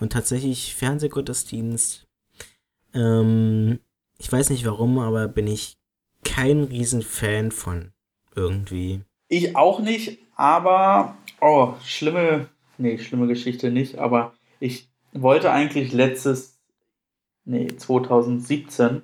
Und 0.00 0.12
tatsächlich 0.12 0.74
Fernsehgottesdienst. 0.74 2.08
Ähm, 2.92 3.78
ich 4.18 4.32
weiß 4.32 4.50
nicht 4.50 4.66
warum, 4.66 4.98
aber 4.98 5.28
bin 5.28 5.46
ich 5.46 5.78
kein 6.24 6.64
Riesenfan 6.64 7.52
von 7.52 7.92
irgendwie. 8.34 9.02
Ich 9.28 9.54
auch 9.54 9.78
nicht, 9.78 10.18
aber 10.34 11.16
oh, 11.40 11.74
schlimme, 11.84 12.48
nee, 12.78 12.98
schlimme 12.98 13.28
Geschichte 13.28 13.70
nicht, 13.70 13.98
aber 13.98 14.34
ich 14.58 14.88
wollte 15.12 15.52
eigentlich 15.52 15.92
letztes, 15.92 16.58
nee, 17.44 17.68
2017 17.68 19.02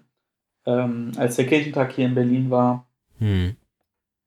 ähm, 0.66 1.12
als 1.16 1.36
der 1.36 1.46
Kirchentag 1.46 1.92
hier 1.92 2.06
in 2.06 2.14
Berlin 2.14 2.50
war, 2.50 2.86
hm. 3.18 3.56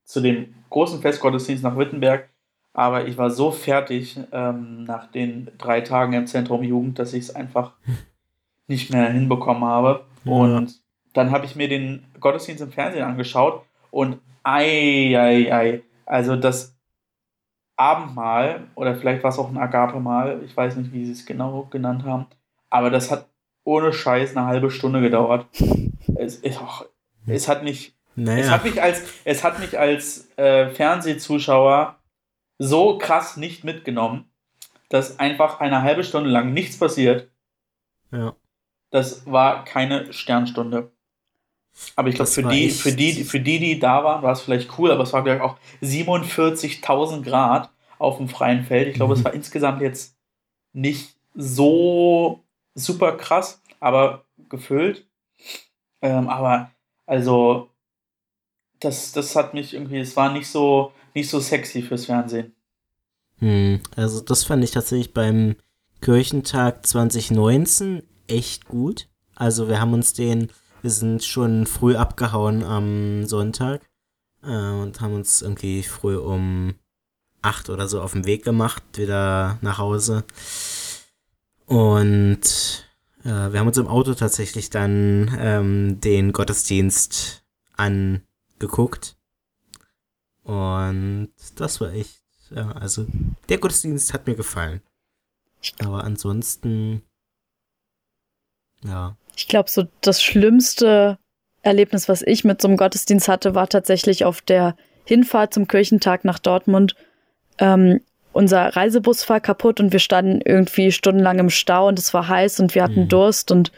zu 0.04 0.20
dem 0.20 0.54
großen 0.70 1.00
Festgottesdienst 1.00 1.64
nach 1.64 1.76
Wittenberg. 1.76 2.28
Aber 2.72 3.06
ich 3.06 3.16
war 3.16 3.30
so 3.30 3.50
fertig 3.50 4.18
ähm, 4.32 4.84
nach 4.84 5.10
den 5.10 5.48
drei 5.56 5.80
Tagen 5.80 6.12
im 6.12 6.26
Zentrum 6.26 6.62
Jugend, 6.62 6.98
dass 6.98 7.14
ich 7.14 7.24
es 7.24 7.34
einfach 7.34 7.72
nicht 8.66 8.92
mehr 8.92 9.10
hinbekommen 9.10 9.64
habe. 9.64 10.04
Ja. 10.24 10.32
Und 10.32 10.80
dann 11.14 11.30
habe 11.30 11.46
ich 11.46 11.56
mir 11.56 11.68
den 11.68 12.04
Gottesdienst 12.20 12.62
im 12.62 12.72
Fernsehen 12.72 13.04
angeschaut 13.04 13.64
und 13.90 14.18
ei, 14.42 15.14
ei, 15.18 15.52
ei. 15.52 15.82
Also 16.04 16.36
das 16.36 16.76
Abendmahl 17.76 18.68
oder 18.74 18.94
vielleicht 18.94 19.22
war 19.22 19.30
es 19.30 19.38
auch 19.38 19.48
ein 19.48 19.58
Agape-Mahl, 19.58 20.42
ich 20.44 20.56
weiß 20.56 20.76
nicht, 20.76 20.92
wie 20.92 21.04
sie 21.04 21.12
es 21.12 21.26
genau 21.26 21.66
genannt 21.70 22.04
haben, 22.04 22.26
aber 22.70 22.90
das 22.90 23.10
hat 23.10 23.28
ohne 23.66 23.92
Scheiß 23.92 24.36
eine 24.36 24.46
halbe 24.46 24.70
Stunde 24.70 25.00
gedauert. 25.00 25.46
Es, 26.18 26.40
es, 26.40 26.58
es 27.26 27.46
hat 27.46 27.62
mich, 27.62 27.94
naja. 28.14 28.40
es 28.40 28.50
hat 28.50 28.64
mich 28.64 28.80
als, 28.80 29.02
es 29.24 29.44
hat 29.44 29.60
mich 29.60 29.78
als 29.78 30.30
äh, 30.38 30.70
Fernsehzuschauer 30.70 31.98
so 32.58 32.96
krass 32.96 33.36
nicht 33.36 33.64
mitgenommen, 33.64 34.24
dass 34.88 35.18
einfach 35.18 35.60
eine 35.60 35.82
halbe 35.82 36.04
Stunde 36.04 36.30
lang 36.30 36.54
nichts 36.54 36.78
passiert. 36.78 37.28
Ja. 38.12 38.34
Das 38.90 39.26
war 39.26 39.64
keine 39.64 40.10
Sternstunde. 40.14 40.90
Aber 41.96 42.08
ich 42.08 42.14
glaube, 42.14 42.30
für 42.30 42.44
die, 42.44 42.70
für, 42.70 42.92
die, 42.92 43.24
für 43.24 43.40
die, 43.40 43.58
die 43.58 43.78
da 43.78 44.02
waren, 44.02 44.22
war 44.22 44.32
es 44.32 44.40
vielleicht 44.40 44.78
cool, 44.78 44.90
aber 44.90 45.02
es 45.02 45.12
war 45.12 45.22
gleich 45.22 45.42
auch 45.42 45.58
47.000 45.82 47.22
Grad 47.22 47.68
auf 47.98 48.16
dem 48.16 48.30
freien 48.30 48.64
Feld. 48.64 48.88
Ich 48.88 48.94
glaube, 48.94 49.14
mhm. 49.14 49.20
es 49.20 49.24
war 49.24 49.34
insgesamt 49.34 49.82
jetzt 49.82 50.16
nicht 50.72 51.14
so 51.34 52.45
super 52.76 53.16
krass, 53.16 53.60
aber 53.80 54.24
gefüllt. 54.48 55.06
Ähm, 56.00 56.28
aber 56.28 56.70
also, 57.06 57.70
das, 58.78 59.12
das 59.12 59.34
hat 59.34 59.54
mich 59.54 59.74
irgendwie, 59.74 59.98
es 59.98 60.16
war 60.16 60.32
nicht 60.32 60.46
so, 60.46 60.92
nicht 61.14 61.28
so 61.28 61.40
sexy 61.40 61.82
fürs 61.82 62.06
Fernsehen. 62.06 62.54
Hm, 63.38 63.80
also 63.96 64.20
das 64.20 64.44
fand 64.44 64.62
ich 64.62 64.70
tatsächlich 64.70 65.12
beim 65.12 65.56
Kirchentag 66.00 66.86
2019 66.86 68.02
echt 68.28 68.66
gut. 68.66 69.08
Also 69.34 69.68
wir 69.68 69.80
haben 69.80 69.92
uns 69.92 70.12
den, 70.12 70.50
wir 70.82 70.90
sind 70.90 71.24
schon 71.24 71.66
früh 71.66 71.96
abgehauen 71.96 72.62
am 72.62 73.26
Sonntag 73.26 73.82
äh, 74.42 74.48
und 74.48 75.00
haben 75.00 75.14
uns 75.14 75.42
irgendwie 75.42 75.82
früh 75.82 76.16
um 76.16 76.74
acht 77.42 77.70
oder 77.70 77.88
so 77.88 78.00
auf 78.00 78.12
den 78.12 78.26
Weg 78.26 78.44
gemacht, 78.44 78.82
wieder 78.94 79.58
nach 79.60 79.78
Hause. 79.78 80.24
Und 81.66 82.40
äh, 83.24 83.52
wir 83.52 83.58
haben 83.58 83.66
uns 83.66 83.76
im 83.76 83.88
Auto 83.88 84.14
tatsächlich 84.14 84.70
dann 84.70 85.36
ähm, 85.38 86.00
den 86.00 86.32
Gottesdienst 86.32 87.44
angeguckt. 87.76 89.16
Und 90.44 91.30
das 91.56 91.80
war 91.80 91.92
echt, 91.92 92.22
ja, 92.50 92.70
also 92.72 93.06
der 93.48 93.58
Gottesdienst 93.58 94.14
hat 94.14 94.26
mir 94.28 94.36
gefallen. 94.36 94.80
Aber 95.80 96.04
ansonsten, 96.04 97.02
ja. 98.84 99.16
Ich 99.34 99.48
glaube, 99.48 99.68
so 99.68 99.88
das 100.00 100.22
schlimmste 100.22 101.18
Erlebnis, 101.62 102.08
was 102.08 102.22
ich 102.22 102.44
mit 102.44 102.62
so 102.62 102.68
einem 102.68 102.76
Gottesdienst 102.76 103.26
hatte, 103.26 103.56
war 103.56 103.68
tatsächlich 103.68 104.24
auf 104.24 104.40
der 104.40 104.76
Hinfahrt 105.04 105.52
zum 105.52 105.66
Kirchentag 105.66 106.24
nach 106.24 106.38
Dortmund. 106.38 106.94
Ähm, 107.58 108.00
unser 108.36 108.76
Reisebus 108.76 109.28
war 109.28 109.40
kaputt 109.40 109.80
und 109.80 109.92
wir 109.92 109.98
standen 109.98 110.40
irgendwie 110.44 110.92
stundenlang 110.92 111.38
im 111.38 111.50
Stau 111.50 111.88
und 111.88 111.98
es 111.98 112.12
war 112.14 112.28
heiß 112.28 112.60
und 112.60 112.74
wir 112.74 112.82
hatten 112.82 113.02
mhm. 113.04 113.08
Durst 113.08 113.50
und 113.50 113.72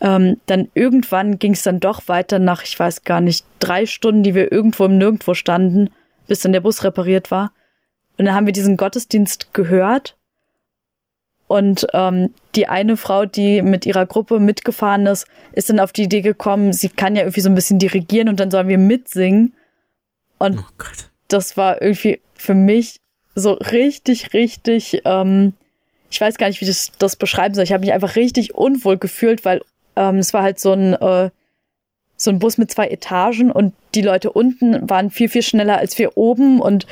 ähm, 0.00 0.38
dann 0.46 0.68
irgendwann 0.74 1.38
ging 1.38 1.52
es 1.52 1.62
dann 1.62 1.80
doch 1.80 2.08
weiter 2.08 2.38
nach, 2.38 2.62
ich 2.64 2.78
weiß 2.78 3.04
gar 3.04 3.20
nicht, 3.20 3.46
drei 3.60 3.86
Stunden, 3.86 4.22
die 4.22 4.34
wir 4.34 4.50
irgendwo 4.50 4.84
im 4.84 4.98
Nirgendwo 4.98 5.34
standen, 5.34 5.90
bis 6.26 6.40
dann 6.40 6.52
der 6.52 6.60
Bus 6.60 6.82
repariert 6.82 7.30
war. 7.30 7.52
Und 8.18 8.26
dann 8.26 8.34
haben 8.34 8.46
wir 8.46 8.52
diesen 8.52 8.76
Gottesdienst 8.76 9.54
gehört 9.54 10.16
und 11.46 11.86
ähm, 11.92 12.34
die 12.54 12.66
eine 12.66 12.96
Frau, 12.96 13.26
die 13.26 13.62
mit 13.62 13.86
ihrer 13.86 14.06
Gruppe 14.06 14.40
mitgefahren 14.40 15.06
ist, 15.06 15.26
ist 15.52 15.70
dann 15.70 15.78
auf 15.78 15.92
die 15.92 16.04
Idee 16.04 16.22
gekommen, 16.22 16.72
sie 16.72 16.88
kann 16.88 17.16
ja 17.16 17.22
irgendwie 17.22 17.42
so 17.42 17.48
ein 17.48 17.54
bisschen 17.54 17.78
dirigieren 17.78 18.28
und 18.28 18.40
dann 18.40 18.50
sollen 18.50 18.68
wir 18.68 18.78
mitsingen. 18.78 19.54
Und 20.38 20.58
oh 20.58 20.84
das 21.28 21.56
war 21.56 21.80
irgendwie 21.80 22.20
für 22.34 22.54
mich 22.54 23.00
so 23.34 23.52
richtig, 23.52 24.32
richtig, 24.32 25.02
ähm, 25.04 25.54
ich 26.10 26.20
weiß 26.20 26.38
gar 26.38 26.48
nicht, 26.48 26.60
wie 26.60 26.68
ich 26.68 26.92
das, 26.98 27.16
beschreiben 27.16 27.54
soll. 27.54 27.64
Ich 27.64 27.72
habe 27.72 27.84
mich 27.84 27.92
einfach 27.92 28.16
richtig 28.16 28.54
unwohl 28.54 28.98
gefühlt, 28.98 29.44
weil 29.44 29.62
ähm, 29.96 30.18
es 30.18 30.32
war 30.32 30.42
halt 30.42 30.60
so 30.60 30.72
ein, 30.72 30.94
äh, 30.94 31.30
so 32.16 32.30
ein 32.30 32.38
Bus 32.38 32.58
mit 32.58 32.70
zwei 32.70 32.88
Etagen 32.88 33.50
und 33.50 33.74
die 33.94 34.02
Leute 34.02 34.30
unten 34.32 34.88
waren 34.88 35.10
viel, 35.10 35.28
viel 35.28 35.42
schneller 35.42 35.78
als 35.78 35.98
wir 35.98 36.16
oben 36.16 36.60
und 36.60 36.86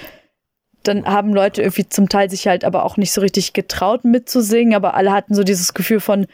dann 0.82 1.06
haben 1.06 1.32
Leute 1.32 1.62
irgendwie 1.62 1.88
zum 1.88 2.08
Teil 2.08 2.28
sich 2.28 2.48
halt 2.48 2.64
aber 2.64 2.84
auch 2.84 2.96
nicht 2.96 3.12
so 3.12 3.20
richtig 3.20 3.52
getraut 3.52 4.04
mitzusingen, 4.04 4.74
aber 4.74 4.94
alle 4.94 5.12
hatten 5.12 5.34
so 5.34 5.44
dieses 5.44 5.74
Gefühl 5.74 6.00
von, 6.00 6.26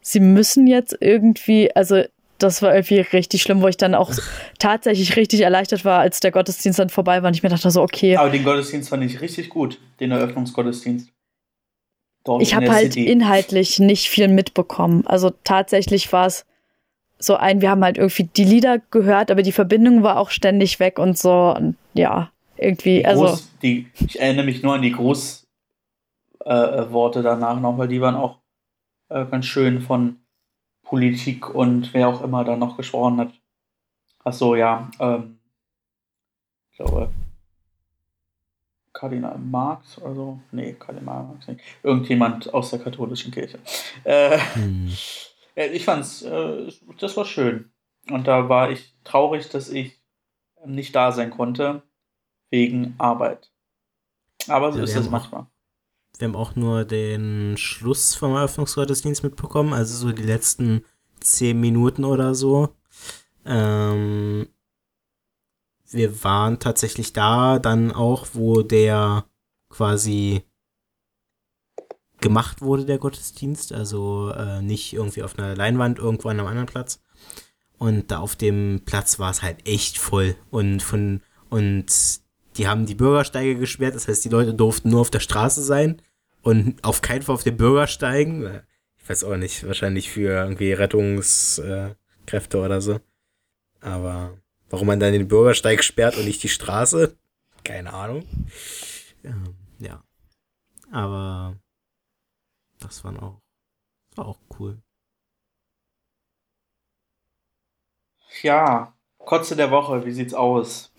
sie 0.00 0.20
müssen 0.20 0.68
jetzt 0.68 0.96
irgendwie, 1.00 1.74
also 1.74 2.04
das 2.42 2.62
war 2.62 2.74
irgendwie 2.74 3.00
richtig 3.00 3.42
schlimm, 3.42 3.62
wo 3.62 3.68
ich 3.68 3.76
dann 3.76 3.94
auch 3.94 4.12
tatsächlich 4.58 5.16
richtig 5.16 5.40
erleichtert 5.40 5.84
war, 5.84 6.00
als 6.00 6.20
der 6.20 6.30
Gottesdienst 6.30 6.78
dann 6.78 6.88
vorbei 6.88 7.22
war 7.22 7.28
und 7.28 7.36
ich 7.36 7.42
mir 7.42 7.48
dachte 7.48 7.70
so, 7.70 7.82
okay. 7.82 8.16
Aber 8.16 8.30
den 8.30 8.44
Gottesdienst 8.44 8.88
fand 8.88 9.04
ich 9.04 9.20
richtig 9.20 9.48
gut, 9.48 9.78
den 10.00 10.10
Eröffnungsgottesdienst. 10.10 11.12
Dort 12.24 12.42
ich 12.42 12.54
habe 12.54 12.70
halt 12.70 12.92
City. 12.92 13.06
inhaltlich 13.06 13.78
nicht 13.78 14.08
viel 14.08 14.28
mitbekommen. 14.28 15.06
Also 15.06 15.30
tatsächlich 15.44 16.12
war 16.12 16.26
es 16.26 16.44
so 17.18 17.36
ein, 17.36 17.60
wir 17.60 17.70
haben 17.70 17.84
halt 17.84 17.98
irgendwie 17.98 18.24
die 18.24 18.44
Lieder 18.44 18.78
gehört, 18.90 19.30
aber 19.30 19.42
die 19.42 19.52
Verbindung 19.52 20.02
war 20.02 20.18
auch 20.18 20.30
ständig 20.30 20.80
weg 20.80 20.98
und 20.98 21.18
so, 21.18 21.54
und 21.54 21.76
ja, 21.94 22.30
irgendwie, 22.56 22.98
die 22.98 23.06
also. 23.06 23.24
Groß, 23.24 23.50
die, 23.62 23.86
ich 24.06 24.20
erinnere 24.20 24.46
mich 24.46 24.62
nur 24.62 24.74
an 24.74 24.82
die 24.82 24.92
Großworte 24.92 25.44
äh, 26.44 27.22
danach 27.22 27.60
noch, 27.60 27.78
weil 27.78 27.88
die 27.88 28.00
waren 28.00 28.16
auch 28.16 28.38
äh, 29.08 29.26
ganz 29.26 29.46
schön 29.46 29.80
von 29.80 30.19
Politik 30.90 31.54
und 31.54 31.94
wer 31.94 32.08
auch 32.08 32.20
immer 32.20 32.42
da 32.42 32.56
noch 32.56 32.76
gesprochen 32.76 33.20
hat. 33.20 33.32
Ach 34.24 34.32
so, 34.32 34.56
ja. 34.56 34.90
Ähm, 34.98 35.38
ich 36.72 36.78
glaube, 36.78 37.12
Kardinal 38.92 39.38
Marx 39.38 39.98
oder 39.98 40.16
so. 40.16 40.40
Nee, 40.50 40.72
Kardinal 40.72 41.22
Marx 41.22 41.46
nicht. 41.46 41.60
Irgendjemand 41.84 42.52
aus 42.52 42.70
der 42.70 42.80
katholischen 42.80 43.30
Kirche. 43.32 43.60
Äh, 44.04 44.38
hm. 44.54 44.92
Ich 45.56 45.84
fand's, 45.84 46.22
äh, 46.22 46.72
das 47.00 47.16
war 47.16 47.24
schön. 47.26 47.70
Und 48.08 48.26
da 48.28 48.48
war 48.48 48.70
ich 48.70 48.94
traurig, 49.04 49.48
dass 49.50 49.68
ich 49.68 50.00
nicht 50.64 50.94
da 50.94 51.12
sein 51.12 51.30
konnte, 51.30 51.82
wegen 52.50 52.94
Arbeit. 52.98 53.50
Aber 54.48 54.72
so 54.72 54.78
Ja, 54.78 54.84
ist 54.84 54.94
es 54.94 55.10
manchmal. 55.10 55.46
Wir 56.18 56.28
haben 56.28 56.36
auch 56.36 56.54
nur 56.56 56.84
den 56.84 57.56
Schluss 57.56 58.14
vom 58.14 58.34
Eröffnungsgottesdienst 58.34 59.22
mitbekommen, 59.22 59.72
also 59.72 59.96
so 59.96 60.12
die 60.12 60.22
letzten 60.22 60.84
zehn 61.20 61.58
Minuten 61.58 62.04
oder 62.04 62.34
so. 62.34 62.76
Ähm, 63.44 64.48
wir 65.90 66.22
waren 66.22 66.58
tatsächlich 66.58 67.12
da 67.12 67.58
dann 67.58 67.90
auch, 67.92 68.28
wo 68.34 68.62
der 68.62 69.24
quasi 69.70 70.42
gemacht 72.20 72.60
wurde, 72.60 72.84
der 72.84 72.98
Gottesdienst. 72.98 73.72
Also 73.72 74.32
äh, 74.36 74.62
nicht 74.62 74.92
irgendwie 74.92 75.22
auf 75.22 75.38
einer 75.38 75.56
Leinwand 75.56 75.98
irgendwo 75.98 76.28
an 76.28 76.38
einem 76.38 76.48
anderen 76.48 76.66
Platz. 76.66 77.00
Und 77.78 78.10
da 78.10 78.18
auf 78.18 78.36
dem 78.36 78.82
Platz 78.84 79.18
war 79.18 79.30
es 79.30 79.42
halt 79.42 79.66
echt 79.66 79.98
voll. 79.98 80.36
Und 80.50 80.82
von 80.82 81.22
und 81.48 82.19
die 82.56 82.68
haben 82.68 82.86
die 82.86 82.94
Bürgersteige 82.94 83.56
gesperrt, 83.56 83.94
das 83.94 84.08
heißt, 84.08 84.24
die 84.24 84.28
Leute 84.28 84.54
durften 84.54 84.90
nur 84.90 85.00
auf 85.00 85.10
der 85.10 85.20
Straße 85.20 85.62
sein 85.62 86.02
und 86.42 86.82
auf 86.84 87.02
keinen 87.02 87.22
Fall 87.22 87.34
auf 87.34 87.44
den 87.44 87.56
Bürgersteigen. 87.56 88.62
Ich 88.98 89.08
weiß 89.08 89.24
auch 89.24 89.36
nicht, 89.36 89.66
wahrscheinlich 89.66 90.10
für 90.10 90.30
irgendwie 90.30 90.72
Rettungskräfte 90.72 92.60
oder 92.60 92.80
so. 92.80 93.00
Aber 93.80 94.36
warum 94.68 94.86
man 94.88 95.00
dann 95.00 95.12
den 95.12 95.28
Bürgersteig 95.28 95.82
sperrt 95.84 96.16
und 96.16 96.24
nicht 96.24 96.42
die 96.42 96.48
Straße? 96.48 97.16
Keine 97.64 97.92
Ahnung. 97.92 98.24
Ähm, 99.24 99.54
ja. 99.78 100.02
Aber 100.92 101.56
das 102.78 103.04
waren 103.04 103.18
auch, 103.18 103.40
das 104.10 104.18
war 104.18 104.26
auch 104.26 104.40
cool. 104.58 104.82
Ja, 108.42 108.94
Kotze 109.18 109.56
der 109.56 109.70
Woche, 109.70 110.04
wie 110.04 110.12
sieht's 110.12 110.34
aus? 110.34 110.92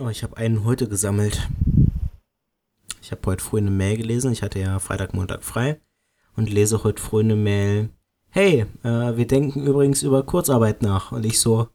Oh, 0.00 0.08
ich 0.08 0.22
habe 0.22 0.38
einen 0.38 0.64
heute 0.64 0.88
gesammelt. 0.88 1.46
Ich 3.02 3.10
habe 3.12 3.20
heute 3.26 3.44
früh 3.44 3.58
eine 3.58 3.70
Mail 3.70 3.98
gelesen. 3.98 4.32
Ich 4.32 4.42
hatte 4.42 4.58
ja 4.58 4.78
Freitag, 4.78 5.12
Montag 5.12 5.44
frei 5.44 5.78
und 6.36 6.48
lese 6.48 6.84
heute 6.84 7.02
früh 7.02 7.20
eine 7.20 7.36
Mail. 7.36 7.90
Hey, 8.30 8.64
äh, 8.82 9.16
wir 9.18 9.26
denken 9.26 9.66
übrigens 9.66 10.02
über 10.02 10.22
Kurzarbeit 10.22 10.80
nach. 10.80 11.12
Und 11.12 11.26
ich 11.26 11.38
so, 11.38 11.68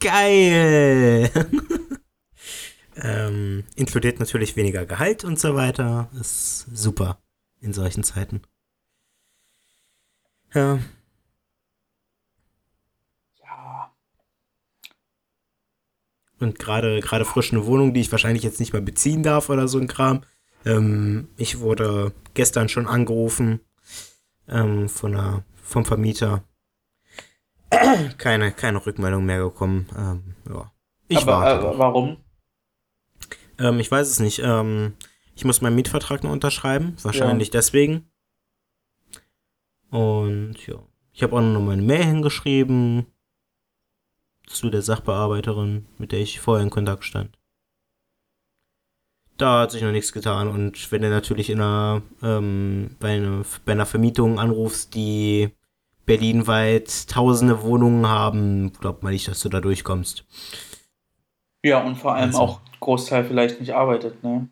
geil! 0.00 1.30
ähm, 2.96 3.62
inkludiert 3.76 4.18
natürlich 4.18 4.56
weniger 4.56 4.84
Gehalt 4.84 5.22
und 5.22 5.38
so 5.38 5.54
weiter. 5.54 6.08
Ist 6.20 6.66
super 6.74 7.22
in 7.60 7.72
solchen 7.72 8.02
Zeiten. 8.02 8.42
Ja, 10.52 10.80
Und 16.42 16.58
gerade 16.58 17.00
gerade 17.00 17.24
frisch 17.24 17.52
eine 17.52 17.66
Wohnung, 17.66 17.94
die 17.94 18.00
ich 18.00 18.10
wahrscheinlich 18.10 18.42
jetzt 18.42 18.60
nicht 18.60 18.72
mehr 18.72 18.82
beziehen 18.82 19.22
darf 19.22 19.48
oder 19.48 19.68
so 19.68 19.78
ein 19.78 19.86
Kram. 19.86 20.22
Ähm, 20.64 21.28
ich 21.36 21.60
wurde 21.60 22.12
gestern 22.34 22.68
schon 22.68 22.86
angerufen 22.86 23.60
ähm, 24.48 24.88
von 24.88 25.14
einer, 25.14 25.44
vom 25.62 25.84
Vermieter. 25.84 26.42
keine, 28.18 28.52
keine 28.52 28.84
Rückmeldung 28.84 29.24
mehr 29.24 29.38
gekommen. 29.38 29.86
Ähm, 29.96 30.34
ja. 30.48 30.72
Ich 31.08 31.18
aber 31.18 31.40
warte. 31.40 31.66
äh, 31.66 31.78
warum? 31.78 32.16
Ähm, 33.58 33.78
ich 33.78 33.90
weiß 33.90 34.08
es 34.08 34.18
nicht. 34.18 34.40
Ähm, 34.42 34.94
ich 35.34 35.44
muss 35.44 35.60
meinen 35.60 35.76
Mietvertrag 35.76 36.24
noch 36.24 36.32
unterschreiben. 36.32 36.96
Wahrscheinlich 37.02 37.50
deswegen. 37.50 38.10
Und 39.90 40.66
ja. 40.66 40.76
Ich 41.12 41.22
habe 41.22 41.36
auch 41.36 41.40
noch 41.40 41.60
meine 41.60 41.82
Mail 41.82 42.04
hingeschrieben 42.04 43.06
zu 44.46 44.70
der 44.70 44.82
Sachbearbeiterin, 44.82 45.86
mit 45.98 46.12
der 46.12 46.20
ich 46.20 46.40
vorher 46.40 46.62
in 46.62 46.70
Kontakt 46.70 47.04
stand. 47.04 47.38
Da 49.38 49.60
hat 49.60 49.70
sich 49.72 49.82
noch 49.82 49.92
nichts 49.92 50.12
getan. 50.12 50.48
Und 50.48 50.92
wenn 50.92 51.02
du 51.02 51.10
natürlich 51.10 51.50
in 51.50 51.60
einer, 51.60 52.02
ähm, 52.22 52.96
bei, 53.00 53.16
einer, 53.16 53.44
bei 53.64 53.72
einer 53.72 53.86
Vermietung 53.86 54.38
anrufst, 54.38 54.94
die 54.94 55.50
berlinweit 56.06 57.08
tausende 57.08 57.62
Wohnungen 57.62 58.06
haben, 58.08 58.72
glaubt 58.74 59.02
man 59.02 59.12
nicht, 59.12 59.28
dass 59.28 59.40
du 59.40 59.48
da 59.48 59.60
durchkommst. 59.60 60.24
Ja, 61.64 61.82
und 61.82 61.96
vor 61.96 62.14
allem 62.14 62.28
Also. 62.28 62.38
auch 62.38 62.60
Großteil 62.80 63.24
vielleicht 63.24 63.60
nicht 63.60 63.74
arbeitet, 63.74 64.22
ne? 64.22 64.48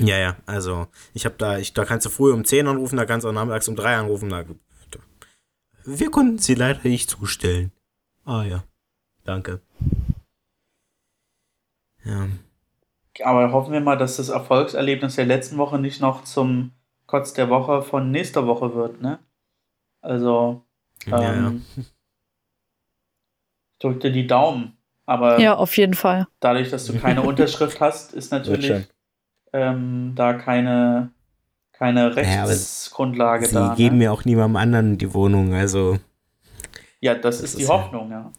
Ja, 0.00 0.18
ja, 0.18 0.36
also 0.46 0.88
ich 1.12 1.26
habe 1.26 1.36
da, 1.38 1.58
ich, 1.58 1.74
da 1.74 1.84
kannst 1.84 2.06
du 2.06 2.10
früh 2.10 2.32
um 2.32 2.44
10 2.44 2.66
anrufen, 2.66 2.96
da 2.96 3.04
kannst 3.04 3.24
du 3.24 3.28
auch 3.28 3.32
nachmittags 3.34 3.68
um 3.68 3.76
3 3.76 3.96
anrufen. 3.98 4.30
Da, 4.30 4.44
wir 5.84 6.10
konnten 6.10 6.38
sie 6.38 6.54
leider 6.54 6.88
nicht 6.88 7.10
zustellen. 7.10 7.72
Ah 8.24 8.44
ja, 8.44 8.64
danke. 9.24 9.60
Ja, 12.04 12.28
Aber 13.24 13.52
hoffen 13.52 13.72
wir 13.72 13.80
mal, 13.80 13.96
dass 13.96 14.16
das 14.16 14.28
Erfolgserlebnis 14.28 15.16
der 15.16 15.26
letzten 15.26 15.56
Woche 15.58 15.78
nicht 15.78 16.00
noch 16.00 16.24
zum 16.24 16.72
Kotz 17.06 17.32
der 17.34 17.50
Woche 17.50 17.82
von 17.82 18.10
nächster 18.10 18.46
Woche 18.46 18.74
wird, 18.74 19.00
ne? 19.02 19.18
Also, 20.00 20.64
ja, 21.06 21.20
ja. 21.20 21.48
ähm, 21.48 21.62
ich 21.76 21.92
drück 23.80 24.00
dir 24.00 24.12
die 24.12 24.26
Daumen. 24.26 24.76
Aber 25.04 25.38
Ja, 25.40 25.54
auf 25.56 25.76
jeden 25.76 25.94
Fall. 25.94 26.26
dadurch, 26.40 26.70
dass 26.70 26.86
du 26.86 26.98
keine 26.98 27.22
Unterschrift 27.28 27.80
hast, 27.80 28.14
ist 28.14 28.32
natürlich 28.32 28.88
ähm, 29.52 30.12
da 30.14 30.34
keine, 30.34 31.10
keine 31.72 32.08
Naja, 32.10 32.44
Rechtsgrundlage 32.44 33.46
Sie 33.46 33.54
da. 33.54 33.74
geben 33.74 33.98
ne? 33.98 34.04
ja 34.04 34.12
auch 34.12 34.24
niemandem 34.24 34.56
anderen 34.56 34.98
die 34.98 35.12
Wohnung, 35.12 35.54
also. 35.54 35.98
Ja, 37.02 37.14
das, 37.14 37.38
Das 37.40 37.50
ist 37.50 37.58
die 37.58 37.62
ist 37.64 37.68
ja- 37.68 37.74
Hoffnung, 37.74 38.10
ja. 38.10 38.32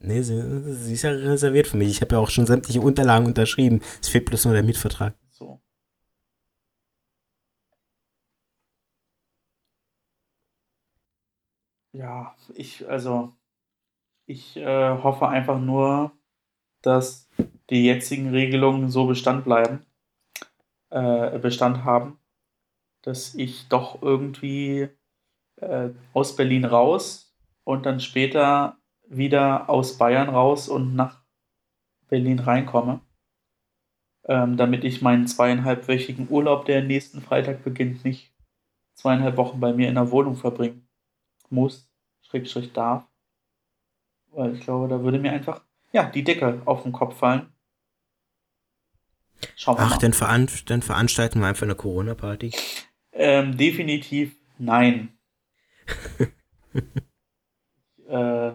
Nee, 0.00 0.20
sie, 0.20 0.74
sie 0.74 0.92
ist 0.92 1.02
ja 1.02 1.10
reserviert 1.10 1.66
für 1.66 1.78
mich. 1.78 1.88
Ich 1.88 2.00
habe 2.02 2.14
ja 2.14 2.20
auch 2.20 2.28
schon 2.28 2.44
sämtliche 2.46 2.80
Unterlagen 2.82 3.24
unterschrieben. 3.24 3.80
Es 4.02 4.08
fehlt 4.10 4.26
bloß 4.26 4.44
nur 4.44 4.52
der 4.54 4.62
Mietvertrag. 4.62 5.14
So. 5.30 5.62
Ja, 11.92 12.34
ich, 12.54 12.86
also, 12.88 13.34
ich 14.26 14.56
äh, 14.58 14.98
hoffe 15.02 15.28
einfach 15.28 15.58
nur, 15.60 16.12
dass 16.82 17.28
die 17.70 17.86
jetzigen 17.86 18.30
Regelungen 18.30 18.90
so 18.90 19.06
Bestand 19.06 19.44
bleiben, 19.44 19.86
äh, 20.90 21.38
Bestand 21.38 21.84
haben, 21.84 22.18
dass 23.02 23.34
ich 23.36 23.68
doch 23.68 24.02
irgendwie 24.02 24.88
äh, 25.56 25.90
aus 26.12 26.36
Berlin 26.36 26.64
raus 26.66 27.23
und 27.64 27.86
dann 27.86 28.00
später 28.00 28.78
wieder 29.08 29.68
aus 29.68 29.98
Bayern 29.98 30.28
raus 30.28 30.68
und 30.68 30.94
nach 30.94 31.22
Berlin 32.08 32.38
reinkomme, 32.38 33.00
ähm, 34.26 34.56
damit 34.56 34.84
ich 34.84 35.02
meinen 35.02 35.26
zweieinhalbwöchigen 35.26 36.28
Urlaub, 36.30 36.66
der 36.66 36.82
nächsten 36.82 37.20
Freitag 37.20 37.64
beginnt, 37.64 38.04
nicht 38.04 38.32
zweieinhalb 38.94 39.36
Wochen 39.36 39.60
bei 39.60 39.72
mir 39.72 39.88
in 39.88 39.96
der 39.96 40.10
Wohnung 40.10 40.36
verbringen 40.36 40.88
muss, 41.50 41.90
Schrägstrich 42.22 42.72
darf. 42.72 43.04
Weil 44.30 44.54
ich 44.54 44.60
glaube, 44.60 44.88
da 44.88 45.02
würde 45.02 45.18
mir 45.18 45.32
einfach, 45.32 45.62
ja, 45.92 46.04
die 46.04 46.24
Decke 46.24 46.62
auf 46.64 46.82
den 46.82 46.92
Kopf 46.92 47.18
fallen. 47.18 47.52
Schauen 49.56 49.76
wir 49.76 49.82
Ach, 49.82 49.90
mal. 49.90 49.98
dann, 49.98 50.12
veran 50.12 50.48
dann 50.66 50.82
veranstalten 50.82 51.40
wir 51.40 51.46
einfach 51.46 51.64
eine 51.64 51.74
Corona-Party. 51.74 52.52
Ähm, 53.12 53.56
definitiv 53.56 54.36
nein. 54.58 55.16
äh, 58.14 58.54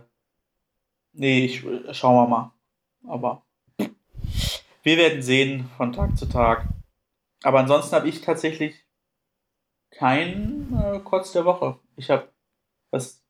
nee, 1.14 1.46
ich, 1.46 1.66
schauen 1.92 2.16
wir 2.16 2.28
mal. 2.28 2.52
Aber 3.08 3.44
wir 4.84 4.98
werden 4.98 5.22
sehen 5.22 5.70
von 5.78 5.94
Tag 5.94 6.18
zu 6.18 6.28
Tag. 6.28 6.68
Aber 7.44 7.60
ansonsten 7.60 7.96
habe 7.96 8.10
ich 8.10 8.22
tatsächlich 8.22 8.76
kein 9.92 10.68
äh, 10.74 11.00
Kotz 11.00 11.32
der 11.32 11.46
Woche. 11.46 11.78
Ich 11.96 12.10
habe, 12.10 12.30
was 12.92 13.22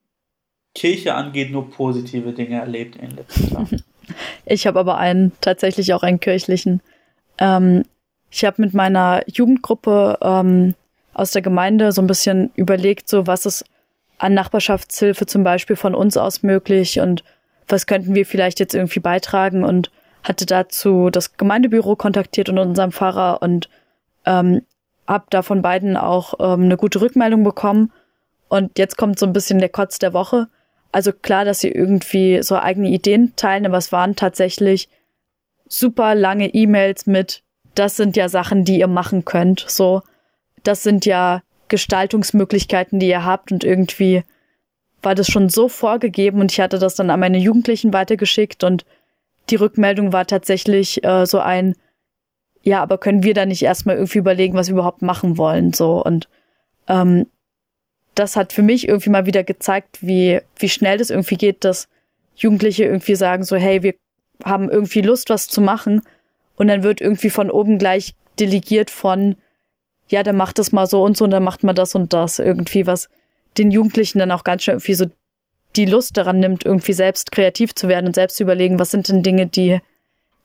Kirche 0.76 1.16
angeht, 1.16 1.52
nur 1.52 1.70
positive 1.70 2.34
Dinge 2.34 2.60
erlebt 2.60 2.96
in 2.96 3.10
den 3.10 3.18
letzten 3.18 3.50
Tagen. 3.50 3.84
Ich 4.44 4.66
habe 4.66 4.80
aber 4.80 4.98
einen, 4.98 5.34
tatsächlich 5.40 5.94
auch 5.94 6.02
einen 6.02 6.20
kirchlichen. 6.20 6.82
Ähm, 7.38 7.84
ich 8.32 8.44
habe 8.44 8.60
mit 8.60 8.74
meiner 8.74 9.22
Jugendgruppe 9.28 10.18
ähm, 10.24 10.74
aus 11.14 11.30
der 11.30 11.44
Gemeinde 11.44 11.92
so 11.92 12.02
ein 12.02 12.08
bisschen 12.08 12.50
überlegt, 12.56 13.08
so 13.08 13.28
was 13.28 13.46
ist 13.46 13.66
an 14.20 14.34
Nachbarschaftshilfe 14.34 15.26
zum 15.26 15.44
Beispiel 15.44 15.76
von 15.76 15.96
uns 15.96 16.18
aus 16.18 16.44
möglich 16.44 17.00
und 17.00 17.24
was 17.68 17.88
könnten 17.88 18.16
wir 18.16 18.26
vielleicht 18.26 18.60
jetzt 18.60 18.76
irgendwie 18.76 19.00
beitragen 19.00 19.64
und 19.64 19.92
hatte 20.24 20.46
dazu 20.46 21.10
das 21.10 21.38
Gemeindebüro 21.38 21.96
kontaktiert 21.96 22.50
und 22.50 22.60
unseren 22.60 22.92
Pfarrer 22.92 23.42
und 23.42 23.70
ähm, 24.26 24.62
habe 25.08 25.26
da 25.30 25.42
von 25.42 25.62
beiden 25.62 25.98
auch 25.98 26.34
ähm, 26.40 26.64
eine 26.64 26.78
gute 26.78 27.02
Rückmeldung 27.02 27.44
bekommen. 27.44 27.92
Und 28.48 28.78
jetzt 28.78 28.98
kommt 28.98 29.18
so 29.18 29.26
ein 29.26 29.34
bisschen 29.34 29.60
der 29.60 29.70
Kotz 29.70 30.00
der 30.00 30.14
Woche. 30.14 30.48
Also 30.92 31.14
klar, 31.14 31.46
dass 31.46 31.60
sie 31.60 31.70
irgendwie 31.70 32.44
so 32.44 32.58
eigene 32.58 32.90
Ideen 32.90 33.36
teilen, 33.36 33.66
aber 33.66 33.78
es 33.78 33.92
waren 33.92 34.16
tatsächlich 34.16 34.90
super 35.68 36.16
lange 36.16 36.54
E-Mails 36.54 37.06
mit, 37.06 37.44
das 37.76 37.96
sind 37.96 38.18
ja 38.18 38.28
Sachen, 38.28 38.66
die 38.66 38.80
ihr 38.80 38.88
machen 38.88 39.24
könnt. 39.24 39.66
So, 39.68 40.02
das 40.64 40.84
sind 40.84 41.06
ja 41.06 41.42
Gestaltungsmöglichkeiten, 41.70 43.00
die 43.00 43.08
ihr 43.08 43.24
habt. 43.24 43.52
Und 43.52 43.64
irgendwie 43.64 44.24
war 45.02 45.16
das 45.16 45.28
schon 45.28 45.50
so 45.50 45.70
vorgegeben 45.70 46.42
und 46.42 46.52
ich 46.52 46.60
hatte 46.60 46.80
das 46.80 46.96
dann 46.96 47.10
an 47.10 47.20
meine 47.20 47.38
Jugendlichen 47.38 47.94
weitergeschickt. 47.94 48.64
Und 48.64 48.86
die 49.50 49.56
Rückmeldung 49.56 50.12
war 50.12 50.28
tatsächlich 50.28 51.04
äh, 51.04 51.26
so 51.26 51.40
ein, 51.40 51.76
ja, 52.62 52.82
aber 52.82 52.98
können 52.98 53.24
wir 53.24 53.34
da 53.34 53.46
nicht 53.46 53.64
erstmal 53.64 53.96
irgendwie 53.96 54.20
überlegen, 54.20 54.56
was 54.56 54.68
wir 54.68 54.74
überhaupt 54.74 55.02
machen 55.02 55.38
wollen, 55.38 55.74
so. 55.74 56.04
Und 56.04 56.28
ähm, 56.88 57.28
das 58.16 58.36
hat 58.36 58.52
für 58.52 58.64
mich 58.64 58.88
irgendwie 58.88 59.10
mal 59.10 59.26
wieder 59.26 59.44
gezeigt, 59.44 60.00
wie, 60.02 60.42
wie 60.58 60.70
schnell 60.70 60.98
das 60.98 61.10
irgendwie 61.10 61.38
geht, 61.38 61.64
dass 61.64 61.88
Jugendliche 62.36 62.84
irgendwie 62.84 63.16
sagen 63.16 63.44
so, 63.44 63.56
hey, 63.56 63.82
wir 63.84 63.96
haben 64.44 64.70
irgendwie 64.70 65.02
Lust, 65.02 65.30
was 65.30 65.48
zu 65.48 65.62
machen. 65.62 66.02
Und 66.58 66.68
dann 66.68 66.84
wird 66.84 67.00
irgendwie 67.00 67.30
von 67.30 67.50
oben 67.50 67.78
gleich 67.78 68.16
delegiert 68.40 68.90
von, 68.90 69.36
ja, 70.10 70.24
dann 70.24 70.36
macht 70.36 70.60
das 70.60 70.72
mal 70.72 70.88
so 70.88 71.04
und 71.04 71.16
so 71.16 71.26
und 71.26 71.32
dann 71.32 71.44
macht 71.44 71.64
man 71.64 71.76
das 71.76 71.96
und 71.96 72.14
das. 72.14 72.40
Irgendwie 72.40 72.88
was 72.88 73.10
den 73.58 73.72
Jugendlichen 73.72 74.20
dann 74.20 74.32
auch 74.32 74.44
ganz 74.44 74.64
schön 74.64 74.74
irgendwie 74.76 74.94
so 74.96 75.06
die 75.76 75.86
Lust 75.86 76.18
daran 76.18 76.40
nimmt, 76.40 76.66
irgendwie 76.66 76.94
selbst 76.94 77.32
kreativ 77.32 77.76
zu 77.76 77.88
werden 77.88 78.08
und 78.08 78.16
selbst 78.16 78.38
zu 78.38 78.44
überlegen, 78.44 78.80
was 78.80 78.92
sind 78.92 79.08
denn 79.08 79.24
Dinge, 79.24 79.48
die, 79.48 79.80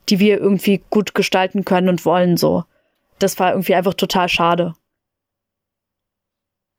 die 0.09 0.19
wir 0.19 0.39
irgendwie 0.39 0.83
gut 0.91 1.15
gestalten 1.15 1.65
können 1.65 1.89
und 1.89 2.05
wollen, 2.05 2.37
so. 2.37 2.65
Das 3.19 3.39
war 3.39 3.53
irgendwie 3.53 3.75
einfach 3.75 3.95
total 3.95 4.29
schade. 4.29 4.75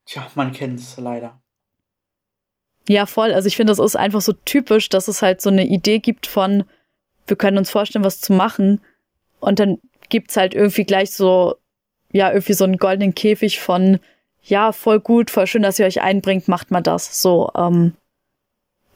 Tja, 0.04 0.30
man 0.36 0.52
kennt 0.52 0.78
es 0.78 0.96
leider. 0.96 1.40
Ja, 2.88 3.06
voll. 3.06 3.32
Also 3.32 3.48
ich 3.48 3.56
finde, 3.56 3.72
das 3.72 3.80
ist 3.80 3.96
einfach 3.96 4.20
so 4.20 4.32
typisch, 4.32 4.88
dass 4.88 5.08
es 5.08 5.22
halt 5.22 5.40
so 5.40 5.50
eine 5.50 5.66
Idee 5.66 5.98
gibt 5.98 6.28
von, 6.28 6.64
wir 7.26 7.36
können 7.36 7.58
uns 7.58 7.70
vorstellen, 7.70 8.04
was 8.04 8.20
zu 8.20 8.32
machen. 8.32 8.80
Und 9.40 9.58
dann 9.58 9.78
gibt's 10.08 10.36
halt 10.36 10.54
irgendwie 10.54 10.84
gleich 10.84 11.10
so, 11.10 11.56
ja, 12.16 12.30
irgendwie 12.30 12.54
so 12.54 12.64
einen 12.64 12.78
goldenen 12.78 13.14
Käfig 13.14 13.60
von, 13.60 13.98
ja, 14.42 14.72
voll 14.72 15.00
gut, 15.00 15.30
voll 15.30 15.46
schön, 15.46 15.62
dass 15.62 15.78
ihr 15.78 15.86
euch 15.86 16.00
einbringt, 16.00 16.48
macht 16.48 16.70
mal 16.70 16.80
das. 16.80 17.20
So, 17.22 17.50
ähm, 17.56 17.92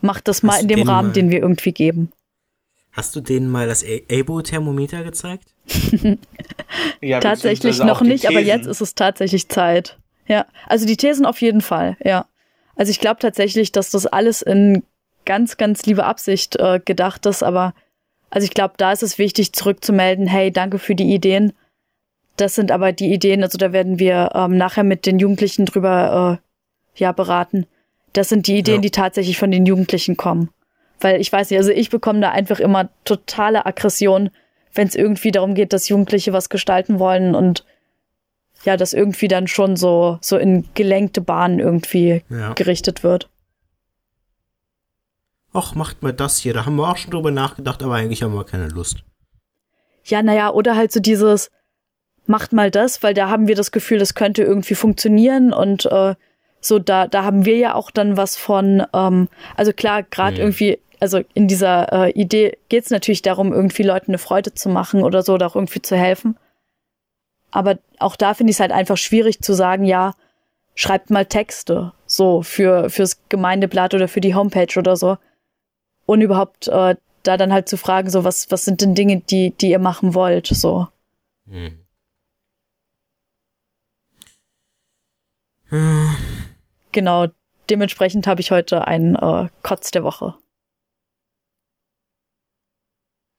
macht 0.00 0.28
das 0.28 0.42
mal 0.42 0.54
Hast 0.54 0.62
in 0.62 0.68
dem 0.68 0.82
Rahmen, 0.82 1.08
mal, 1.08 1.14
den 1.14 1.30
wir 1.30 1.40
irgendwie 1.40 1.72
geben. 1.72 2.12
Hast 2.92 3.14
du 3.14 3.20
denen 3.20 3.50
mal 3.50 3.68
das 3.68 3.84
Abo-Thermometer 3.84 5.04
gezeigt? 5.04 5.54
ja, 7.00 7.20
tatsächlich 7.20 7.78
noch 7.78 8.00
nicht, 8.00 8.26
aber 8.26 8.40
jetzt 8.40 8.66
ist 8.66 8.80
es 8.80 8.94
tatsächlich 8.94 9.48
Zeit. 9.48 9.96
Ja, 10.26 10.46
also 10.66 10.86
die 10.86 10.96
Thesen 10.96 11.26
auf 11.26 11.40
jeden 11.40 11.60
Fall, 11.60 11.96
ja. 12.04 12.26
Also 12.76 12.90
ich 12.90 13.00
glaube 13.00 13.20
tatsächlich, 13.20 13.72
dass 13.72 13.90
das 13.90 14.06
alles 14.06 14.42
in 14.42 14.82
ganz, 15.24 15.56
ganz 15.56 15.84
liebe 15.86 16.04
Absicht 16.04 16.56
äh, 16.56 16.80
gedacht 16.84 17.26
ist, 17.26 17.42
aber 17.42 17.74
also 18.30 18.44
ich 18.44 18.52
glaube, 18.52 18.74
da 18.76 18.92
ist 18.92 19.02
es 19.02 19.18
wichtig, 19.18 19.52
zurückzumelden, 19.52 20.26
hey, 20.26 20.52
danke 20.52 20.78
für 20.78 20.94
die 20.94 21.12
Ideen. 21.12 21.52
Das 22.36 22.54
sind 22.54 22.72
aber 22.72 22.92
die 22.92 23.12
Ideen, 23.12 23.42
also 23.42 23.58
da 23.58 23.72
werden 23.72 23.98
wir 23.98 24.30
ähm, 24.34 24.56
nachher 24.56 24.84
mit 24.84 25.06
den 25.06 25.18
Jugendlichen 25.18 25.66
drüber 25.66 26.40
äh, 26.40 27.00
ja 27.00 27.12
beraten. 27.12 27.66
Das 28.12 28.28
sind 28.28 28.46
die 28.46 28.58
Ideen, 28.58 28.76
ja. 28.76 28.82
die 28.82 28.90
tatsächlich 28.90 29.38
von 29.38 29.50
den 29.50 29.66
Jugendlichen 29.66 30.16
kommen. 30.16 30.50
Weil 31.00 31.20
ich 31.20 31.32
weiß 31.32 31.50
nicht, 31.50 31.58
also 31.58 31.70
ich 31.70 31.90
bekomme 31.90 32.20
da 32.20 32.30
einfach 32.30 32.60
immer 32.60 32.90
totale 33.04 33.66
Aggression, 33.66 34.30
wenn 34.74 34.88
es 34.88 34.94
irgendwie 34.94 35.32
darum 35.32 35.54
geht, 35.54 35.72
dass 35.72 35.88
Jugendliche 35.88 36.32
was 36.32 36.48
gestalten 36.48 36.98
wollen 36.98 37.34
und 37.34 37.64
ja, 38.64 38.76
das 38.76 38.92
irgendwie 38.92 39.28
dann 39.28 39.46
schon 39.46 39.76
so, 39.76 40.18
so 40.20 40.36
in 40.36 40.68
gelenkte 40.74 41.20
Bahnen 41.20 41.60
irgendwie 41.60 42.22
ja. 42.28 42.52
gerichtet 42.52 43.02
wird. 43.02 43.30
Ach, 45.52 45.74
macht 45.74 46.02
mal 46.02 46.12
das 46.12 46.38
hier, 46.38 46.54
da 46.54 46.66
haben 46.66 46.76
wir 46.76 46.88
auch 46.88 46.96
schon 46.96 47.10
drüber 47.10 47.30
nachgedacht, 47.30 47.82
aber 47.82 47.94
eigentlich 47.94 48.22
haben 48.22 48.34
wir 48.34 48.44
keine 48.44 48.68
Lust. 48.68 49.02
Ja, 50.04 50.22
naja, 50.22 50.50
oder 50.50 50.76
halt 50.76 50.92
so 50.92 51.00
dieses, 51.00 51.50
macht 52.30 52.52
mal 52.52 52.70
das, 52.70 53.02
weil 53.02 53.12
da 53.12 53.28
haben 53.28 53.48
wir 53.48 53.56
das 53.56 53.72
Gefühl, 53.72 53.98
das 53.98 54.14
könnte 54.14 54.42
irgendwie 54.42 54.74
funktionieren 54.74 55.52
und 55.52 55.84
äh, 55.86 56.14
so, 56.60 56.78
da, 56.78 57.06
da 57.06 57.24
haben 57.24 57.44
wir 57.44 57.56
ja 57.56 57.74
auch 57.74 57.90
dann 57.90 58.16
was 58.16 58.36
von, 58.36 58.86
ähm, 58.94 59.28
also 59.56 59.72
klar, 59.72 60.02
gerade 60.02 60.36
mhm. 60.36 60.40
irgendwie, 60.40 60.78
also 61.00 61.20
in 61.34 61.48
dieser 61.48 61.92
äh, 61.92 62.10
Idee 62.12 62.56
geht 62.68 62.84
es 62.84 62.90
natürlich 62.90 63.22
darum, 63.22 63.52
irgendwie 63.52 63.82
Leuten 63.82 64.12
eine 64.12 64.18
Freude 64.18 64.54
zu 64.54 64.68
machen 64.68 65.02
oder 65.02 65.22
so, 65.22 65.34
oder 65.34 65.46
auch 65.46 65.56
irgendwie 65.56 65.82
zu 65.82 65.96
helfen. 65.96 66.38
Aber 67.50 67.78
auch 67.98 68.14
da 68.14 68.34
finde 68.34 68.50
ich 68.50 68.56
es 68.56 68.60
halt 68.60 68.72
einfach 68.72 68.96
schwierig 68.96 69.40
zu 69.40 69.54
sagen, 69.54 69.84
ja, 69.84 70.14
schreibt 70.74 71.10
mal 71.10 71.26
Texte, 71.26 71.92
so 72.06 72.42
für 72.42 72.90
fürs 72.90 73.20
Gemeindeblatt 73.28 73.92
oder 73.94 74.06
für 74.06 74.20
die 74.20 74.34
Homepage 74.34 74.78
oder 74.78 74.96
so. 74.96 75.16
Und 76.06 76.20
überhaupt 76.20 76.68
äh, 76.68 76.94
da 77.22 77.36
dann 77.36 77.52
halt 77.52 77.68
zu 77.68 77.76
fragen, 77.76 78.08
so 78.08 78.22
was 78.22 78.50
was 78.50 78.64
sind 78.64 78.82
denn 78.82 78.94
Dinge, 78.94 79.20
die 79.20 79.50
die 79.50 79.70
ihr 79.70 79.80
machen 79.80 80.14
wollt, 80.14 80.46
so. 80.46 80.86
Hm. 81.48 81.79
Genau, 86.92 87.28
dementsprechend 87.68 88.26
habe 88.26 88.40
ich 88.40 88.50
heute 88.50 88.86
einen 88.86 89.14
äh, 89.14 89.48
Kotz 89.62 89.90
der 89.90 90.02
Woche. 90.02 90.34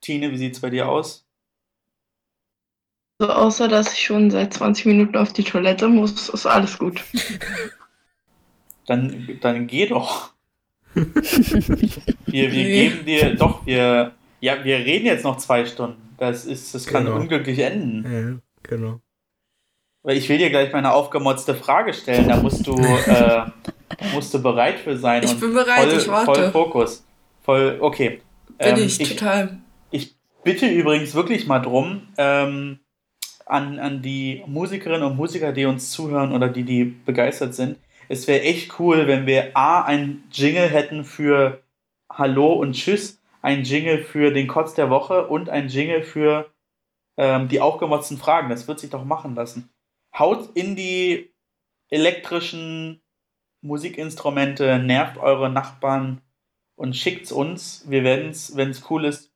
Tine, 0.01 0.31
wie 0.31 0.37
sieht's 0.37 0.59
bei 0.59 0.69
dir 0.69 0.89
aus? 0.89 1.25
Also 3.19 3.33
außer 3.33 3.67
dass 3.67 3.93
ich 3.93 4.03
schon 4.03 4.31
seit 4.31 4.53
20 4.53 4.87
Minuten 4.87 5.15
auf 5.15 5.31
die 5.31 5.43
Toilette 5.43 5.87
muss, 5.87 6.29
ist 6.29 6.45
alles 6.45 6.77
gut. 6.77 7.03
Dann, 8.87 9.39
dann 9.41 9.67
geh 9.67 9.85
doch. 9.85 10.33
wir, 10.95 11.05
wir 12.25 12.49
nee. 12.49 12.89
geben 12.89 13.05
dir 13.05 13.35
doch, 13.35 13.65
wir, 13.65 14.13
ja, 14.41 14.63
wir 14.65 14.77
reden 14.79 15.05
jetzt 15.05 15.23
noch 15.23 15.37
zwei 15.37 15.65
Stunden. 15.65 16.01
Das 16.17 16.45
ist, 16.45 16.73
das 16.73 16.87
kann 16.87 17.05
genau. 17.05 17.17
unglücklich 17.17 17.59
enden. 17.59 18.03
Ja, 18.11 18.39
genau. 18.63 18.99
Weil 20.03 20.17
ich 20.17 20.27
will 20.29 20.37
dir 20.37 20.49
gleich 20.49 20.73
meine 20.73 20.93
aufgemotzte 20.93 21.55
Frage 21.55 21.93
stellen. 21.93 22.27
Da 22.27 22.37
musst 22.37 22.65
du, 22.65 22.75
äh, 23.07 23.45
musst 24.13 24.33
du 24.33 24.41
bereit 24.41 24.79
für 24.79 24.97
sein. 24.97 25.23
Ich 25.23 25.39
bin 25.39 25.53
bereit, 25.53 25.89
voll, 25.89 25.97
ich 25.97 26.07
warte. 26.07 26.25
Voll 26.33 26.51
Fokus. 26.51 27.05
Voll, 27.43 27.77
okay. 27.79 28.21
Bin 28.57 28.77
ähm, 28.77 28.83
ich, 28.83 28.97
total. 28.97 29.59
Ich 29.91 30.15
bitte 30.43 30.67
übrigens 30.67 31.13
wirklich 31.13 31.47
mal 31.47 31.59
drum, 31.59 32.07
ähm, 32.17 32.79
an, 33.45 33.79
an 33.79 34.01
die 34.01 34.43
Musikerinnen 34.47 35.03
und 35.03 35.17
Musiker, 35.17 35.51
die 35.51 35.65
uns 35.65 35.91
zuhören 35.91 36.31
oder 36.31 36.47
die, 36.47 36.63
die 36.63 36.85
begeistert 36.85 37.53
sind. 37.53 37.77
Es 38.07 38.27
wäre 38.27 38.41
echt 38.41 38.79
cool, 38.79 39.07
wenn 39.07 39.25
wir 39.25 39.55
A, 39.55 39.83
ein 39.83 40.23
Jingle 40.31 40.67
hätten 40.67 41.03
für 41.03 41.61
Hallo 42.11 42.53
und 42.53 42.73
Tschüss, 42.73 43.19
ein 43.41 43.63
Jingle 43.63 44.03
für 44.03 44.31
den 44.31 44.47
Kotz 44.47 44.73
der 44.73 44.89
Woche 44.89 45.27
und 45.27 45.49
ein 45.49 45.67
Jingle 45.67 46.03
für 46.03 46.49
ähm, 47.17 47.47
die 47.47 47.61
aufgemotzten 47.61 48.17
Fragen. 48.17 48.49
Das 48.49 48.67
wird 48.67 48.79
sich 48.79 48.89
doch 48.89 49.05
machen 49.05 49.35
lassen. 49.35 49.69
Haut 50.17 50.49
in 50.55 50.75
die 50.75 51.33
elektrischen 51.89 53.01
Musikinstrumente, 53.61 54.79
nervt 54.79 55.17
eure 55.17 55.49
Nachbarn 55.49 56.21
und 56.75 56.95
schickt's 56.95 57.31
uns. 57.31 57.85
Wir 57.87 58.03
werden 58.03 58.29
es, 58.31 58.55
wenn 58.55 58.71
es 58.71 58.89
cool 58.89 59.05
ist, 59.05 59.31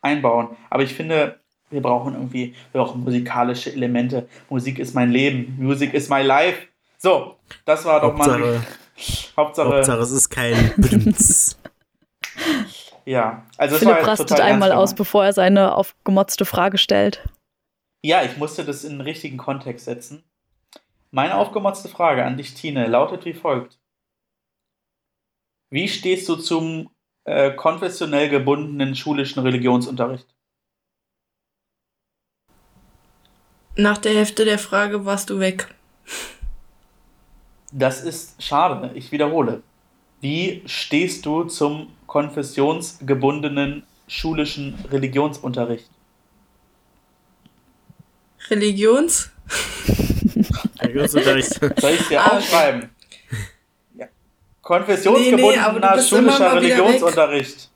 einbauen. 0.00 0.56
Aber 0.70 0.82
ich 0.82 0.94
finde, 0.94 1.40
wir 1.70 1.82
brauchen 1.82 2.14
irgendwie, 2.14 2.54
wir 2.72 2.82
brauchen 2.82 3.04
musikalische 3.04 3.72
Elemente. 3.72 4.28
Musik 4.48 4.78
ist 4.78 4.94
mein 4.94 5.10
Leben. 5.10 5.56
Music 5.58 5.92
is 5.92 6.08
my 6.08 6.22
life. 6.22 6.66
So, 6.96 7.36
das 7.64 7.84
war 7.84 8.00
doch 8.00 8.14
Hauptsache, 8.14 8.38
mal. 8.38 8.66
Hauptsache, 9.36 9.68
Hauptsache, 9.68 9.98
es 9.98 10.10
ist 10.10 10.30
kein 10.30 10.72
Bdms. 10.76 11.58
ja, 13.04 13.44
also 13.58 13.76
Philipp 13.76 14.06
rastet 14.06 14.40
einmal 14.40 14.72
aus, 14.72 14.94
bevor 14.94 15.26
er 15.26 15.34
seine 15.34 15.74
aufgemotzte 15.74 16.46
Frage 16.46 16.78
stellt. 16.78 17.28
Ja, 18.02 18.22
ich 18.22 18.36
musste 18.36 18.64
das 18.64 18.84
in 18.84 18.92
den 18.92 19.00
richtigen 19.00 19.36
Kontext 19.36 19.84
setzen. 19.84 20.24
Meine 21.10 21.36
aufgemotzte 21.36 21.88
Frage 21.88 22.24
an 22.24 22.36
dich, 22.36 22.54
Tine, 22.54 22.86
lautet 22.86 23.24
wie 23.24 23.34
folgt. 23.34 23.78
Wie 25.70 25.88
stehst 25.88 26.28
du 26.28 26.36
zum 26.36 26.90
äh, 27.24 27.52
konfessionell 27.52 28.28
gebundenen 28.28 28.94
schulischen 28.94 29.42
Religionsunterricht? 29.42 30.26
Nach 33.76 33.98
der 33.98 34.14
Hälfte 34.14 34.44
der 34.44 34.58
Frage 34.58 35.04
warst 35.04 35.30
du 35.30 35.38
weg. 35.38 35.74
Das 37.72 38.02
ist 38.02 38.42
schade. 38.42 38.92
Ich 38.94 39.12
wiederhole. 39.12 39.62
Wie 40.20 40.62
stehst 40.66 41.26
du 41.26 41.44
zum 41.44 41.88
konfessionsgebundenen 42.06 43.82
schulischen 44.08 44.74
Religionsunterricht? 44.90 45.90
Religions? 48.50 49.30
Religionsunterricht. 50.80 51.54
Soll 51.54 51.92
ich 51.92 52.00
es 52.00 52.08
dir 52.08 52.20
ah, 52.20 52.36
aufschreiben? 52.36 52.90
Ja. 53.96 54.06
Konfessionsgebundener 54.62 55.72
nee, 55.72 55.96
nee, 55.96 56.02
schulischer 56.02 56.54
Religionsunterricht. 56.54 57.70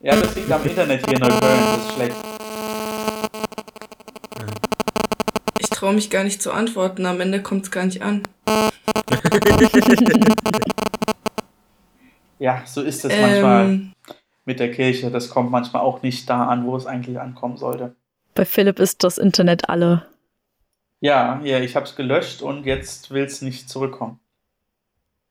Ja, 0.00 0.16
das 0.16 0.34
liegt 0.34 0.50
am 0.52 0.64
Internet 0.64 1.06
hier 1.06 1.14
in 1.14 1.20
Neukölln. 1.20 1.40
Das 1.40 1.78
ist 1.78 1.94
schlecht. 1.94 2.16
traue 5.84 5.92
mich 5.92 6.08
gar 6.08 6.24
nicht 6.24 6.40
zu 6.40 6.50
antworten. 6.50 7.04
Am 7.04 7.20
Ende 7.20 7.42
kommt 7.42 7.64
es 7.64 7.70
gar 7.70 7.84
nicht 7.84 8.00
an. 8.00 8.22
ja, 12.38 12.62
so 12.64 12.80
ist 12.80 13.04
es 13.04 13.12
ähm, 13.12 13.20
manchmal 13.20 13.80
mit 14.46 14.60
der 14.60 14.70
Kirche. 14.70 15.10
Das 15.10 15.28
kommt 15.28 15.50
manchmal 15.50 15.82
auch 15.82 16.00
nicht 16.00 16.30
da 16.30 16.46
an, 16.46 16.64
wo 16.64 16.74
es 16.74 16.86
eigentlich 16.86 17.20
ankommen 17.20 17.58
sollte. 17.58 17.94
Bei 18.34 18.44
Philipp 18.44 18.78
ist 18.78 19.04
das 19.04 19.18
Internet 19.18 19.68
alle. 19.68 20.06
Ja, 21.00 21.40
ja, 21.42 21.60
ich 21.60 21.76
habe 21.76 21.86
es 21.86 21.96
gelöscht 21.96 22.42
und 22.42 22.64
jetzt 22.66 23.10
will 23.10 23.24
es 23.24 23.42
nicht 23.42 23.68
zurückkommen. 23.68 24.20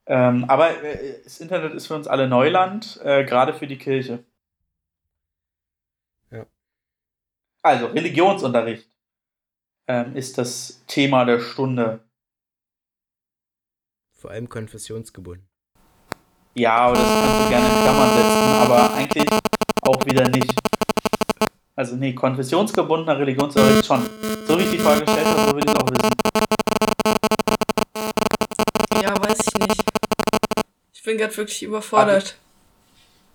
Ähm, 0.05 0.45
aber 0.47 0.83
äh, 0.83 1.21
das 1.23 1.39
Internet 1.39 1.73
ist 1.73 1.87
für 1.87 1.95
uns 1.95 2.07
alle 2.07 2.27
Neuland, 2.27 2.99
äh, 3.03 3.23
gerade 3.23 3.53
für 3.53 3.67
die 3.67 3.77
Kirche. 3.77 4.23
Also, 7.63 7.87
Religionsunterricht 7.87 8.89
ähm, 9.87 10.17
ist 10.17 10.37
das 10.37 10.83
Thema 10.85 11.23
der 11.23 11.39
Stunde. 11.39 12.01
Vor 14.11 14.31
allem 14.31 14.49
konfessionsgebunden. 14.49 15.47
Ja, 16.55 16.75
aber 16.75 16.95
das 16.95 17.07
kannst 17.07 17.45
du 17.45 17.49
gerne 17.49 17.67
in 17.67 17.81
Klammern 17.81 18.09
setzen, 18.17 18.71
aber 18.71 18.93
eigentlich 18.93 19.29
auch 19.81 20.05
wieder 20.05 20.27
nicht. 20.27 20.62
Also, 21.75 21.95
nee, 21.95 22.13
konfessionsgebundener 22.13 23.17
Religionsunterricht 23.17 23.85
schon. 23.85 24.07
So 24.47 24.59
wie 24.59 24.63
ich 24.63 24.71
die 24.71 24.77
Frage 24.77 25.05
gestellt 25.05 25.25
habe, 25.25 25.49
so 25.49 25.55
will 25.55 25.63
ich 25.63 25.71
es 25.71 25.75
auch 25.75 25.89
wissen. 25.89 26.09
Ja, 29.01 29.19
weiß 29.19 29.39
ich 29.39 29.67
nicht. 29.67 29.83
Ich 30.93 31.03
bin 31.03 31.17
gerade 31.17 31.35
wirklich 31.35 31.63
überfordert. 31.63 32.37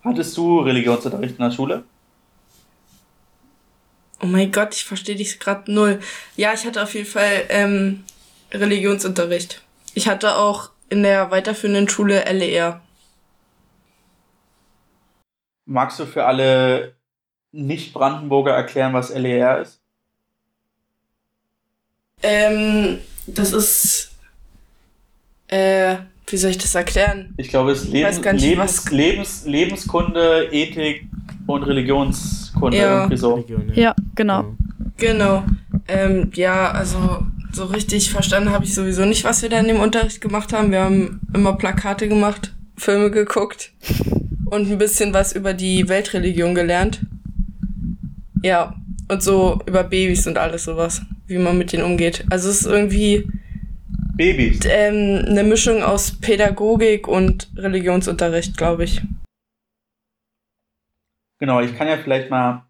Hattest 0.05 0.37
du 0.37 0.61
Religionsunterricht 0.61 1.37
in 1.37 1.45
der 1.45 1.51
Schule? 1.51 1.85
Oh 4.23 4.27
mein 4.27 4.53
Gott, 4.53 4.75
ich 4.75 4.85
verstehe 4.85 5.17
dich 5.17 5.41
gerade 5.41 5.73
null. 5.73 6.01
Ja, 6.37 6.53
ich 6.53 6.65
hatte 6.65 6.83
auf 6.83 6.95
jeden 6.95 7.07
Fall 7.07 7.45
ähm, 7.49 8.05
Religionsunterricht. 8.53 9.63
Ich 9.95 10.09
hatte 10.09 10.37
auch 10.37 10.71
in 10.89 11.03
der 11.03 11.33
weiterführenden 11.33 11.89
Schule 11.89 12.25
LER. 12.25 12.81
Magst 15.67 15.99
du 15.99 16.07
für 16.07 16.25
alle 16.25 16.98
Nicht-Brandenburger 17.53 18.53
erklären, 18.53 18.93
was 18.93 19.11
LER 19.11 19.63
ist? 19.63 19.81
Ähm, 22.23 22.99
das 23.27 23.53
ist. 23.53 24.13
Äh, 25.49 25.97
wie 26.27 26.37
soll 26.37 26.51
ich 26.51 26.59
das 26.59 26.75
erklären? 26.75 27.35
Ich 27.39 27.49
glaube, 27.49 27.73
es 27.73 27.85
ist 27.85 27.93
Lebens, 27.93 28.21
nicht, 28.21 28.43
Lebens, 28.43 28.91
Lebens, 28.91 29.45
Lebenskunde, 29.47 30.49
Ethik 30.53 31.07
und 31.47 31.63
Religionskunde 31.63 32.77
Ja. 32.77 32.99
irgendwie 32.99 33.17
so. 33.17 33.35
Religion, 33.35 33.73
Ja, 33.75 33.95
genau. 34.15 34.57
Genau. 34.99 35.45
Ähm, 35.87 36.31
ja, 36.35 36.71
also 36.73 37.23
so 37.53 37.65
richtig 37.65 38.11
verstanden 38.11 38.51
habe 38.51 38.65
ich 38.65 38.75
sowieso 38.75 39.07
nicht, 39.07 39.25
was 39.25 39.41
wir 39.41 39.49
da 39.49 39.59
in 39.59 39.69
dem 39.69 39.81
Unterricht 39.81 40.21
gemacht 40.21 40.53
haben. 40.53 40.71
Wir 40.71 40.83
haben 40.83 41.21
immer 41.33 41.55
Plakate 41.55 42.09
gemacht, 42.09 42.55
Filme 42.77 43.11
geguckt 43.11 43.73
und 44.45 44.71
ein 44.71 44.77
bisschen 44.79 45.15
was 45.15 45.33
über 45.33 45.55
die 45.55 45.89
Weltreligion 45.89 46.55
gelernt. 46.55 47.01
Ja, 48.43 48.75
und 49.09 49.23
so 49.23 49.61
über 49.67 49.85
Babys 49.85 50.27
und 50.27 50.39
alles 50.39 50.65
sowas, 50.65 51.03
wie 51.27 51.39
man 51.39 51.59
mit 51.59 51.73
denen 51.73 51.85
umgeht. 51.85 52.25
Also 52.31 52.49
es 52.51 52.61
ist 52.63 52.67
irgendwie 52.67 53.27
Babys. 54.17 54.61
ähm, 54.67 55.25
eine 55.27 55.45
Mischung 55.45 55.83
aus 55.83 56.21
Pädagogik 56.21 57.09
und 57.09 57.51
Religionsunterricht, 57.57 58.57
glaube 58.57 58.85
ich. 58.85 59.03
Genau, 61.39 61.61
ich 61.61 61.77
kann 61.77 61.89
ja 61.89 61.97
vielleicht 61.97 62.31
mal 62.31 62.65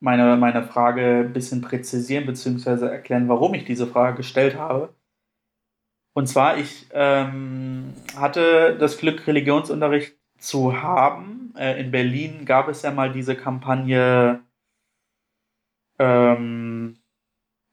meine, 0.00 0.36
meine 0.36 0.62
Frage 0.64 1.24
ein 1.26 1.32
bisschen 1.32 1.60
präzisieren, 1.60 2.26
beziehungsweise 2.26 2.90
erklären, 2.90 3.28
warum 3.28 3.54
ich 3.54 3.64
diese 3.64 3.86
Frage 3.86 4.18
gestellt 4.18 4.56
habe. 4.56 4.94
Und 6.14 6.26
zwar, 6.26 6.56
ich 6.58 6.86
ähm, 6.92 7.92
hatte 8.16 8.76
das 8.78 8.98
Glück, 8.98 9.26
Religionsunterricht 9.26 10.16
zu 10.38 10.82
haben. 10.82 11.54
Äh, 11.56 11.80
in 11.80 11.90
Berlin 11.90 12.46
gab 12.46 12.68
es 12.68 12.82
ja 12.82 12.90
mal 12.90 13.12
diese 13.12 13.36
Kampagne 13.36 14.40
ähm, 16.00 16.96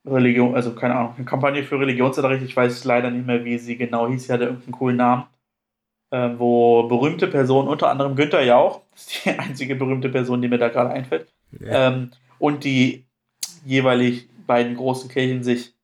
Religion, 0.06 0.54
also 0.54 0.74
keine 0.74 0.94
Ahnung, 0.94 1.14
eine 1.16 1.24
Kampagne 1.24 1.64
für 1.64 1.80
Religionsunterricht. 1.80 2.44
Ich 2.44 2.56
weiß 2.56 2.84
leider 2.84 3.10
nicht 3.10 3.26
mehr, 3.26 3.44
wie 3.44 3.58
sie 3.58 3.76
genau 3.76 4.06
hieß. 4.08 4.26
Sie 4.26 4.32
hatte 4.32 4.44
irgendeinen 4.44 4.72
coolen 4.72 4.96
Namen. 4.96 5.24
Ähm, 6.10 6.38
wo 6.38 6.84
berühmte 6.84 7.26
Personen, 7.26 7.68
unter 7.68 7.90
anderem 7.90 8.16
Günther 8.16 8.42
Jauch, 8.42 8.80
das 8.92 9.06
ist 9.08 9.24
die 9.26 9.30
einzige 9.38 9.74
berühmte 9.74 10.08
Person, 10.08 10.40
die 10.40 10.48
mir 10.48 10.56
da 10.58 10.68
gerade 10.68 10.90
einfällt, 10.90 11.30
Ja. 11.60 11.88
ähm, 11.88 12.12
und 12.38 12.64
die 12.64 13.04
jeweilig 13.66 14.26
beiden 14.46 14.74
großen 14.76 15.10
Kirchen 15.10 15.42
sich 15.42 15.74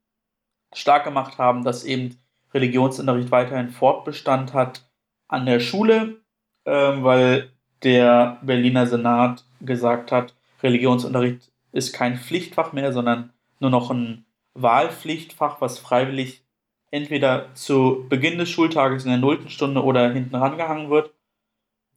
stark 0.74 1.04
gemacht 1.04 1.36
haben, 1.36 1.62
dass 1.62 1.84
eben 1.84 2.16
Religionsunterricht 2.54 3.30
weiterhin 3.30 3.68
Fortbestand 3.68 4.54
hat 4.54 4.88
an 5.28 5.44
der 5.44 5.60
Schule, 5.60 6.20
ähm, 6.64 7.04
weil 7.04 7.50
der 7.82 8.38
Berliner 8.42 8.86
Senat 8.86 9.44
gesagt 9.60 10.10
hat, 10.10 10.34
Religionsunterricht 10.62 11.50
ist 11.74 11.92
kein 11.92 12.16
Pflichtfach 12.16 12.72
mehr, 12.72 12.92
sondern 12.92 13.32
nur 13.58 13.70
noch 13.70 13.90
ein 13.90 14.24
Wahlpflichtfach, 14.54 15.60
was 15.60 15.78
freiwillig 15.80 16.44
entweder 16.92 17.52
zu 17.54 18.06
Beginn 18.08 18.38
des 18.38 18.48
Schultages 18.48 19.04
in 19.04 19.10
der 19.10 19.18
nullten 19.18 19.50
Stunde 19.50 19.82
oder 19.82 20.12
hinten 20.12 20.36
rangehangen 20.36 20.88
wird. 20.88 21.12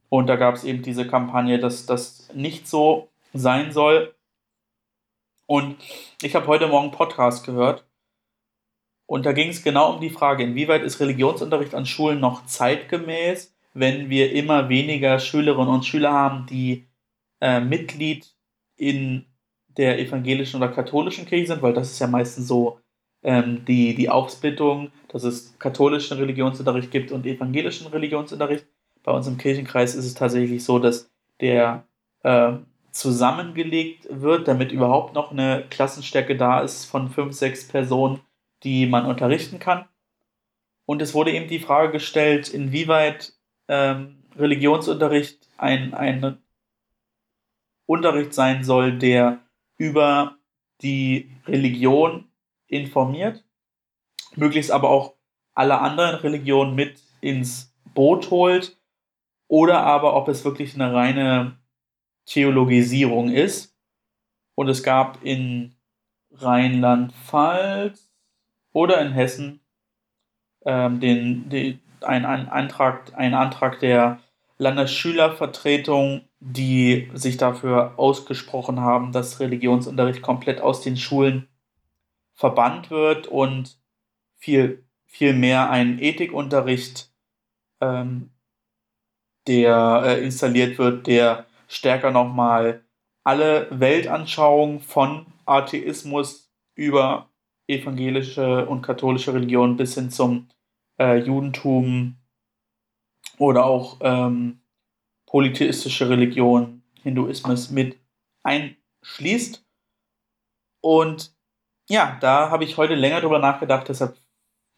Und 0.09 0.27
da 0.27 0.35
gab 0.35 0.55
es 0.55 0.63
eben 0.63 0.81
diese 0.81 1.05
Kampagne, 1.05 1.59
dass 1.59 1.85
das 1.85 2.29
nicht 2.33 2.67
so 2.67 3.09
sein 3.33 3.71
soll. 3.71 4.15
Und 5.45 5.77
ich 6.23 6.33
habe 6.33 6.47
heute 6.47 6.67
Morgen 6.67 6.91
Podcast 6.91 7.45
gehört. 7.45 7.85
Und 9.05 9.27
da 9.27 9.31
ging 9.31 9.49
es 9.49 9.63
genau 9.63 9.93
um 9.93 10.01
die 10.01 10.09
Frage, 10.09 10.43
inwieweit 10.43 10.81
ist 10.81 10.99
Religionsunterricht 10.99 11.75
an 11.75 11.85
Schulen 11.85 12.19
noch 12.19 12.45
zeitgemäß, 12.47 13.55
wenn 13.73 14.09
wir 14.09 14.31
immer 14.33 14.69
weniger 14.69 15.19
Schülerinnen 15.19 15.69
und 15.69 15.85
Schüler 15.85 16.11
haben, 16.11 16.47
die 16.47 16.87
äh, 17.39 17.59
Mitglied 17.59 18.33
in 18.75 19.27
der 19.77 19.99
evangelischen 19.99 20.57
oder 20.57 20.71
katholischen 20.71 21.25
Kirche 21.25 21.47
sind, 21.47 21.61
weil 21.61 21.73
das 21.73 21.91
ist 21.91 21.99
ja 21.99 22.07
meistens 22.07 22.47
so 22.47 22.79
ähm, 23.23 23.63
die, 23.65 23.95
die 23.95 24.09
Aufsplittung, 24.09 24.91
dass 25.09 25.23
es 25.23 25.57
katholischen 25.59 26.17
Religionsunterricht 26.17 26.91
gibt 26.91 27.11
und 27.11 27.25
evangelischen 27.25 27.87
Religionsunterricht. 27.87 28.65
Bei 29.03 29.11
uns 29.11 29.27
im 29.27 29.37
Kirchenkreis 29.37 29.95
ist 29.95 30.05
es 30.05 30.13
tatsächlich 30.13 30.63
so, 30.63 30.79
dass 30.79 31.09
der 31.39 31.85
äh, 32.23 32.53
zusammengelegt 32.91 34.07
wird, 34.09 34.47
damit 34.47 34.71
überhaupt 34.71 35.13
noch 35.13 35.31
eine 35.31 35.63
Klassenstärke 35.69 36.35
da 36.35 36.61
ist 36.61 36.85
von 36.85 37.09
fünf, 37.09 37.33
sechs 37.33 37.67
Personen, 37.67 38.19
die 38.63 38.87
man 38.87 39.05
unterrichten 39.05 39.59
kann. 39.59 39.85
Und 40.85 41.01
es 41.01 41.13
wurde 41.13 41.31
eben 41.31 41.47
die 41.47 41.59
Frage 41.59 41.91
gestellt, 41.91 42.49
inwieweit 42.49 43.33
ähm, 43.67 44.23
Religionsunterricht 44.35 45.47
ein, 45.57 45.93
ein 45.93 46.37
Unterricht 47.85 48.33
sein 48.33 48.63
soll, 48.63 48.97
der 48.97 49.39
über 49.77 50.37
die 50.81 51.31
Religion 51.47 52.25
informiert, 52.67 53.43
möglichst 54.35 54.71
aber 54.71 54.89
auch 54.89 55.15
alle 55.53 55.79
anderen 55.79 56.15
Religionen 56.15 56.75
mit 56.75 57.01
ins 57.21 57.73
Boot 57.93 58.29
holt, 58.29 58.77
oder 59.47 59.83
aber 59.83 60.15
ob 60.15 60.27
es 60.27 60.43
wirklich 60.43 60.75
eine 60.75 60.93
reine 60.93 61.57
Theologisierung 62.25 63.31
ist. 63.31 63.75
Und 64.55 64.67
es 64.67 64.83
gab 64.83 65.23
in 65.23 65.75
Rheinland-Pfalz 66.31 68.11
oder 68.73 69.01
in 69.01 69.13
Hessen 69.13 69.61
ähm, 70.65 70.99
den, 70.99 71.49
den, 71.49 71.79
ein, 72.01 72.25
ein, 72.25 72.49
Antrag, 72.49 73.13
ein 73.15 73.33
Antrag 73.33 73.79
der 73.79 74.19
Landesschülervertretung, 74.57 76.21
die 76.39 77.09
sich 77.13 77.37
dafür 77.37 77.93
ausgesprochen 77.97 78.81
haben, 78.81 79.11
dass 79.11 79.39
Religionsunterricht 79.39 80.21
komplett 80.21 80.61
aus 80.61 80.81
den 80.81 80.97
Schulen 80.97 81.47
verbannt 82.33 82.89
wird 82.89 83.27
und 83.27 83.79
viel, 84.37 84.85
viel 85.05 85.33
mehr 85.33 85.69
ein 85.69 85.99
Ethikunterricht, 85.99 87.11
ähm, 87.81 88.31
der 89.47 90.03
äh, 90.05 90.23
installiert 90.23 90.77
wird, 90.77 91.07
der 91.07 91.45
stärker 91.67 92.11
nochmal 92.11 92.83
alle 93.23 93.67
Weltanschauungen 93.71 94.79
von 94.79 95.25
Atheismus 95.45 96.51
über 96.75 97.29
evangelische 97.67 98.65
und 98.65 98.81
katholische 98.81 99.33
Religion 99.33 99.77
bis 99.77 99.95
hin 99.95 100.09
zum 100.11 100.47
äh, 100.99 101.17
Judentum 101.17 102.17
oder 103.37 103.65
auch 103.65 103.97
ähm, 104.01 104.59
polytheistische 105.25 106.09
Religion, 106.09 106.81
Hinduismus 107.03 107.69
mit 107.69 107.97
einschließt. 108.43 109.63
Und 110.81 111.33
ja, 111.89 112.17
da 112.21 112.49
habe 112.49 112.63
ich 112.63 112.77
heute 112.77 112.95
länger 112.95 113.21
drüber 113.21 113.39
nachgedacht, 113.39 113.87
deshalb 113.89 114.17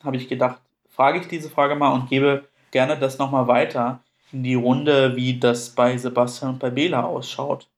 habe 0.03 0.17
ich 0.17 0.27
gedacht, 0.27 0.61
frage 0.87 1.19
ich 1.19 1.27
diese 1.27 1.49
Frage 1.49 1.75
mal 1.75 1.93
und 1.93 2.09
gebe 2.09 2.47
gerne 2.71 2.97
das 2.97 3.17
nochmal 3.17 3.47
weiter 3.47 4.03
in 4.31 4.43
die 4.43 4.55
Runde, 4.55 5.15
wie 5.15 5.39
das 5.39 5.71
bei 5.71 5.97
Sebastian 5.97 6.53
und 6.53 6.59
bei 6.59 6.69
Bela 6.69 7.03
ausschaut. 7.03 7.69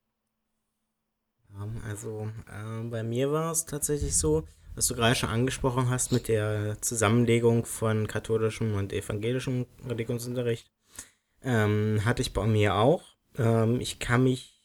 Also 1.88 2.30
äh, 2.48 2.84
bei 2.90 3.04
mir 3.04 3.32
war 3.32 3.52
es 3.52 3.66
tatsächlich 3.66 4.18
so, 4.18 4.44
was 4.76 4.88
du 4.88 4.96
gerade 4.96 5.16
schon 5.16 5.30
angesprochen 5.30 5.90
hast 5.90 6.12
mit 6.12 6.28
der 6.28 6.82
Zusammenlegung 6.82 7.66
von 7.66 8.08
katholischem 8.08 8.76
und 8.76 8.94
evangelischem 8.94 9.66
Religionsunterricht. 9.88 10.72
Ähm, 11.44 12.02
hatte 12.06 12.22
ich 12.22 12.34
bei 12.34 12.46
mir 12.46 12.76
auch. 12.76 13.04
Ähm, 13.38 13.80
ich 13.82 14.00
kann 14.00 14.24
mich, 14.24 14.64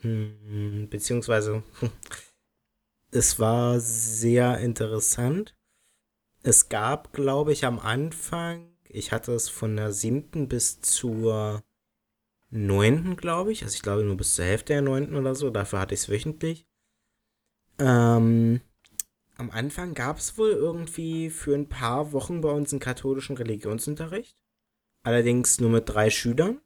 hm, 0.00 0.88
beziehungsweise, 0.90 1.62
es 3.10 3.38
war 3.38 3.80
sehr 3.80 4.58
interessant. 4.58 5.56
Es 6.42 6.68
gab, 6.68 7.12
glaube 7.12 7.52
ich, 7.52 7.64
am 7.64 7.78
Anfang, 7.78 8.76
ich 8.88 9.12
hatte 9.12 9.32
es 9.32 9.48
von 9.48 9.76
der 9.76 9.92
siebten 9.92 10.48
bis 10.48 10.80
zur 10.80 11.64
neunten, 12.50 13.16
glaube 13.16 13.52
ich. 13.52 13.62
Also 13.64 13.74
ich 13.74 13.82
glaube 13.82 14.04
nur 14.04 14.16
bis 14.16 14.34
zur 14.34 14.44
Hälfte 14.44 14.72
der 14.74 14.82
neunten 14.82 15.16
oder 15.16 15.34
so. 15.34 15.50
Dafür 15.50 15.80
hatte 15.80 15.94
ich 15.94 16.00
es 16.00 16.08
wöchentlich. 16.08 16.66
Ähm, 17.78 18.60
am 19.38 19.50
Anfang 19.50 19.94
gab 19.94 20.18
es 20.18 20.38
wohl 20.38 20.50
irgendwie 20.50 21.30
für 21.30 21.54
ein 21.54 21.68
paar 21.68 22.12
Wochen 22.12 22.40
bei 22.40 22.50
uns 22.50 22.72
einen 22.72 22.80
katholischen 22.80 23.36
Religionsunterricht. 23.36 24.36
Allerdings 25.02 25.60
nur 25.60 25.70
mit 25.70 25.88
drei 25.88 26.10
Schülern. 26.10 26.60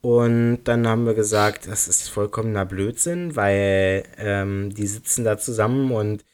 Und 0.00 0.64
dann 0.64 0.86
haben 0.86 1.06
wir 1.06 1.14
gesagt, 1.14 1.66
das 1.66 1.88
ist 1.88 2.10
vollkommener 2.10 2.66
Blödsinn, 2.66 3.36
weil 3.36 4.04
ähm, 4.18 4.68
die 4.74 4.86
sitzen 4.86 5.24
da 5.24 5.38
zusammen 5.38 5.90
und 5.92 6.26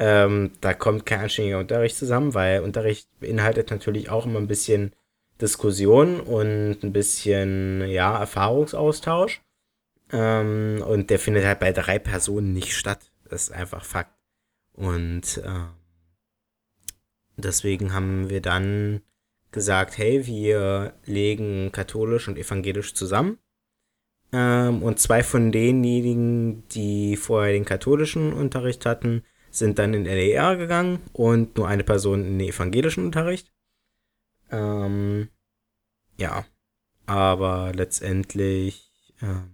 ähm, 0.00 0.50
da 0.60 0.74
kommt 0.74 1.06
kein 1.06 1.20
anständiger 1.20 1.60
Unterricht 1.60 1.96
zusammen, 1.96 2.34
weil 2.34 2.62
Unterricht 2.62 3.08
beinhaltet 3.20 3.70
natürlich 3.70 4.10
auch 4.10 4.26
immer 4.26 4.40
ein 4.40 4.48
bisschen 4.48 4.92
Diskussion 5.40 6.20
und 6.20 6.82
ein 6.82 6.92
bisschen, 6.92 7.86
ja, 7.88 8.18
Erfahrungsaustausch. 8.18 9.42
Ähm, 10.12 10.82
und 10.86 11.10
der 11.10 11.20
findet 11.20 11.44
halt 11.44 11.60
bei 11.60 11.72
drei 11.72 12.00
Personen 12.00 12.52
nicht 12.52 12.74
statt. 12.74 13.12
Das 13.34 13.48
ist 13.48 13.52
einfach 13.52 13.84
Fakt. 13.84 14.14
Und 14.74 15.38
äh, 15.38 15.66
deswegen 17.36 17.92
haben 17.92 18.30
wir 18.30 18.40
dann 18.40 19.02
gesagt, 19.50 19.98
hey, 19.98 20.24
wir 20.24 20.94
legen 21.04 21.72
katholisch 21.72 22.28
und 22.28 22.38
evangelisch 22.38 22.94
zusammen. 22.94 23.38
Ähm, 24.32 24.84
und 24.84 25.00
zwei 25.00 25.24
von 25.24 25.50
denjenigen, 25.50 26.68
die 26.68 27.16
vorher 27.16 27.52
den 27.52 27.64
katholischen 27.64 28.32
Unterricht 28.32 28.86
hatten, 28.86 29.24
sind 29.50 29.80
dann 29.80 29.94
in 29.94 30.04
LER 30.04 30.56
gegangen 30.56 31.00
und 31.12 31.56
nur 31.56 31.66
eine 31.66 31.82
Person 31.82 32.24
in 32.24 32.38
den 32.38 32.48
evangelischen 32.50 33.04
Unterricht. 33.04 33.52
Ähm, 34.52 35.28
ja, 36.18 36.44
aber 37.06 37.72
letztendlich 37.74 38.92
ähm, 39.20 39.53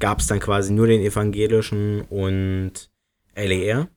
gab 0.00 0.18
es 0.18 0.26
dann 0.26 0.40
quasi 0.40 0.72
nur 0.72 0.86
den 0.86 1.00
evangelischen 1.00 2.02
und 2.02 2.90
LER. 3.36 3.88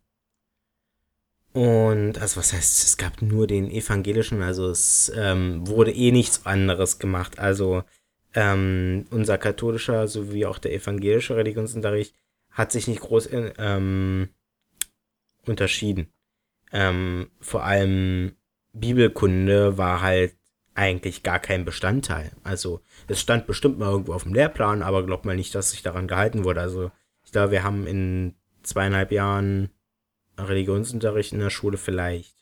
Und, 1.53 2.17
also 2.19 2.37
was 2.37 2.51
heißt, 2.51 2.83
es 2.83 2.97
gab 2.97 3.21
nur 3.21 3.47
den 3.47 3.69
evangelischen, 3.69 4.41
also 4.41 4.69
es 4.69 5.11
ähm, 5.15 5.67
wurde 5.67 5.91
eh 5.91 6.11
nichts 6.11 6.45
anderes 6.45 6.99
gemacht. 6.99 7.39
Also 7.39 7.83
ähm, 8.33 9.05
unser 9.11 9.37
katholischer 9.37 10.07
sowie 10.07 10.45
auch 10.45 10.57
der 10.57 10.73
evangelische 10.73 11.35
Religionsunterricht 11.35 12.15
hat 12.49 12.71
sich 12.71 12.87
nicht 12.87 13.01
groß 13.01 13.29
ähm, 13.31 14.29
unterschieden. 15.45 16.11
Ähm, 16.71 17.29
vor 17.39 17.63
allem 17.63 18.35
Bibelkunde 18.73 19.77
war 19.77 20.01
halt 20.01 20.35
eigentlich 20.73 21.21
gar 21.21 21.39
kein 21.39 21.65
Bestandteil. 21.65 22.31
Also 22.43 22.81
es 23.07 23.19
stand 23.19 23.47
bestimmt 23.47 23.79
mal 23.79 23.91
irgendwo 23.91 24.13
auf 24.13 24.23
dem 24.23 24.33
Lehrplan, 24.33 24.81
aber 24.83 25.05
glaub 25.05 25.25
mal 25.25 25.35
nicht, 25.35 25.53
dass 25.55 25.71
sich 25.71 25.81
daran 25.81 26.07
gehalten 26.07 26.43
wurde. 26.43 26.61
Also 26.61 26.91
ich 27.25 27.31
glaube, 27.31 27.51
wir 27.51 27.63
haben 27.63 27.87
in 27.87 28.35
zweieinhalb 28.63 29.11
Jahren 29.11 29.69
Religionsunterricht 30.37 31.33
in 31.33 31.39
der 31.39 31.49
Schule 31.49 31.77
vielleicht 31.77 32.33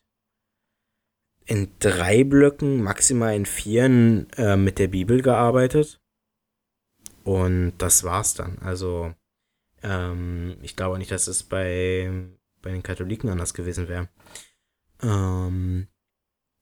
in 1.45 1.71
drei 1.79 2.23
Blöcken, 2.23 2.81
maximal 2.81 3.35
in 3.35 3.45
vieren 3.45 4.29
äh, 4.37 4.55
mit 4.55 4.79
der 4.79 4.87
Bibel 4.87 5.21
gearbeitet. 5.21 5.99
Und 7.23 7.73
das 7.77 8.03
war's 8.03 8.33
dann. 8.33 8.57
Also 8.59 9.13
ähm, 9.83 10.57
ich 10.61 10.75
glaube 10.75 10.97
nicht, 10.97 11.11
dass 11.11 11.27
es 11.27 11.43
bei, 11.43 12.09
bei 12.61 12.71
den 12.71 12.83
Katholiken 12.83 13.29
anders 13.29 13.53
gewesen 13.53 13.87
wäre. 13.89 14.09
Ähm, 15.01 15.87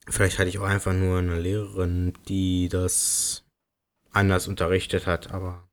vielleicht 0.08 0.40
hatte 0.40 0.50
ich 0.50 0.60
auch 0.60 0.64
einfach 0.64 0.94
nur 0.94 1.20
eine 1.20 1.40
Lehrerin, 1.40 2.14
die 2.28 2.70
das 2.70 3.46
anders 4.12 4.48
unterrichtet 4.48 5.08
hat, 5.08 5.32
aber 5.32 5.70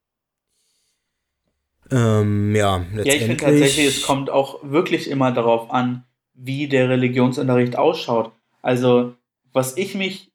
ähm, 1.91 2.55
ja, 2.55 2.78
letztendlich. 2.78 3.07
Ja, 3.07 3.14
ich 3.14 3.22
finde 3.22 3.37
tatsächlich, 3.37 3.87
es 3.87 4.03
kommt 4.03 4.30
auch 4.30 4.59
wirklich 4.62 5.09
immer 5.09 5.32
darauf 5.32 5.70
an, 5.70 6.05
wie 6.34 6.68
der 6.68 6.89
Religionsunterricht 6.89 7.76
ausschaut. 7.76 8.32
Also, 8.62 9.14
was 9.53 9.76
ich 9.76 9.95
mich, 9.95 10.32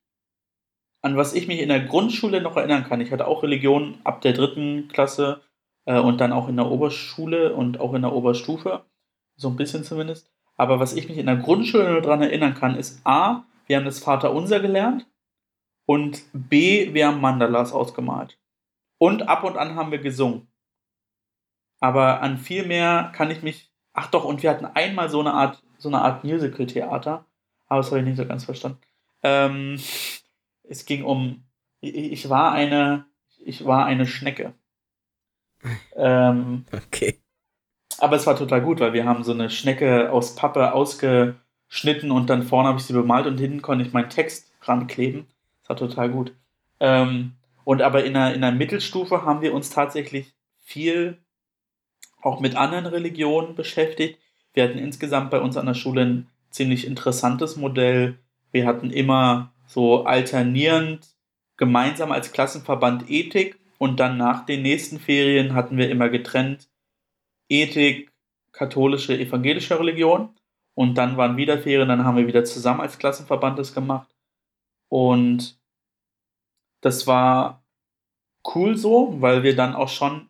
an 1.01 1.17
was 1.17 1.33
ich 1.33 1.47
mich 1.47 1.59
in 1.59 1.69
der 1.69 1.81
Grundschule 1.81 2.41
noch 2.41 2.55
erinnern 2.55 2.85
kann, 2.85 3.01
ich 3.01 3.11
hatte 3.11 3.27
auch 3.27 3.43
Religion 3.43 3.97
ab 4.03 4.21
der 4.21 4.33
dritten 4.33 4.87
Klasse 4.87 5.41
äh, 5.85 5.99
und 5.99 6.21
dann 6.21 6.31
auch 6.31 6.47
in 6.47 6.55
der 6.55 6.67
Oberschule 6.67 7.53
und 7.53 7.79
auch 7.79 7.93
in 7.93 8.01
der 8.01 8.13
Oberstufe, 8.13 8.85
so 9.35 9.49
ein 9.49 9.57
bisschen 9.57 9.83
zumindest. 9.83 10.31
Aber 10.55 10.79
was 10.79 10.93
ich 10.93 11.09
mich 11.09 11.17
in 11.17 11.25
der 11.25 11.37
Grundschule 11.37 11.91
nur 11.91 12.01
daran 12.01 12.21
erinnern 12.21 12.53
kann, 12.53 12.77
ist 12.77 13.01
A, 13.03 13.43
wir 13.67 13.77
haben 13.77 13.85
das 13.85 13.99
Vaterunser 13.99 14.59
gelernt 14.59 15.05
und 15.85 16.23
B, 16.33 16.93
wir 16.93 17.07
haben 17.07 17.21
Mandalas 17.21 17.73
ausgemalt. 17.73 18.37
Und 18.97 19.27
ab 19.27 19.43
und 19.43 19.57
an 19.57 19.75
haben 19.75 19.91
wir 19.91 19.99
gesungen. 19.99 20.47
Aber 21.79 22.21
an 22.21 22.37
viel 22.37 22.65
mehr 22.65 23.11
kann 23.15 23.31
ich 23.31 23.41
mich. 23.41 23.71
Ach 23.93 24.07
doch, 24.07 24.23
und 24.23 24.43
wir 24.43 24.51
hatten 24.51 24.65
einmal 24.65 25.09
so 25.09 25.19
eine 25.19 25.33
Art, 25.33 25.63
so 25.79 25.89
eine 25.89 26.01
Art 26.01 26.23
Musical-Theater. 26.23 27.25
Aber 27.67 27.77
das 27.77 27.87
habe 27.87 27.99
ich 27.99 28.05
nicht 28.05 28.17
so 28.17 28.25
ganz 28.25 28.45
verstanden. 28.45 28.79
Ähm, 29.23 29.79
es 30.63 30.85
ging 30.85 31.03
um. 31.03 31.43
Ich 31.81 32.29
war 32.29 32.51
eine. 32.51 33.05
Ich 33.43 33.65
war 33.65 33.85
eine 33.85 34.05
Schnecke. 34.05 34.53
Ähm, 35.95 36.65
okay. 36.71 37.19
Aber 37.97 38.15
es 38.15 38.27
war 38.27 38.35
total 38.35 38.61
gut, 38.61 38.79
weil 38.79 38.93
wir 38.93 39.05
haben 39.05 39.23
so 39.23 39.31
eine 39.31 39.49
Schnecke 39.49 40.11
aus 40.11 40.35
Pappe 40.35 40.73
ausgeschnitten 40.73 42.11
und 42.11 42.29
dann 42.29 42.43
vorne 42.43 42.69
habe 42.69 42.79
ich 42.79 42.85
sie 42.85 42.93
bemalt 42.93 43.25
und 43.25 43.39
hinten 43.39 43.61
konnte 43.61 43.85
ich 43.85 43.93
meinen 43.93 44.09
Text 44.09 44.51
rankleben. 44.61 45.27
War 45.71 45.77
total 45.77 46.09
gut. 46.09 46.33
Ähm, 46.81 47.31
und 47.63 47.81
aber 47.81 48.03
in 48.03 48.13
der, 48.13 48.33
in 48.33 48.41
der 48.41 48.51
Mittelstufe 48.51 49.23
haben 49.23 49.41
wir 49.41 49.53
uns 49.53 49.69
tatsächlich 49.69 50.33
viel 50.59 51.17
auch 52.21 52.41
mit 52.41 52.57
anderen 52.57 52.87
Religionen 52.87 53.55
beschäftigt. 53.55 54.19
Wir 54.53 54.65
hatten 54.65 54.77
insgesamt 54.77 55.31
bei 55.31 55.39
uns 55.39 55.55
an 55.55 55.67
der 55.67 55.73
Schule 55.73 56.01
ein 56.01 56.27
ziemlich 56.49 56.85
interessantes 56.85 57.55
Modell. 57.55 58.19
Wir 58.51 58.65
hatten 58.65 58.91
immer 58.91 59.53
so 59.65 60.03
alternierend 60.03 61.07
gemeinsam 61.55 62.11
als 62.11 62.33
Klassenverband 62.33 63.09
Ethik 63.09 63.57
und 63.77 64.01
dann 64.01 64.17
nach 64.17 64.45
den 64.45 64.63
nächsten 64.63 64.99
Ferien 64.99 65.53
hatten 65.53 65.77
wir 65.77 65.89
immer 65.89 66.09
getrennt 66.09 66.67
Ethik, 67.47 68.11
katholische, 68.51 69.17
evangelische 69.17 69.79
Religion 69.79 70.35
und 70.73 70.95
dann 70.95 71.15
waren 71.15 71.37
wieder 71.37 71.59
Ferien, 71.59 71.87
dann 71.87 72.03
haben 72.03 72.17
wir 72.17 72.27
wieder 72.27 72.43
zusammen 72.43 72.81
als 72.81 72.97
Klassenverband 72.97 73.57
das 73.57 73.73
gemacht 73.73 74.13
und 74.89 75.60
das 76.81 77.07
war 77.07 77.63
cool 78.55 78.77
so, 78.77 79.21
weil 79.21 79.43
wir 79.43 79.55
dann 79.55 79.75
auch 79.75 79.89
schon 79.89 80.29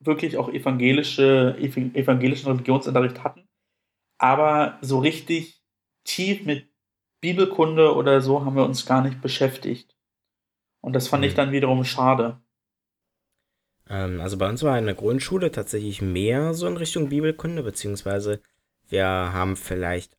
wirklich 0.00 0.36
auch 0.36 0.48
evangelische, 0.48 1.56
evangelischen 1.58 2.50
Religionsunterricht 2.50 3.24
hatten. 3.24 3.48
Aber 4.18 4.78
so 4.80 4.98
richtig 4.98 5.62
tief 6.04 6.44
mit 6.44 6.68
Bibelkunde 7.20 7.94
oder 7.94 8.20
so 8.20 8.44
haben 8.44 8.56
wir 8.56 8.64
uns 8.64 8.86
gar 8.86 9.02
nicht 9.02 9.20
beschäftigt. 9.20 9.96
Und 10.80 10.94
das 10.94 11.08
fand 11.08 11.22
mhm. 11.22 11.28
ich 11.28 11.34
dann 11.34 11.52
wiederum 11.52 11.84
schade. 11.84 12.40
Ähm, 13.88 14.20
also 14.20 14.38
bei 14.38 14.48
uns 14.48 14.62
war 14.62 14.78
in 14.78 14.86
der 14.86 14.94
Grundschule 14.94 15.50
tatsächlich 15.50 16.02
mehr 16.02 16.54
so 16.54 16.66
in 16.66 16.76
Richtung 16.76 17.08
Bibelkunde, 17.08 17.62
beziehungsweise 17.62 18.40
wir 18.88 19.06
haben 19.06 19.56
vielleicht 19.56 20.16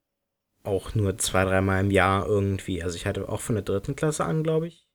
auch 0.63 0.93
nur 0.93 1.17
zwei, 1.17 1.45
dreimal 1.45 1.83
im 1.83 1.91
Jahr 1.91 2.27
irgendwie, 2.27 2.83
also 2.83 2.95
ich 2.95 3.05
hatte 3.05 3.29
auch 3.29 3.41
von 3.41 3.55
der 3.55 3.63
dritten 3.63 3.95
Klasse 3.95 4.25
an, 4.25 4.43
glaube 4.43 4.67
ich, 4.67 4.88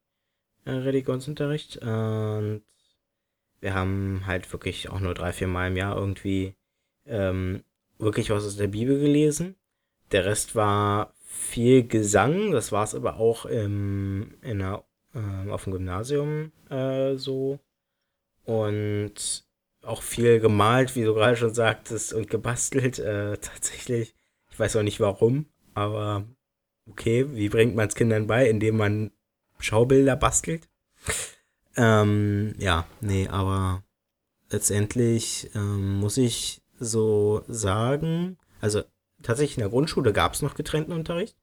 Religionsunterricht. 0.67 1.79
Und 1.79 2.63
wir 3.61 3.75
haben 3.75 4.23
halt 4.27 4.53
wirklich 4.53 4.91
auch 4.91 5.01
nur 5.01 5.15
drei, 5.15 5.33
vier 5.33 5.49
Mal 5.49 5.69
im 5.69 5.77
Jahr 5.77 5.97
irgendwie 5.97 6.55
ähm, 7.07 7.65
wirklich 7.99 8.31
was 8.31 8.47
aus 8.47 8.57
der 8.57 8.69
Bibel 8.69 8.99
gelesen. 8.99 9.57
Der 10.13 10.25
Rest 10.27 10.55
war 10.55 11.15
viel 11.25 11.87
Gesang, 11.87 12.53
das 12.53 12.73
war 12.73 12.85
es 12.85 12.95
aber 12.95 13.17
auch 13.17 13.47
im, 13.47 14.35
in 14.43 14.63
einer, 14.63 14.85
äh, 15.15 15.51
auf 15.51 15.65
dem 15.65 15.73
Gymnasium 15.73 16.53
äh, 16.71 17.17
so. 17.17 17.59
Und 18.45 19.45
auch 19.83 20.03
viel 20.03 20.41
gemalt, 20.41 20.97
wie 20.97 21.05
du 21.05 21.15
gerade 21.15 21.37
schon 21.37 21.55
sagtest, 21.55 22.13
und 22.13 22.29
gebastelt 22.29 22.99
äh, 22.99 23.37
tatsächlich. 23.41 24.15
Ich 24.51 24.59
weiß 24.59 24.77
auch 24.77 24.83
nicht 24.83 25.01
warum, 25.01 25.47
aber 25.75 26.25
okay, 26.89 27.27
wie 27.35 27.49
bringt 27.49 27.75
man 27.75 27.89
es 27.89 27.95
Kindern 27.95 28.27
bei, 28.27 28.49
indem 28.49 28.77
man 28.77 29.11
Schaubilder 29.59 30.17
bastelt? 30.17 30.69
Ähm, 31.77 32.55
ja, 32.59 32.87
nee, 33.01 33.29
aber 33.29 33.83
letztendlich 34.51 35.51
ähm, 35.55 35.99
muss 35.99 36.17
ich 36.17 36.63
so 36.79 37.43
sagen, 37.49 38.39
also 38.61 38.83
tatsächlich 39.23 39.57
in 39.57 39.63
der 39.63 39.71
Grundschule 39.71 40.13
gab 40.13 40.35
es 40.35 40.43
noch 40.43 40.55
getrennten 40.55 40.93
Unterricht 40.93 41.37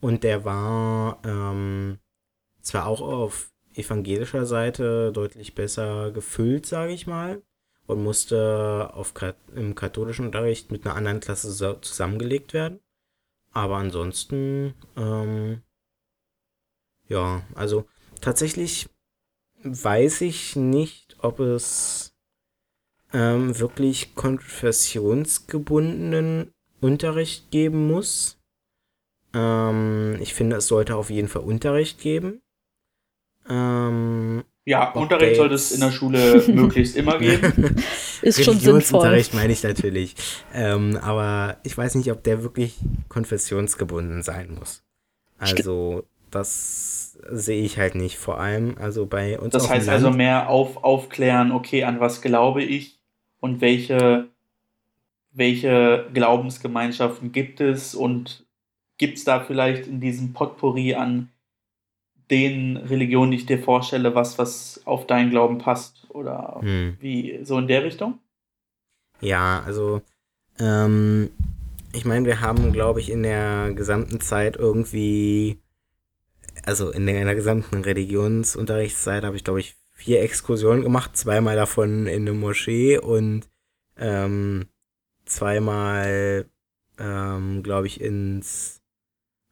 und 0.00 0.22
der 0.24 0.44
war 0.44 1.18
ähm, 1.24 1.98
zwar 2.60 2.86
auch 2.86 3.00
auf 3.00 3.50
evangelischer 3.74 4.46
Seite 4.46 5.12
deutlich 5.12 5.54
besser 5.54 6.12
gefüllt, 6.12 6.66
sage 6.66 6.92
ich 6.92 7.06
mal, 7.06 7.42
und 7.86 8.02
musste 8.02 8.90
auf, 8.94 9.12
im 9.54 9.74
katholischen 9.74 10.26
Unterricht 10.26 10.70
mit 10.70 10.86
einer 10.86 10.96
anderen 10.96 11.20
Klasse 11.20 11.80
zusammengelegt 11.80 12.52
werden. 12.52 12.80
Aber 13.52 13.76
ansonsten, 13.76 14.74
ähm, 14.96 15.62
ja, 17.08 17.42
also 17.54 17.86
tatsächlich 18.20 18.88
weiß 19.62 20.20
ich 20.22 20.56
nicht, 20.56 21.16
ob 21.20 21.38
es 21.40 22.14
ähm, 23.12 23.58
wirklich 23.58 24.14
konfessionsgebundenen 24.14 26.52
Unterricht 26.80 27.50
geben 27.50 27.86
muss. 27.86 28.38
Ähm, 29.32 30.18
ich 30.20 30.34
finde, 30.34 30.56
es 30.56 30.66
sollte 30.66 30.96
auf 30.96 31.10
jeden 31.10 31.28
Fall 31.28 31.42
Unterricht 31.42 32.00
geben. 32.00 32.42
Ähm, 33.48 34.44
ja, 34.66 34.92
Unterricht 34.92 35.36
sollte 35.36 35.54
es 35.54 35.72
in 35.72 35.80
der 35.80 35.92
Schule 35.92 36.42
möglichst 36.48 36.96
immer 36.96 37.18
geben. 37.18 37.76
Ist 38.22 38.42
schon 38.42 38.58
sinnvoll. 38.58 39.00
Unterricht 39.00 39.34
meine 39.34 39.52
ich 39.52 39.62
natürlich. 39.62 40.14
Ähm, 40.54 40.96
aber 40.96 41.58
ich 41.62 41.76
weiß 41.76 41.96
nicht, 41.96 42.10
ob 42.10 42.22
der 42.22 42.42
wirklich 42.42 42.76
konfessionsgebunden 43.08 44.22
sein 44.22 44.56
muss. 44.58 44.82
Also, 45.38 46.04
das 46.34 47.18
sehe 47.30 47.64
ich 47.64 47.78
halt 47.78 47.94
nicht. 47.94 48.18
Vor 48.18 48.40
allem, 48.40 48.76
also 48.78 49.06
bei 49.06 49.38
uns. 49.38 49.52
Das 49.52 49.68
heißt 49.68 49.88
also 49.88 50.10
mehr 50.10 50.48
auf, 50.48 50.82
aufklären, 50.82 51.52
okay, 51.52 51.84
an 51.84 52.00
was 52.00 52.22
glaube 52.22 52.62
ich 52.62 52.98
und 53.40 53.60
welche, 53.60 54.28
welche 55.32 56.08
Glaubensgemeinschaften 56.12 57.32
gibt 57.32 57.60
es 57.60 57.94
und 57.94 58.44
gibt 58.98 59.18
es 59.18 59.24
da 59.24 59.40
vielleicht 59.40 59.86
in 59.86 60.00
diesem 60.00 60.32
Potpourri 60.32 60.94
an 60.94 61.30
den 62.30 62.76
Religionen, 62.76 63.32
die 63.32 63.38
ich 63.38 63.46
dir 63.46 63.58
vorstelle, 63.58 64.14
was, 64.14 64.38
was 64.38 64.80
auf 64.84 65.06
deinen 65.06 65.30
Glauben 65.30 65.58
passt? 65.58 66.06
Oder 66.08 66.58
hm. 66.60 66.96
wie, 67.00 67.40
so 67.42 67.58
in 67.58 67.68
der 67.68 67.84
Richtung? 67.84 68.18
Ja, 69.20 69.62
also, 69.64 70.00
ähm, 70.58 71.30
ich 71.92 72.04
meine, 72.04 72.26
wir 72.26 72.40
haben, 72.40 72.72
glaube 72.72 73.00
ich, 73.00 73.10
in 73.10 73.22
der 73.22 73.72
gesamten 73.72 74.20
Zeit 74.20 74.56
irgendwie, 74.56 75.58
also 76.64 76.90
in 76.90 77.06
der, 77.06 77.20
in 77.20 77.26
der 77.26 77.34
gesamten 77.34 77.82
Religionsunterrichtszeit 77.82 79.24
habe 79.24 79.36
ich, 79.36 79.44
glaube 79.44 79.60
ich, 79.60 79.76
vier 79.92 80.22
Exkursionen 80.22 80.82
gemacht, 80.82 81.16
zweimal 81.16 81.56
davon 81.56 82.06
in 82.06 82.22
eine 82.22 82.32
Moschee 82.32 82.98
und 82.98 83.48
ähm, 83.96 84.66
zweimal, 85.24 86.46
ähm, 86.98 87.62
glaube 87.62 87.86
ich, 87.86 88.00
ins 88.00 88.84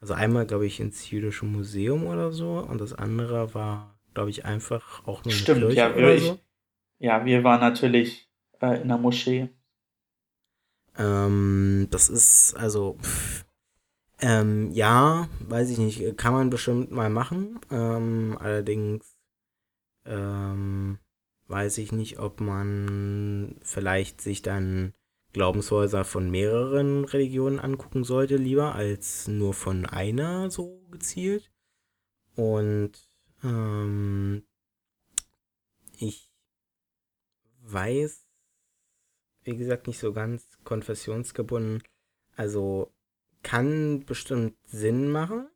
also 0.03 0.15
einmal, 0.15 0.47
glaube 0.47 0.67
ich, 0.67 0.81
ins 0.81 1.09
Jüdische 1.11 1.45
Museum 1.45 2.07
oder 2.09 2.33
so 2.33 2.59
und 2.59 2.81
das 2.81 2.93
andere 2.93 3.55
war, 3.55 3.97
glaube 4.15 4.31
ich, 4.31 4.45
einfach 4.45 5.07
auch 5.07 5.25
nur 5.25 5.33
Stimmt, 5.33 5.61
Kirche 5.61 5.77
ja, 5.77 5.97
wir, 5.97 6.19
so. 6.19 6.33
ich, 6.35 7.07
ja, 7.07 7.25
wir 7.25 7.45
waren 7.45 7.61
natürlich 7.61 8.29
äh, 8.61 8.83
in 8.83 8.89
der 8.89 8.99
Moschee. 8.99 9.49
Ähm, 10.99 11.87
das 11.93 12.09
ist, 12.09 12.57
also, 12.57 12.99
pff, 13.01 13.45
ähm, 14.23 14.71
ja, 14.71 15.29
weiß 15.41 15.71
ich 15.71 15.79
nicht, 15.79 16.17
kann 16.17 16.33
man 16.33 16.49
bestimmt 16.49 16.93
mal 16.93 17.11
machen. 17.11 17.59
Ähm, 17.71 18.39
allerdings 18.41 19.17
ähm, 20.07 20.99
weiß 21.49 21.79
ich 21.79 21.91
nicht, 21.91 22.21
ob 22.21 22.41
man 22.41 23.57
vielleicht 23.63 24.21
sich 24.21 24.41
dann 24.41 24.95
Glaubenshäuser 25.33 26.05
von 26.05 26.31
mehreren 26.31 27.05
Religionen 27.05 27.59
angucken 27.59 28.05
sollte, 28.05 28.37
lieber 28.37 28.77
als 28.77 29.27
nur 29.27 29.55
von 29.55 29.87
einer 29.87 30.51
so 30.51 30.87
gezielt. 30.93 31.51
Und 32.37 32.93
ähm, 33.43 34.45
ich 35.99 36.31
weiß, 37.63 38.25
wie 39.43 39.57
gesagt, 39.57 39.89
nicht 39.89 39.99
so 39.99 40.13
ganz 40.13 40.47
konfessionsgebunden. 40.63 41.83
Also 42.37 42.93
kann 43.43 44.05
bestimmt 44.05 44.55
Sinn 44.67 45.11
machen, 45.11 45.49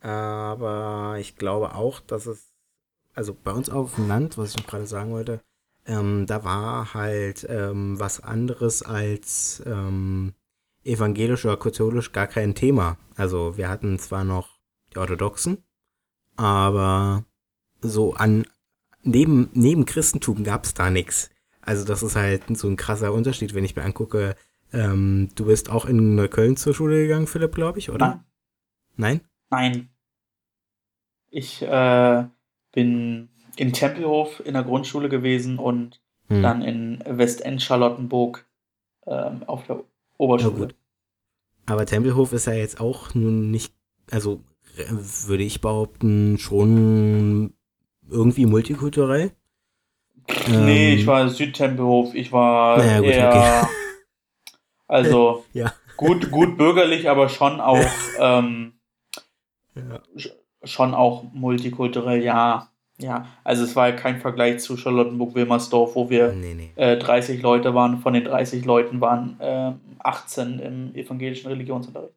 aber 0.00 1.16
ich 1.18 1.36
glaube 1.36 1.74
auch, 1.74 2.00
dass 2.00 2.26
es, 2.26 2.52
also 3.14 3.34
bei 3.34 3.52
uns 3.52 3.70
auf 3.70 3.94
dem 3.94 4.08
Land, 4.08 4.36
was 4.38 4.54
ich 4.54 4.66
gerade 4.66 4.86
sagen 4.86 5.12
wollte, 5.12 5.40
ähm, 5.86 6.26
da 6.26 6.44
war 6.44 6.94
halt 6.94 7.46
ähm, 7.48 7.98
was 7.98 8.20
anderes 8.20 8.82
als 8.82 9.62
ähm, 9.66 10.34
evangelisch 10.82 11.44
oder 11.44 11.56
katholisch 11.56 12.12
gar 12.12 12.26
kein 12.26 12.54
Thema. 12.54 12.96
Also 13.16 13.56
wir 13.56 13.68
hatten 13.68 13.98
zwar 13.98 14.24
noch 14.24 14.58
die 14.92 14.98
Orthodoxen, 14.98 15.62
aber 16.36 17.24
so 17.80 18.14
an 18.14 18.46
neben, 19.02 19.50
neben 19.52 19.84
Christentum 19.84 20.44
gab 20.44 20.64
es 20.64 20.74
da 20.74 20.90
nichts. 20.90 21.30
Also 21.60 21.84
das 21.84 22.02
ist 22.02 22.16
halt 22.16 22.44
so 22.56 22.68
ein 22.68 22.76
krasser 22.76 23.12
Unterschied, 23.12 23.54
wenn 23.54 23.64
ich 23.64 23.76
mir 23.76 23.82
angucke, 23.82 24.36
ähm, 24.72 25.28
du 25.34 25.46
bist 25.46 25.70
auch 25.70 25.84
in 25.86 26.14
Neukölln 26.14 26.56
zur 26.56 26.74
Schule 26.74 27.02
gegangen, 27.02 27.26
Philipp, 27.26 27.54
glaube 27.54 27.78
ich, 27.78 27.90
oder? 27.90 28.22
Nein. 28.96 29.20
Nein? 29.20 29.20
Nein. 29.50 29.88
Ich 31.30 31.62
äh, 31.62 32.24
bin 32.72 33.28
in 33.56 33.72
Tempelhof 33.72 34.40
in 34.44 34.54
der 34.54 34.62
Grundschule 34.62 35.08
gewesen 35.08 35.58
und 35.58 36.00
hm. 36.28 36.42
dann 36.42 36.62
in 36.62 37.02
Westend 37.06 37.62
Charlottenburg 37.62 38.46
ähm, 39.06 39.42
auf 39.46 39.64
der 39.66 39.82
Oberschule. 40.16 40.68
Ja, 40.68 40.74
Aber 41.66 41.86
Tempelhof 41.86 42.32
ist 42.32 42.46
ja 42.46 42.54
jetzt 42.54 42.80
auch 42.80 43.14
nun 43.14 43.50
nicht, 43.50 43.74
also 44.10 44.40
würde 45.26 45.44
ich 45.44 45.60
behaupten, 45.60 46.38
schon 46.38 47.54
irgendwie 48.08 48.46
multikulturell. 48.46 49.32
Nee, 50.48 50.92
ähm, 50.92 50.98
ich 50.98 51.06
war 51.06 51.28
Südtempelhof, 51.28 52.14
ich 52.14 52.32
war 52.32 52.78
naja, 52.78 53.00
gut, 53.00 53.10
eher, 53.10 53.28
okay. 53.28 53.66
Also 54.94 55.44
ja. 55.52 55.72
gut, 55.96 56.30
gut 56.30 56.56
bürgerlich, 56.56 57.10
aber 57.10 57.28
schon 57.28 57.60
auch, 57.60 57.84
ähm, 58.20 58.74
ja. 59.74 60.00
schon 60.62 60.94
auch 60.94 61.24
multikulturell, 61.32 62.22
ja. 62.22 62.70
Ja, 62.96 63.26
also 63.42 63.64
es 63.64 63.74
war 63.74 63.90
kein 63.90 64.20
Vergleich 64.20 64.60
zu 64.60 64.76
Charlottenburg-Wilmersdorf, 64.76 65.96
wo 65.96 66.10
wir 66.10 66.32
nee, 66.32 66.54
nee. 66.54 66.70
Äh, 66.76 66.96
30 66.96 67.42
Leute 67.42 67.74
waren. 67.74 67.98
Von 67.98 68.12
den 68.12 68.22
30 68.22 68.64
Leuten 68.64 69.00
waren 69.00 69.36
äh, 69.40 69.72
18 69.98 70.60
im 70.60 70.94
evangelischen 70.94 71.48
Religionsunterricht. 71.48 72.14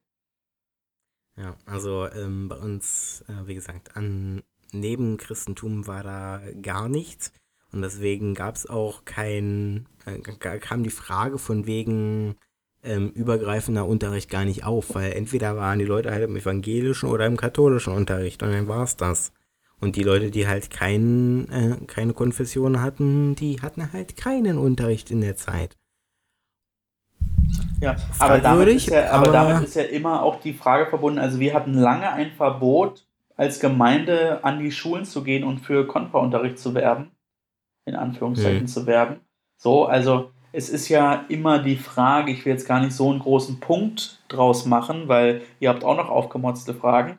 Ja, 1.36 1.56
also 1.66 2.08
ähm, 2.08 2.48
bei 2.48 2.58
uns, 2.58 3.26
äh, 3.28 3.48
wie 3.48 3.56
gesagt, 3.56 3.98
an 3.98 4.44
neben 4.72 5.18
Christentum 5.18 5.88
war 5.88 6.04
da 6.04 6.42
gar 6.62 6.90
nichts. 6.90 7.32
Und 7.72 7.82
deswegen 7.82 8.36
gab 8.36 8.54
es 8.54 8.70
auch 8.70 9.04
kein, 9.04 9.88
äh, 10.06 10.20
kam 10.60 10.84
die 10.84 10.92
Frage 10.92 11.40
von 11.40 11.66
wegen 11.66 12.36
ähm, 12.84 13.10
übergreifender 13.10 13.86
Unterricht 13.86 14.30
gar 14.30 14.46
nicht 14.46 14.66
auf, 14.66 14.96
weil 14.96 15.14
entweder 15.14 15.56
waren 15.56 15.80
die 15.80 15.86
Leute 15.86 16.12
halt 16.12 16.24
im 16.24 16.36
evangelischen 16.36 17.10
oder 17.10 17.26
im 17.26 17.38
katholischen 17.38 17.94
Unterricht 17.94 18.44
und 18.44 18.52
dann 18.52 18.68
war 18.68 18.84
es 18.84 18.96
das. 18.96 19.32
Und 19.80 19.96
die 19.96 20.04
Leute, 20.04 20.32
die 20.32 20.48
halt 20.48 20.72
kein, 20.72 21.50
äh, 21.50 21.86
keine 21.86 22.14
Konfession 22.14 22.82
hatten, 22.82 23.36
die 23.36 23.62
hatten 23.62 23.94
halt 23.94 24.18
keinen 24.18 24.58
Unterricht 24.58 25.12
in 25.12 25.22
der 25.22 25.36
Zeit. 25.36 25.78
Ja, 27.80 27.96
aber 28.18 28.40
damit, 28.40 28.70
ist 28.70 28.88
ja, 28.88 29.12
aber, 29.12 29.28
aber 29.28 29.32
damit 29.32 29.68
ist 29.68 29.76
ja 29.76 29.84
immer 29.84 30.24
auch 30.24 30.42
die 30.42 30.54
Frage 30.54 30.88
verbunden, 30.88 31.20
also 31.20 31.40
wir 31.40 31.54
hatten 31.54 31.74
lange 31.74 32.12
ein 32.12 32.32
Verbot, 32.32 33.06
als 33.36 33.60
Gemeinde 33.60 34.44
an 34.44 34.60
die 34.60 34.72
Schulen 34.72 35.06
zu 35.06 35.24
gehen 35.24 35.44
und 35.44 35.60
für 35.60 35.86
Konferunterricht 35.86 36.58
zu 36.58 36.74
werben, 36.74 37.12
in 37.86 37.96
Anführungszeichen 37.96 38.64
mhm. 38.64 38.68
zu 38.68 38.88
werben. 38.88 39.20
So, 39.58 39.86
also 39.86 40.32
es 40.52 40.70
ist 40.70 40.90
ja 40.90 41.26
immer 41.30 41.60
die 41.60 41.76
Frage, 41.76 42.32
ich 42.32 42.46
will 42.46 42.54
jetzt 42.54 42.68
gar 42.68 42.80
nicht 42.80 42.94
so 42.94 43.10
einen 43.10 43.20
großen 43.20 43.60
Punkt 43.60 44.20
draus 44.28 44.66
machen, 44.66 45.08
weil 45.08 45.42
ihr 45.60 45.70
habt 45.70 45.84
auch 45.84 45.98
noch 45.98 46.10
aufgemotzte 46.10 46.74
Fragen, 46.74 47.18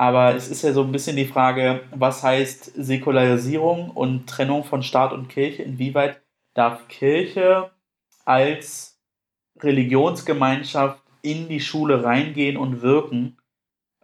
aber 0.00 0.34
es 0.34 0.48
ist 0.48 0.62
ja 0.62 0.72
so 0.72 0.82
ein 0.82 0.92
bisschen 0.92 1.16
die 1.16 1.26
Frage, 1.26 1.82
was 1.94 2.22
heißt 2.22 2.72
Säkularisierung 2.74 3.90
und 3.90 4.26
Trennung 4.26 4.64
von 4.64 4.82
Staat 4.82 5.12
und 5.12 5.28
Kirche? 5.28 5.62
Inwieweit 5.62 6.22
darf 6.54 6.88
Kirche 6.88 7.70
als 8.24 8.98
Religionsgemeinschaft 9.60 11.02
in 11.20 11.48
die 11.48 11.60
Schule 11.60 12.02
reingehen 12.02 12.56
und 12.56 12.80
wirken? 12.80 13.36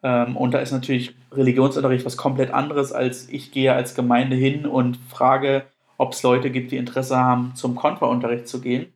Ähm, 0.02 0.36
und 0.36 0.52
da 0.52 0.58
ist 0.58 0.72
natürlich 0.72 1.14
Religionsunterricht 1.32 2.04
was 2.04 2.18
komplett 2.18 2.50
anderes, 2.50 2.92
als 2.92 3.30
ich 3.30 3.50
gehe 3.50 3.72
als 3.72 3.94
Gemeinde 3.94 4.36
hin 4.36 4.66
und 4.66 4.98
frage, 5.08 5.64
ob 5.98 6.12
es 6.12 6.22
Leute 6.22 6.50
gibt, 6.50 6.72
die 6.72 6.76
Interesse 6.76 7.16
haben, 7.16 7.54
zum 7.54 7.74
Kontraunterricht 7.74 8.48
zu 8.48 8.60
gehen. 8.60 8.92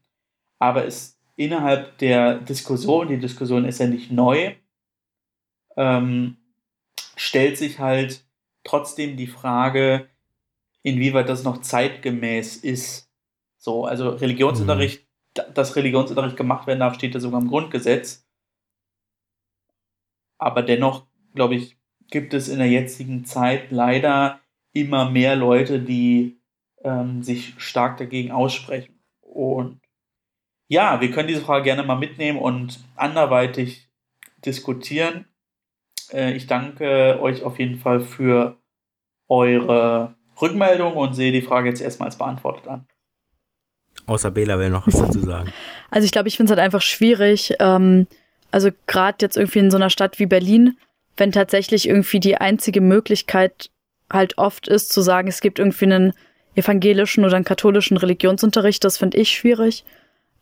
Aber 0.59 0.84
es 0.84 1.18
innerhalb 1.36 1.96
der 1.98 2.34
Diskussion, 2.34 3.09
die 3.09 3.18
Diskussion 3.18 3.64
ist 3.64 3.80
ja 3.80 3.86
nicht 3.86 4.11
neu, 4.11 4.55
ähm, 5.76 6.36
stellt 7.16 7.57
sich 7.57 7.78
halt 7.78 8.24
trotzdem 8.64 9.16
die 9.16 9.26
Frage, 9.26 10.09
inwieweit 10.82 11.28
das 11.28 11.44
noch 11.44 11.62
zeitgemäß 11.62 12.57
ist. 12.57 13.11
So, 13.57 13.84
also 13.84 14.11
Religionsunterricht, 14.11 15.07
mhm. 15.36 15.55
dass 15.55 15.76
Religionsunterricht 15.76 16.36
gemacht 16.36 16.66
werden 16.66 16.80
darf, 16.80 16.94
steht 16.94 17.14
ja 17.14 17.20
sogar 17.20 17.40
im 17.40 17.48
Grundgesetz. 17.48 18.26
Aber 20.38 20.62
dennoch, 20.62 21.07
glaube 21.34 21.55
ich, 21.55 21.76
gibt 22.11 22.34
es 22.34 22.48
in 22.48 22.59
der 22.59 22.68
jetzigen 22.68 23.24
Zeit 23.24 23.70
leider 23.70 24.40
immer 24.72 25.11
mehr 25.11 25.36
Leute, 25.36 25.80
die 25.80 26.39
ähm, 26.82 27.22
sich 27.22 27.54
stark 27.58 27.98
dagegen 27.98 28.30
aussprechen. 28.30 29.00
Und 29.20 29.80
ja, 30.68 31.00
wir 31.00 31.10
können 31.10 31.28
diese 31.28 31.42
Frage 31.42 31.64
gerne 31.64 31.82
mal 31.82 31.96
mitnehmen 31.96 32.38
und 32.38 32.80
anderweitig 32.96 33.88
diskutieren. 34.44 35.26
Äh, 36.12 36.32
ich 36.32 36.46
danke 36.46 37.18
euch 37.20 37.42
auf 37.42 37.58
jeden 37.58 37.78
Fall 37.78 38.00
für 38.00 38.56
eure 39.28 40.14
Rückmeldung 40.40 40.94
und 40.94 41.14
sehe 41.14 41.32
die 41.32 41.42
Frage 41.42 41.68
jetzt 41.68 41.80
erstmal 41.80 42.08
als 42.08 42.18
beantwortet 42.18 42.68
an. 42.68 42.86
Außer 44.06 44.30
Bela 44.30 44.58
will 44.58 44.70
noch 44.70 44.86
was 44.86 44.98
dazu 44.98 45.20
sagen. 45.20 45.52
Also 45.92 46.04
ich 46.04 46.12
glaube, 46.12 46.28
ich 46.28 46.36
finde 46.36 46.52
es 46.52 46.56
halt 46.56 46.64
einfach 46.64 46.82
schwierig. 46.82 47.54
Ähm, 47.58 48.06
also 48.52 48.70
gerade 48.86 49.18
jetzt 49.22 49.36
irgendwie 49.36 49.58
in 49.58 49.72
so 49.72 49.76
einer 49.76 49.90
Stadt 49.90 50.20
wie 50.20 50.26
Berlin, 50.26 50.78
wenn 51.16 51.32
tatsächlich 51.32 51.88
irgendwie 51.88 52.20
die 52.20 52.36
einzige 52.36 52.80
Möglichkeit 52.80 53.70
halt 54.12 54.38
oft 54.38 54.68
ist, 54.68 54.92
zu 54.92 55.00
sagen, 55.00 55.26
es 55.26 55.40
gibt 55.40 55.58
irgendwie 55.58 55.86
einen 55.86 56.12
evangelischen 56.55 57.24
oder 57.24 57.36
einen 57.36 57.44
katholischen 57.44 57.96
Religionsunterricht, 57.96 58.84
das 58.84 58.98
finde 58.98 59.18
ich 59.18 59.30
schwierig. 59.30 59.84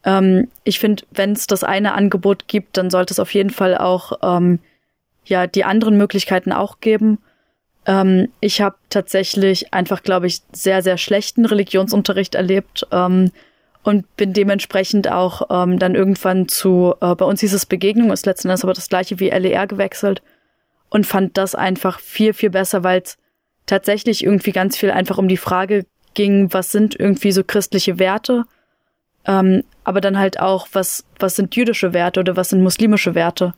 Ähm, 0.05 0.49
ich 0.65 0.79
finde, 0.79 1.05
wenn 1.11 1.33
es 1.33 1.47
das 1.47 1.65
eine 1.65 1.95
Angebot 1.95 2.49
gibt, 2.49 2.77
dann 2.77 2.91
sollte 2.91 3.13
es 3.13 3.21
auf 3.21 3.35
jeden 3.35 3.51
Fall 3.51 3.77
auch 3.77 4.13
ähm, 4.23 4.61
ja 5.25 5.47
die 5.47 5.65
anderen 5.65 5.97
Möglichkeiten 5.97 6.53
auch 6.53 6.81
geben. 6.81 7.19
Ähm, 7.87 8.29
ich 8.41 8.61
habe 8.61 8.77
tatsächlich 8.91 9.73
einfach, 9.75 10.03
glaube 10.03 10.27
ich, 10.27 10.43
sehr, 10.53 10.83
sehr 10.83 10.99
schlechten 10.99 11.45
Religionsunterricht 11.45 12.35
erlebt 12.35 12.87
ähm, 12.93 13.33
und 13.83 14.17
bin 14.17 14.33
dementsprechend 14.33 15.11
auch 15.11 15.43
ähm, 15.51 15.79
dann 15.79 15.95
irgendwann 15.95 16.49
zu, 16.49 16.95
äh, 17.01 17.15
bei 17.15 17.25
uns 17.25 17.41
hieß 17.41 17.55
es 17.55 17.67
Begegnung, 17.67 18.11
ist 18.13 18.27
letzten 18.27 18.49
Endes 18.49 18.65
aber 18.65 18.75
das 18.75 18.89
gleiche 18.89 19.21
wie 19.21 19.31
LER 19.31 19.67
gewechselt 19.67 20.23
und 20.91 21.07
fand 21.07 21.37
das 21.37 21.55
einfach 21.55 22.01
viel, 22.01 22.33
viel 22.35 22.51
besser, 22.51 22.85
weil 22.85 23.03
es 23.03 23.19
tatsächlich 23.67 24.25
irgendwie 24.25 24.53
ganz 24.53 24.77
viel 24.77 24.91
einfach 24.91 25.19
um 25.19 25.29
die 25.29 25.37
Frage 25.37 25.85
ging, 26.19 26.53
was 26.53 26.73
sind 26.73 26.99
irgendwie 26.99 27.31
so 27.31 27.45
christliche 27.45 28.01
Werte, 28.01 28.45
ähm, 29.25 29.63
aber 29.85 30.01
dann 30.01 30.19
halt 30.19 30.41
auch, 30.41 30.67
was, 30.73 31.05
was 31.21 31.37
sind 31.37 31.55
jüdische 31.55 31.93
Werte 31.93 32.19
oder 32.19 32.37
was 32.37 32.49
sind 32.49 32.61
muslimische 32.61 33.15
Werte. 33.15 33.55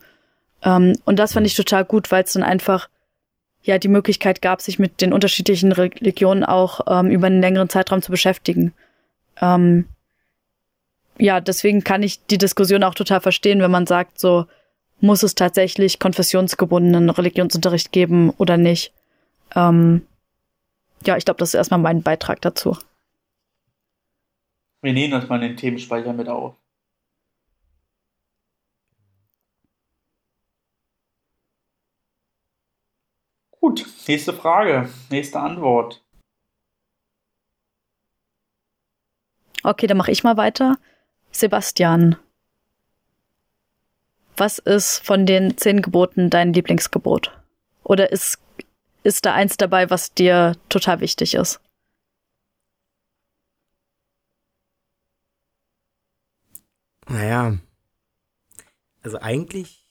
Ähm, 0.63 0.93
und 1.07 1.19
das 1.19 1.33
fand 1.33 1.47
ich 1.47 1.57
total 1.57 1.87
gut, 1.87 2.13
weil 2.13 2.23
es 2.23 2.35
dann 2.35 2.43
einfach 2.43 2.91
ja 3.63 3.79
die 3.79 3.89
Möglichkeit 3.89 4.43
gab, 4.43 4.61
sich 4.61 4.79
mit 4.79 5.01
den 5.01 5.15
unterschiedlichen 5.15 5.73
Religionen 5.73 6.45
auch 6.45 6.81
ähm, 6.87 7.11
über 7.11 7.29
einen 7.29 7.41
längeren 7.41 7.71
Zeitraum 7.71 8.03
zu 8.03 8.11
beschäftigen. 8.11 8.75
Ähm, 9.41 9.87
ja, 11.19 11.41
deswegen 11.41 11.83
kann 11.83 12.03
ich 12.03 12.27
die 12.27 12.39
Diskussion 12.39 12.85
auch 12.85 12.95
total 12.95 13.23
verstehen, 13.23 13.63
wenn 13.63 13.71
man 13.71 13.87
sagt, 13.87 14.21
so 14.21 14.45
muss 15.01 15.23
es 15.23 15.35
tatsächlich 15.35 15.99
konfessionsgebundenen 15.99 17.09
Religionsunterricht 17.09 17.91
geben 17.91 18.35
oder 18.37 18.59
nicht. 18.59 18.93
Ähm, 19.57 20.03
ja, 21.05 21.17
ich 21.17 21.25
glaube, 21.25 21.39
das 21.39 21.51
ist 21.51 21.55
erstmal 21.55 21.81
mein 21.81 22.03
Beitrag 22.03 22.41
dazu. 22.41 22.77
Wir 24.83 24.93
nehmen 24.93 25.13
das 25.13 25.29
mal 25.29 25.43
in 25.43 25.49
den 25.51 25.57
Themenspeicher 25.57 26.13
mit 26.13 26.29
auf. 26.29 26.57
Gut, 33.61 33.87
nächste 34.09 34.33
Frage, 34.33 34.89
nächste 35.11 35.39
Antwort. 35.39 36.03
Okay, 39.63 39.87
dann 39.87 39.99
mache 39.99 40.11
ich 40.11 40.25
mal 40.25 40.39
weiter. 40.39 40.79
Sebastian, 41.31 42.17
was 44.37 44.59
ist 44.59 45.05
von 45.05 45.27
den 45.27 45.59
zehn 45.59 45.83
Geboten 45.83 46.31
dein 46.31 46.55
Lieblingsgebot? 46.55 47.39
Oder 47.85 48.11
ist, 48.11 48.39
ist 49.03 49.25
da 49.25 49.35
eins 49.35 49.57
dabei, 49.57 49.91
was 49.91 50.15
dir 50.15 50.57
total 50.69 51.01
wichtig 51.01 51.35
ist? 51.35 51.61
Naja, 57.09 57.59
also 59.03 59.19
eigentlich, 59.19 59.89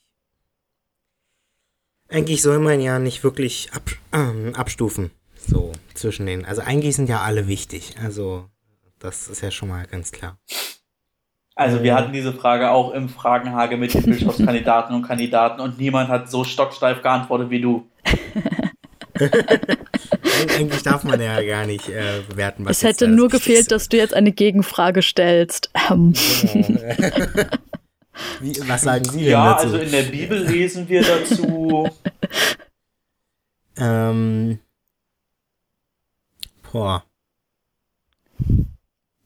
eigentlich 2.08 2.42
soll 2.42 2.60
man 2.60 2.80
ja 2.80 3.00
nicht 3.00 3.24
wirklich 3.24 3.74
ab, 3.74 3.90
ähm, 4.14 4.54
abstufen, 4.56 5.12
so 5.36 5.72
zwischen 5.96 6.28
den. 6.28 6.46
Also 6.46 6.62
eigentlich 6.62 6.96
sind 6.96 7.10
ja 7.10 7.22
alle 7.22 7.48
wichtig. 7.48 7.96
Also 8.02 8.50
das 9.00 9.28
ist 9.28 9.42
ja 9.42 9.52
schon 9.52 9.70
mal 9.70 9.86
ganz 9.88 10.12
klar. 10.12 10.38
Also 11.56 11.84
wir 11.84 11.94
hatten 11.94 12.14
diese 12.14 12.32
Frage 12.32 12.72
auch 12.72 12.94
im 12.94 13.10
Fragenhage 13.10 13.76
mit 13.76 13.94
den 13.94 14.04
Bischofskandidaten 14.06 14.96
und 14.96 15.04
Kandidaten 15.04 15.60
und 15.60 15.78
niemand 15.78 16.08
hat 16.08 16.30
so 16.32 16.44
stocksteif 16.46 17.02
geantwortet 17.02 17.50
wie 17.50 17.62
du. 17.62 17.90
Eigentlich 20.58 20.84
darf 20.84 21.04
man 21.04 21.22
ja 21.22 21.42
gar 21.42 21.66
nicht 21.66 21.90
äh, 21.90 22.22
bewerten, 22.28 22.66
was 22.66 22.78
Es 22.78 22.84
hätte 22.84 23.08
nur 23.08 23.30
gefehlt, 23.30 23.62
ist. 23.62 23.72
dass 23.72 23.90
du 23.90 23.98
jetzt 23.98 24.14
eine 24.14 24.32
Gegenfrage 24.32 25.02
stellst. 25.02 25.72
Ähm. 25.90 26.14
Wie, 28.42 28.54
was 28.68 28.82
sagen 28.82 29.06
Sie 29.06 29.20
denn 29.20 29.30
ja, 29.30 29.54
dazu? 29.54 29.68
Ja, 29.68 29.74
also 29.74 29.78
in 29.78 29.92
der 29.92 30.04
Bibel 30.04 30.46
lesen 30.46 30.90
wir 30.90 31.04
dazu. 31.04 31.90
ähm. 33.78 34.60
Boah. 36.72 37.04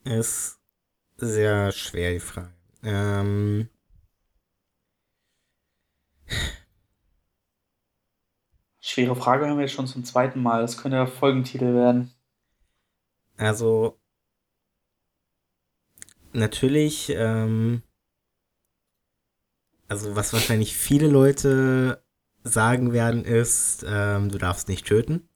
Ist 0.04 0.58
sehr 1.16 1.72
schwer, 1.72 2.12
die 2.12 2.20
Frage. 2.20 2.52
Ähm. 2.82 3.68
Schwere 8.94 9.16
Frage 9.16 9.48
haben 9.48 9.56
wir 9.56 9.64
jetzt 9.64 9.74
schon 9.74 9.88
zum 9.88 10.04
zweiten 10.04 10.40
Mal. 10.40 10.62
Das 10.62 10.78
könnte 10.78 10.96
ja 10.96 11.06
Folgentitel 11.06 11.74
werden. 11.74 12.12
Also, 13.36 13.98
natürlich, 16.32 17.10
ähm, 17.10 17.82
also 19.88 20.14
was 20.14 20.32
wahrscheinlich 20.32 20.76
viele 20.76 21.08
Leute 21.08 22.04
sagen 22.44 22.92
werden, 22.92 23.24
ist, 23.24 23.84
ähm, 23.84 24.28
du 24.28 24.38
darfst 24.38 24.68
nicht 24.68 24.86
töten. 24.86 25.28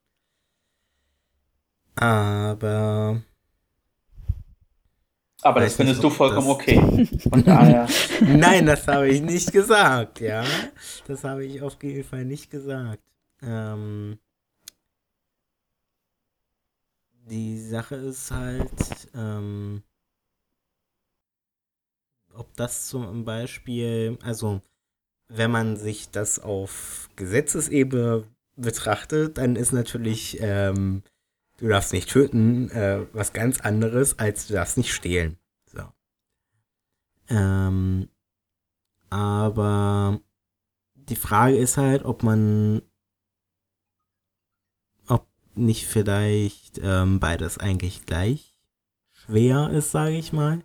Aber 1.96 3.22
aber 5.42 5.60
das 5.62 5.74
findest 5.74 6.04
du 6.04 6.10
vollkommen 6.10 6.48
okay. 6.48 7.08
Von 7.28 7.42
daher. 7.42 7.88
Nein, 8.20 8.66
das 8.66 8.86
habe 8.86 9.08
ich 9.08 9.20
nicht 9.20 9.52
gesagt, 9.52 10.20
ja. 10.20 10.44
Das 11.08 11.24
habe 11.24 11.44
ich 11.44 11.60
auf 11.60 11.76
jeden 11.82 12.04
Fall 12.04 12.24
nicht 12.24 12.50
gesagt. 12.50 13.02
Ähm, 13.42 14.18
die 17.30 17.60
Sache 17.60 17.96
ist 17.96 18.30
halt, 18.30 19.08
ähm, 19.14 19.82
ob 22.34 22.54
das 22.56 22.88
zum 22.88 23.24
Beispiel, 23.24 24.18
also 24.22 24.62
wenn 25.28 25.50
man 25.50 25.76
sich 25.76 26.10
das 26.10 26.38
auf 26.38 27.10
Gesetzesebene 27.16 28.24
betrachtet, 28.56 29.38
dann 29.38 29.56
ist 29.56 29.72
natürlich 29.72 30.38
ähm, 30.40 31.02
du 31.58 31.68
darfst 31.68 31.92
nicht 31.92 32.08
töten, 32.08 32.70
äh, 32.70 33.06
was 33.12 33.32
ganz 33.32 33.60
anderes, 33.60 34.18
als 34.18 34.46
du 34.46 34.54
darfst 34.54 34.78
nicht 34.78 34.94
stehlen. 34.94 35.36
So. 35.66 35.82
Ähm, 37.28 38.08
aber 39.10 40.20
die 40.94 41.16
Frage 41.16 41.56
ist 41.56 41.76
halt, 41.76 42.04
ob 42.04 42.22
man, 42.22 42.82
nicht 45.58 45.86
vielleicht 45.86 46.78
ähm, 46.82 47.20
beides 47.20 47.58
eigentlich 47.58 48.06
gleich 48.06 48.54
schwer 49.12 49.70
ist, 49.70 49.90
sage 49.90 50.16
ich 50.16 50.32
mal. 50.32 50.62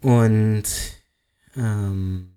Und 0.00 0.64
ähm, 1.56 2.36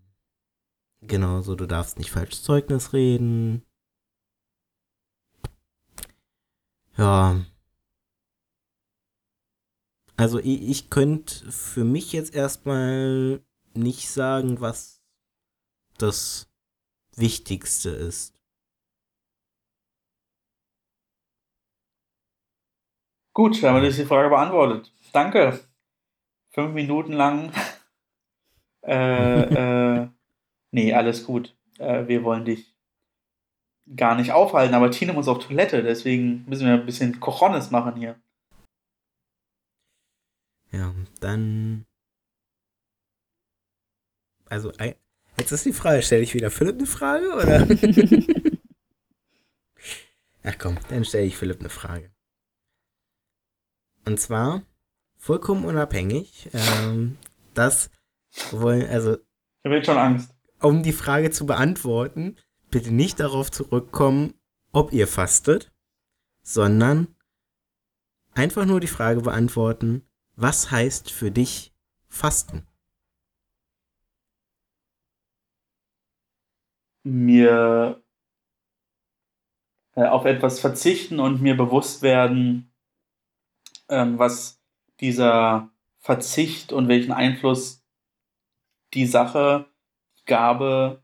genauso, 1.02 1.56
du 1.56 1.68
darfst 1.68 1.98
nicht 1.98 2.12
falsches 2.12 2.44
Zeugnis 2.44 2.94
reden, 2.94 3.64
Ja. 6.98 7.44
Also 10.18 10.40
ich, 10.40 10.62
ich 10.70 10.90
könnte 10.90 11.52
für 11.52 11.84
mich 11.84 12.12
jetzt 12.12 12.36
erstmal 12.36 13.44
nicht 13.74 14.10
sagen, 14.12 14.62
was 14.62 15.02
das 15.98 16.48
Wichtigste 17.16 17.90
ist. 17.90 18.36
Gut, 23.34 23.62
dann 23.64 23.76
haben 23.76 23.84
wir 23.84 23.90
die 23.90 24.06
Frage 24.06 24.30
beantwortet. 24.30 24.92
Danke. 25.14 25.60
Fünf 26.50 26.74
Minuten 26.74 27.14
lang. 27.14 27.52
äh, 28.84 30.02
äh, 30.02 30.08
nee, 30.72 30.94
alles 30.94 31.26
gut. 31.26 31.56
Äh, 31.80 32.08
wir 32.08 32.24
wollen 32.24 32.46
dich 32.46 32.76
gar 33.96 34.16
nicht 34.16 34.32
aufhalten, 34.32 34.76
aber 34.76 34.92
Tine 34.92 35.14
muss 35.14 35.28
auf 35.28 35.40
Toilette, 35.40 35.84
deswegen 35.84 36.46
müssen 36.48 36.66
wir 36.66 36.74
ein 36.74 36.86
bisschen 36.86 37.20
Cojones 37.20 37.72
machen 37.72 37.96
hier. 37.96 38.16
Ja, 40.72 40.94
dann. 41.20 41.86
Also, 44.46 44.72
jetzt 45.38 45.52
ist 45.52 45.66
die 45.66 45.74
Frage, 45.74 46.02
stelle 46.02 46.24
ich 46.24 46.34
wieder 46.34 46.52
Philipp 46.52 46.78
eine 46.78 46.86
Frage, 46.86 47.34
oder? 47.34 47.68
Ach 50.44 50.58
komm, 50.58 50.78
dann 50.90 51.06
stelle 51.06 51.26
ich 51.26 51.38
Philipp 51.38 51.60
eine 51.60 51.70
Frage. 51.70 52.12
Und 54.06 54.20
zwar, 54.20 54.64
vollkommen 55.18 55.66
unabhängig, 55.66 56.50
ähm, 56.54 57.18
das 57.54 57.92
wollen, 58.52 58.88
also. 58.90 59.14
Ich 59.14 59.66
habe 59.66 59.76
jetzt 59.76 59.86
schon 59.86 59.98
Angst. 59.98 60.34
Um 60.60 60.84
die 60.84 60.94
Frage 60.94 61.32
zu 61.32 61.46
beantworten, 61.46 62.38
bitte 62.70 62.92
nicht 62.92 63.20
darauf 63.20 63.52
zurückkommen, 63.52 64.34
ob 64.72 64.94
ihr 64.94 65.08
fastet, 65.08 65.72
sondern 66.42 67.16
einfach 68.34 68.66
nur 68.66 68.80
die 68.80 68.88
Frage 68.88 69.22
beantworten, 69.22 70.08
was 70.36 70.72
heißt 70.72 71.12
für 71.12 71.32
dich 71.32 71.74
Fasten? 72.08 72.68
Mir 77.04 78.04
äh, 79.96 80.06
auf 80.06 80.26
etwas 80.26 80.60
verzichten 80.60 81.20
und 81.20 81.42
mir 81.42 81.58
bewusst 81.58 82.02
werden, 82.02 82.71
ähm, 83.92 84.18
was 84.18 84.60
dieser 85.00 85.70
Verzicht 86.00 86.74
und 86.74 86.88
welchen 86.88 87.12
Einfluss 87.12 87.86
die 88.94 89.06
Sache, 89.06 89.70
die 90.20 90.26
Gabe, 90.26 91.04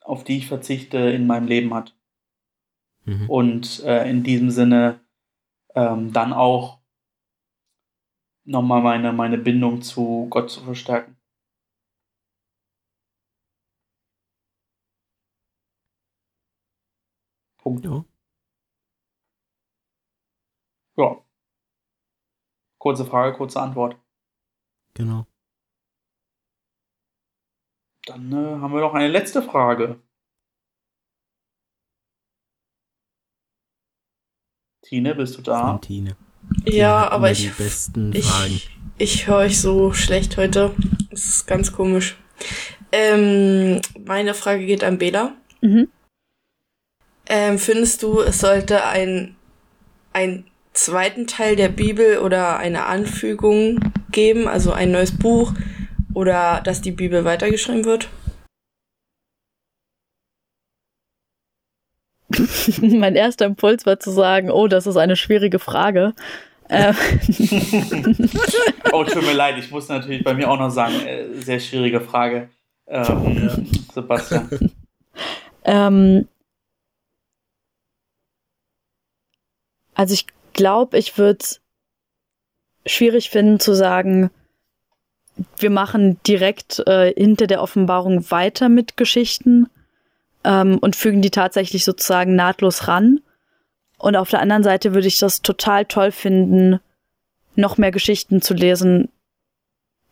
auf 0.00 0.24
die 0.24 0.38
ich 0.38 0.46
verzichte, 0.46 0.98
in 0.98 1.26
meinem 1.26 1.46
Leben 1.46 1.74
hat. 1.74 1.94
Mhm. 3.04 3.28
Und 3.28 3.80
äh, 3.80 4.08
in 4.08 4.22
diesem 4.22 4.50
Sinne 4.50 5.00
ähm, 5.74 6.12
dann 6.12 6.32
auch 6.32 6.80
nochmal 8.44 8.82
meine, 8.82 9.12
meine 9.12 9.38
Bindung 9.38 9.82
zu 9.82 10.26
Gott 10.30 10.50
zu 10.50 10.62
verstärken. 10.62 11.16
Punkt. 17.58 17.84
Ja. 17.84 18.04
ja. 20.96 21.31
Kurze 22.82 23.04
Frage, 23.04 23.36
kurze 23.36 23.60
Antwort. 23.60 23.96
Genau. 24.94 25.24
Dann 28.06 28.32
äh, 28.32 28.60
haben 28.60 28.74
wir 28.74 28.80
noch 28.80 28.94
eine 28.94 29.06
letzte 29.06 29.40
Frage. 29.40 30.02
Tine, 34.84 35.14
bist 35.14 35.38
du 35.38 35.42
da? 35.42 35.78
Tine. 35.78 36.16
Ja, 36.64 37.08
aber 37.08 37.30
ich. 37.30 37.52
Die. 37.94 38.18
Ich, 38.18 38.68
ich 38.98 39.28
höre 39.28 39.36
euch 39.36 39.60
so 39.60 39.92
schlecht 39.92 40.36
heute. 40.36 40.74
Das 41.08 41.24
ist 41.24 41.46
ganz 41.46 41.72
komisch. 41.72 42.20
Ähm, 42.90 43.80
meine 44.04 44.34
Frage 44.34 44.66
geht 44.66 44.82
an 44.82 44.98
Bela. 44.98 45.36
Mhm. 45.60 45.88
Ähm, 47.26 47.60
findest 47.60 48.02
du, 48.02 48.22
es 48.22 48.40
sollte 48.40 48.84
ein, 48.84 49.36
ein 50.12 50.50
zweiten 50.72 51.26
Teil 51.26 51.56
der 51.56 51.68
Bibel 51.68 52.18
oder 52.18 52.58
eine 52.58 52.86
Anfügung 52.86 53.92
geben, 54.10 54.48
also 54.48 54.72
ein 54.72 54.90
neues 54.90 55.16
Buch 55.16 55.52
oder 56.14 56.60
dass 56.64 56.80
die 56.80 56.92
Bibel 56.92 57.24
weitergeschrieben 57.24 57.84
wird? 57.84 58.08
mein 62.82 63.14
erster 63.14 63.44
Impuls 63.46 63.84
war 63.86 64.00
zu 64.00 64.10
sagen, 64.10 64.50
oh, 64.50 64.68
das 64.68 64.86
ist 64.86 64.96
eine 64.96 65.16
schwierige 65.16 65.58
Frage. 65.58 66.14
Ähm. 66.68 66.94
oh, 68.92 69.04
tut 69.04 69.22
mir 69.22 69.34
leid, 69.34 69.58
ich 69.58 69.70
muss 69.70 69.88
natürlich 69.88 70.24
bei 70.24 70.32
mir 70.32 70.50
auch 70.50 70.58
noch 70.58 70.70
sagen, 70.70 70.94
äh, 71.06 71.34
sehr 71.34 71.60
schwierige 71.60 72.00
Frage, 72.00 72.48
ähm. 72.86 73.66
Sebastian. 73.92 74.72
ähm, 75.64 76.28
also 79.94 80.14
ich 80.14 80.26
glaube, 80.52 80.98
ich 80.98 81.18
würde 81.18 81.38
es 81.40 81.60
schwierig 82.86 83.30
finden 83.30 83.60
zu 83.60 83.74
sagen, 83.74 84.30
wir 85.58 85.70
machen 85.70 86.18
direkt 86.26 86.82
äh, 86.86 87.12
hinter 87.14 87.46
der 87.46 87.62
Offenbarung 87.62 88.30
weiter 88.30 88.68
mit 88.68 88.96
Geschichten 88.96 89.68
ähm, 90.44 90.78
und 90.78 90.96
fügen 90.96 91.22
die 91.22 91.30
tatsächlich 91.30 91.84
sozusagen 91.84 92.34
nahtlos 92.34 92.88
ran. 92.88 93.20
Und 93.98 94.16
auf 94.16 94.30
der 94.30 94.40
anderen 94.40 94.64
Seite 94.64 94.94
würde 94.94 95.06
ich 95.06 95.18
das 95.18 95.42
total 95.42 95.84
toll 95.86 96.10
finden, 96.10 96.80
noch 97.54 97.78
mehr 97.78 97.92
Geschichten 97.92 98.42
zu 98.42 98.54
lesen, 98.54 99.08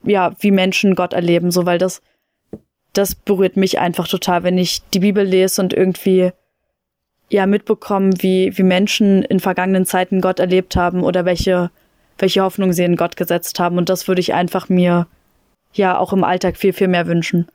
ja, 0.03 0.35
wie 0.41 0.51
Menschen 0.51 0.95
Gott 0.95 1.13
erleben, 1.13 1.51
so 1.51 1.67
weil 1.67 1.79
das, 1.79 2.01
das 2.93 3.15
berührt 3.15 3.57
mich 3.57 3.79
einfach 3.79 4.09
total, 4.09 4.43
wenn 4.43 4.59
ich 4.59 4.83
die 4.91 5.01
Bibel 5.01 5.25
lese 5.25 5.61
und 5.61 5.73
irgendwie 5.73 6.33
ja 7.31 7.47
mitbekomme, 7.47 8.11
wie, 8.19 8.57
wie 8.57 8.63
Menschen 8.63 9.23
in 9.23 9.41
vergangenen 9.41 9.87
Zeiten 9.87 10.21
Gott 10.21 10.41
erlebt 10.41 10.77
haben 10.77 11.03
oder 11.03 11.25
welche, 11.25 11.71
welche 12.19 12.43
Hoffnung 12.43 12.73
sie 12.73 12.85
in 12.85 12.97
Gott 12.97 13.17
gesetzt 13.17 13.59
haben. 13.59 13.79
Und 13.79 13.89
das 13.89 14.09
würde 14.09 14.21
ich 14.21 14.35
einfach 14.35 14.69
mir 14.69 15.07
ja 15.73 15.97
auch 15.97 16.13
im 16.13 16.25
Alltag 16.25 16.57
viel, 16.57 16.73
viel 16.73 16.89
mehr 16.89 17.07
wünschen. 17.07 17.47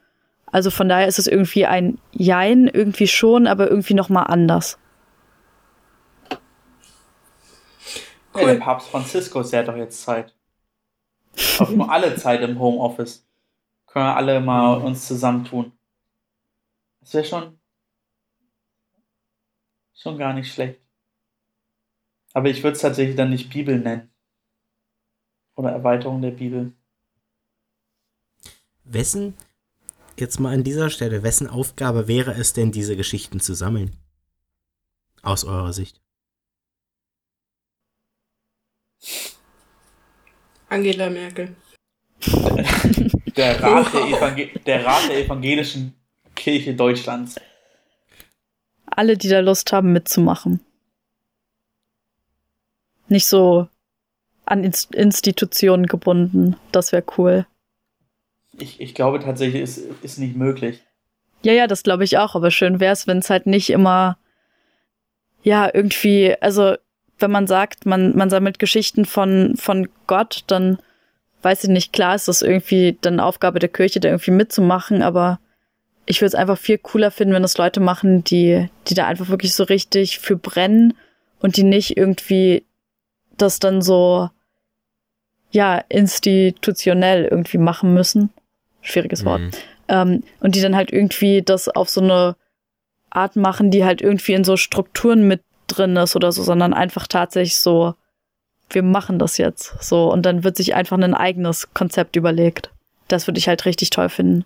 Also 0.52 0.72
von 0.72 0.88
daher 0.88 1.08
ist 1.08 1.20
es 1.20 1.28
irgendwie 1.28 1.66
ein 1.66 2.00
Jein, 2.14 2.68
irgendwie 2.68 3.08
schon, 3.08 3.46
aber 3.46 3.70
irgendwie 3.70 3.94
nochmal 3.94 4.28
anders. 4.28 4.78
Cool. 8.34 8.42
Ja, 8.42 8.48
der 8.54 8.60
Papst 8.60 8.90
Franziskus, 8.90 9.52
der 9.52 9.60
hat 9.60 9.68
doch 9.68 9.76
jetzt 9.76 10.02
Zeit. 10.02 10.34
Auch 11.60 11.70
nur 11.70 11.92
alle 11.92 12.16
Zeit 12.16 12.42
im 12.42 12.60
Homeoffice. 12.60 13.26
Können 13.88 14.06
wir 14.06 14.16
alle 14.16 14.40
mal 14.40 14.78
uns 14.78 15.08
zusammentun. 15.08 15.74
Das 17.02 17.14
wäre 17.14 17.26
schon, 17.26 17.60
schon 19.96 20.18
gar 20.18 20.34
nicht 20.34 20.54
schlecht. 20.54 20.80
Aber 22.34 22.50
ich 22.50 22.62
würde 22.62 22.76
es 22.76 22.82
tatsächlich 22.82 23.16
dann 23.16 23.30
nicht 23.30 23.50
Bibel 23.50 23.80
nennen. 23.80 24.12
Oder 25.56 25.72
Erweiterung 25.72 26.22
der 26.22 26.32
Bibel. 26.32 26.74
Wessen 28.84 29.36
jetzt 30.20 30.40
mal 30.40 30.54
an 30.54 30.64
dieser 30.64 30.90
Stelle, 30.90 31.24
wessen 31.24 31.48
Aufgabe 31.48 32.08
wäre 32.08 32.34
es 32.34 32.54
denn, 32.54 32.72
diese 32.72 32.96
Geschichten 32.96 33.40
zu 33.40 33.54
sammeln? 33.54 33.96
Aus 35.22 35.44
eurer 35.44 35.74
Sicht. 35.74 36.02
Angela 40.70 41.10
Merkel. 41.10 41.56
Der 43.36 43.62
Rat, 43.62 43.94
der, 43.94 44.48
der 44.66 44.86
Rat 44.86 45.10
der 45.10 45.26
evangelischen 45.26 45.94
Kirche 46.36 46.74
Deutschlands. 46.74 47.36
Alle, 48.96 49.18
die 49.18 49.30
da 49.30 49.40
Lust 49.40 49.72
haben, 49.74 49.92
mitzumachen. 49.92 50.62
Nicht 53.08 53.28
so 53.28 53.68
an 54.46 54.64
Institutionen 54.64 55.88
gebunden. 55.88 56.56
Das 56.72 56.92
wäre 56.92 57.04
cool. 57.18 57.46
Ich, 58.58 58.80
ich 58.80 58.96
glaube 58.96 59.20
tatsächlich, 59.20 59.62
es 59.62 59.78
ist 59.78 60.18
nicht 60.18 60.36
möglich. 60.36 60.82
Ja, 61.42 61.54
ja, 61.54 61.68
das 61.68 61.84
glaube 61.84 62.04
ich 62.04 62.18
auch, 62.18 62.36
aber 62.36 62.52
schön 62.52 62.80
wäre 62.80 62.94
es, 62.94 63.06
wenn 63.06 63.20
es 63.20 63.30
halt 63.30 63.46
nicht 63.46 63.70
immer, 63.70 64.18
ja, 65.44 65.70
irgendwie, 65.72 66.36
also 66.42 66.76
wenn 67.20 67.32
man 67.32 67.48
sagt, 67.48 67.86
man, 67.86 68.16
man 68.16 68.30
sammelt 68.30 68.60
Geschichten 68.60 69.06
von, 69.06 69.56
von 69.58 69.90
Gott, 70.08 70.44
dann 70.48 70.80
weiß 71.42 71.66
ich 71.66 71.70
nicht, 71.70 71.94
klar 71.94 72.16
ist 72.16 72.28
das 72.28 72.42
irgendwie 72.42 72.98
dann 73.02 73.20
Aufgabe 73.20 73.60
der 73.60 73.70
Kirche, 73.70 74.00
da 74.00 74.10
irgendwie 74.10 74.32
mitzumachen, 74.32 75.02
aber 75.04 75.40
ich 76.06 76.22
würde 76.22 76.28
es 76.28 76.36
einfach 76.36 76.58
viel 76.58 76.78
cooler 76.78 77.12
finden, 77.12 77.34
wenn 77.34 77.42
das 77.42 77.58
Leute 77.58 77.80
machen, 77.80 78.24
die, 78.24 78.70
die 78.88 78.94
da 78.94 79.08
einfach 79.08 79.30
wirklich 79.30 79.54
so 79.54 79.64
richtig 79.64 80.20
für 80.20 80.36
brennen 80.36 80.94
und 81.40 81.58
die 81.58 81.64
nicht 81.64 81.98
irgendwie 81.98 82.66
das 83.38 83.60
dann 83.60 83.82
so, 83.82 84.30
ja, 85.52 85.78
institutionell 85.90 87.26
irgendwie 87.26 87.58
machen 87.58 87.94
müssen 87.94 88.30
schwieriges 88.86 89.26
Wort. 89.26 89.42
Mhm. 89.42 89.52
Ähm, 89.88 90.24
und 90.40 90.56
die 90.56 90.62
dann 90.62 90.76
halt 90.76 90.92
irgendwie 90.92 91.42
das 91.42 91.68
auf 91.68 91.90
so 91.90 92.02
eine 92.02 92.36
Art 93.10 93.36
machen, 93.36 93.72
die 93.72 93.84
halt 93.84 94.02
irgendwie 94.02 94.34
in 94.34 94.44
so 94.44 94.58
Strukturen 94.58 95.28
mit 95.28 95.42
drin 95.68 95.96
ist 95.98 96.16
oder 96.16 96.32
so, 96.32 96.44
sondern 96.44 96.74
einfach 96.74 97.08
tatsächlich 97.08 97.60
so, 97.60 97.96
wir 98.70 98.84
machen 98.84 99.20
das 99.20 99.38
jetzt. 99.38 99.76
So, 99.84 100.12
und 100.12 100.26
dann 100.26 100.44
wird 100.44 100.58
sich 100.58 100.76
einfach 100.76 100.98
ein 100.98 101.14
eigenes 101.14 101.74
Konzept 101.74 102.16
überlegt. 102.16 102.72
Das 103.08 103.28
würde 103.28 103.40
ich 103.40 103.48
halt 103.48 103.66
richtig 103.66 103.90
toll 103.90 104.10
finden. 104.10 104.46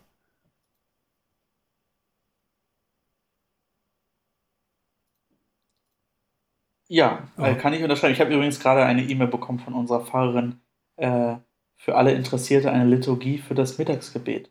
Ja, 6.91 7.29
äh, 7.37 7.53
kann 7.53 7.73
ich 7.73 7.83
unterschreiben. 7.83 8.13
Ich 8.13 8.19
habe 8.19 8.33
übrigens 8.33 8.59
gerade 8.59 8.83
eine 8.83 9.03
E-Mail 9.03 9.27
bekommen 9.27 9.59
von 9.59 9.75
unserer 9.75 10.01
Pfarrerin, 10.01 10.59
äh, 10.97 11.35
für 11.77 11.95
alle 11.95 12.13
Interessierte 12.13 12.71
eine 12.71 12.89
Liturgie 12.89 13.37
für 13.37 13.53
das 13.53 13.77
Mittagsgebet. 13.77 14.49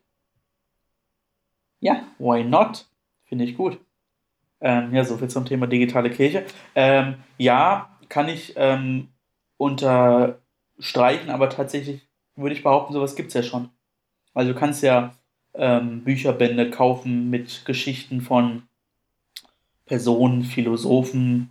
Ja, 1.80 2.04
why 2.18 2.44
not? 2.44 2.86
Finde 3.24 3.44
ich 3.44 3.56
gut. 3.56 3.78
Ähm, 4.60 4.94
ja, 4.94 5.04
soviel 5.04 5.28
zum 5.28 5.46
Thema 5.46 5.66
digitale 5.66 6.10
Kirche. 6.10 6.44
Ähm, 6.76 7.16
ja, 7.38 7.98
kann 8.08 8.28
ich 8.28 8.54
ähm, 8.56 9.08
unterstreichen, 9.56 11.30
aber 11.30 11.50
tatsächlich 11.50 12.08
würde 12.36 12.54
ich 12.54 12.62
behaupten, 12.62 12.92
sowas 12.92 13.16
gibt 13.16 13.28
es 13.28 13.34
ja 13.34 13.42
schon. 13.42 13.70
Also 14.32 14.52
du 14.52 14.58
kannst 14.58 14.84
ja 14.84 15.12
ähm, 15.54 16.04
Bücherbände 16.04 16.70
kaufen 16.70 17.30
mit 17.30 17.64
Geschichten 17.64 18.20
von 18.20 18.62
Personen, 19.86 20.44
Philosophen, 20.44 21.50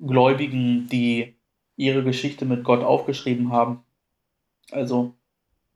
Gläubigen, 0.00 0.88
die 0.88 1.36
ihre 1.76 2.02
Geschichte 2.02 2.44
mit 2.44 2.64
Gott 2.64 2.82
aufgeschrieben 2.82 3.52
haben. 3.52 3.84
Also, 4.70 5.14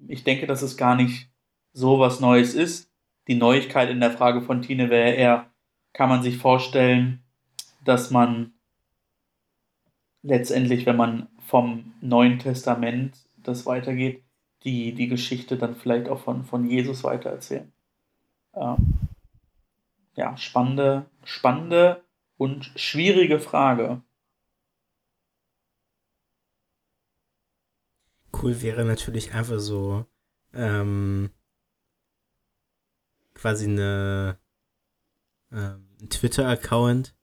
ich 0.06 0.24
denke, 0.24 0.46
dass 0.46 0.62
es 0.62 0.76
gar 0.76 0.96
nicht 0.96 1.28
so 1.72 1.98
was 1.98 2.20
Neues 2.20 2.54
ist. 2.54 2.90
Die 3.28 3.34
Neuigkeit 3.34 3.88
in 3.88 4.00
der 4.00 4.10
Frage 4.10 4.42
von 4.42 4.62
Tine 4.62 4.90
wäre 4.90 5.12
eher, 5.12 5.50
kann 5.92 6.08
man 6.08 6.22
sich 6.22 6.38
vorstellen, 6.38 7.22
dass 7.84 8.10
man 8.10 8.52
letztendlich, 10.22 10.86
wenn 10.86 10.96
man 10.96 11.28
vom 11.46 11.92
Neuen 12.00 12.38
Testament 12.38 13.16
das 13.42 13.66
weitergeht, 13.66 14.22
die, 14.64 14.92
die 14.92 15.08
Geschichte 15.08 15.56
dann 15.56 15.74
vielleicht 15.74 16.08
auch 16.08 16.20
von, 16.20 16.44
von 16.44 16.68
Jesus 16.68 17.04
weitererzählen. 17.04 17.72
Ähm, 18.54 18.94
ja, 20.14 20.36
spannende, 20.36 21.06
spannende 21.24 22.02
und 22.36 22.72
schwierige 22.76 23.40
Frage. 23.40 24.02
Cool 28.42 28.60
wäre 28.60 28.84
natürlich 28.84 29.34
einfach 29.34 29.60
so 29.60 30.04
ähm, 30.52 31.30
quasi 33.34 33.66
eine 33.66 34.38
ähm, 35.52 35.86
Twitter-Account, 36.08 37.14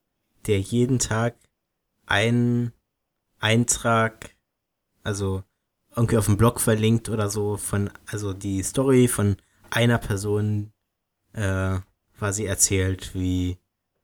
der 0.47 0.61
jeden 0.61 0.99
Tag 0.99 1.35
einen 2.05 2.71
Eintrag, 3.39 4.35
also 5.03 5.43
irgendwie 5.95 6.17
auf 6.17 6.25
dem 6.25 6.37
Blog 6.37 6.61
verlinkt 6.61 7.09
oder 7.09 7.29
so 7.29 7.57
von, 7.57 7.89
also 8.05 8.33
die 8.33 8.63
Story 8.63 9.07
von 9.07 9.37
einer 9.69 9.97
Person 9.97 10.71
äh, 11.33 11.79
quasi 12.17 12.45
erzählt, 12.45 13.13
wie 13.13 13.59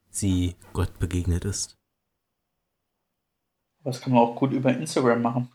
sie 0.09 0.55
Gott 0.73 0.99
begegnet 0.99 1.45
ist. 1.45 1.77
Das 3.83 4.01
kann 4.01 4.13
man 4.13 4.21
auch 4.21 4.35
gut 4.35 4.51
über 4.51 4.75
Instagram 4.75 5.21
machen. 5.21 5.54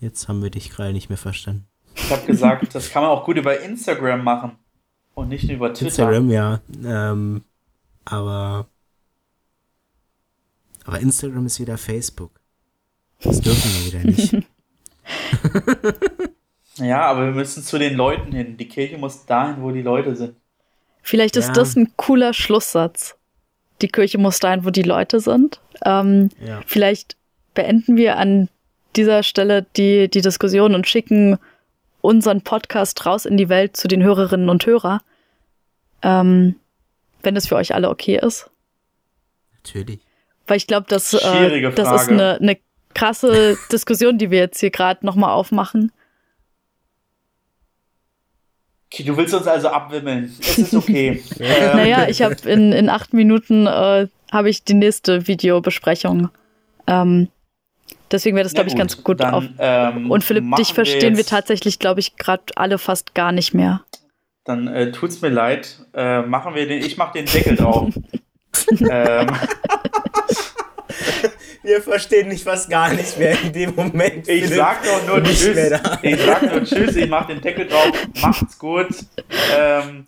Jetzt 0.00 0.28
haben 0.28 0.42
wir 0.42 0.50
dich 0.50 0.70
gerade 0.70 0.92
nicht 0.92 1.08
mehr 1.08 1.18
verstanden. 1.18 1.66
Ich 1.94 2.10
habe 2.10 2.26
gesagt, 2.26 2.74
das 2.74 2.90
kann 2.90 3.02
man 3.02 3.10
auch 3.10 3.24
gut 3.24 3.36
über 3.36 3.60
Instagram 3.60 4.22
machen 4.22 4.52
und 5.14 5.28
nicht 5.28 5.44
nur 5.44 5.56
über 5.56 5.74
Twitter. 5.74 5.86
Instagram, 5.86 6.30
ja. 6.30 6.60
Ähm, 6.84 7.44
aber 8.04 8.66
aber 10.84 11.00
Instagram 11.00 11.44
ist 11.46 11.60
wieder 11.60 11.76
Facebook. 11.76 12.40
Das 13.22 13.40
dürfen 13.40 13.70
wir 13.70 13.92
wieder 13.92 14.04
nicht. 14.04 14.46
ja, 16.76 17.02
aber 17.02 17.26
wir 17.26 17.32
müssen 17.32 17.62
zu 17.62 17.78
den 17.78 17.94
Leuten 17.94 18.32
hin. 18.32 18.56
Die 18.56 18.68
Kirche 18.68 18.96
muss 18.96 19.26
dahin, 19.26 19.60
wo 19.62 19.70
die 19.70 19.82
Leute 19.82 20.14
sind. 20.16 20.36
Vielleicht 21.02 21.36
ist 21.36 21.48
ja. 21.48 21.52
das 21.52 21.76
ein 21.76 21.92
cooler 21.96 22.32
Schlusssatz. 22.32 23.16
Die 23.82 23.88
Kirche 23.88 24.18
muss 24.18 24.38
dahin, 24.38 24.64
wo 24.64 24.70
die 24.70 24.82
Leute 24.82 25.20
sind. 25.20 25.60
Ähm, 25.84 26.30
ja. 26.40 26.62
Vielleicht 26.66 27.16
beenden 27.54 27.96
wir 27.96 28.16
an 28.16 28.48
dieser 28.98 29.22
Stelle 29.22 29.64
die, 29.76 30.08
die 30.08 30.20
Diskussion 30.20 30.74
und 30.74 30.86
schicken 30.86 31.38
unseren 32.00 32.42
Podcast 32.42 33.06
raus 33.06 33.24
in 33.24 33.36
die 33.36 33.48
Welt 33.48 33.76
zu 33.76 33.88
den 33.88 34.02
Hörerinnen 34.02 34.48
und 34.48 34.66
Hörern. 34.66 35.00
Ähm, 36.02 36.56
wenn 37.22 37.36
es 37.36 37.48
für 37.48 37.56
euch 37.56 37.74
alle 37.74 37.88
okay 37.88 38.20
ist. 38.22 38.50
Natürlich. 39.64 40.00
Weil 40.46 40.56
ich 40.56 40.66
glaube, 40.66 40.86
das, 40.88 41.12
äh, 41.14 41.72
das 41.72 42.02
ist 42.02 42.08
eine, 42.08 42.38
eine 42.40 42.58
krasse 42.94 43.58
Diskussion, 43.72 44.18
die 44.18 44.30
wir 44.30 44.38
jetzt 44.38 44.60
hier 44.60 44.70
gerade 44.70 45.04
nochmal 45.04 45.32
aufmachen. 45.32 45.92
Okay, 48.90 49.02
du 49.02 49.16
willst 49.16 49.34
uns 49.34 49.46
also 49.46 49.68
abwimmeln. 49.68 50.34
Es 50.40 50.58
ist 50.58 50.74
okay. 50.74 51.22
ähm. 51.40 51.76
Naja, 51.76 52.08
ich 52.08 52.22
habe 52.22 52.36
in, 52.48 52.72
in 52.72 52.88
acht 52.88 53.12
Minuten 53.12 53.66
äh, 53.66 54.08
habe 54.32 54.48
ich 54.48 54.64
die 54.64 54.74
nächste 54.74 55.26
Videobesprechung. 55.26 56.30
Ähm, 56.86 57.28
deswegen 58.10 58.36
wäre 58.36 58.44
das, 58.44 58.54
glaube 58.54 58.68
ich, 58.68 58.76
ganz 58.76 59.02
gut. 59.02 59.20
Dann, 59.20 59.34
auf. 59.34 59.44
Ähm, 59.58 60.10
Und 60.10 60.24
Philipp, 60.24 60.44
dich 60.56 60.72
verstehen 60.74 61.14
wir, 61.14 61.18
wir 61.18 61.26
tatsächlich, 61.26 61.78
glaube 61.78 62.00
ich, 62.00 62.16
gerade 62.16 62.42
alle 62.56 62.78
fast 62.78 63.14
gar 63.14 63.32
nicht 63.32 63.54
mehr. 63.54 63.82
Dann 64.44 64.66
äh, 64.66 64.92
tut's 64.92 65.20
mir 65.20 65.28
leid. 65.28 65.78
Äh, 65.94 66.22
machen 66.22 66.54
wir 66.54 66.66
den. 66.66 66.82
Ich 66.82 66.96
mache 66.96 67.18
den 67.18 67.26
Deckel 67.26 67.56
drauf. 67.56 67.92
ähm, 68.90 69.28
wir 71.62 71.82
verstehen 71.82 72.28
nicht 72.28 72.46
was 72.46 72.68
gar 72.68 72.92
nicht 72.92 73.18
mehr 73.18 73.40
in 73.42 73.52
dem 73.52 73.74
Moment. 73.74 74.26
Ich 74.28 74.48
sag 74.48 74.82
doch 74.82 75.06
nur 75.06 75.22
Tschüss. 75.22 75.56
Ich 76.02 76.20
sag 76.22 76.42
nur 76.42 76.64
Tschüss, 76.64 76.96
ich 76.96 77.08
mach 77.08 77.26
den 77.26 77.40
Deckel 77.40 77.66
drauf. 77.66 77.92
Macht's 78.22 78.58
gut. 78.58 78.88
Ähm, 79.56 80.06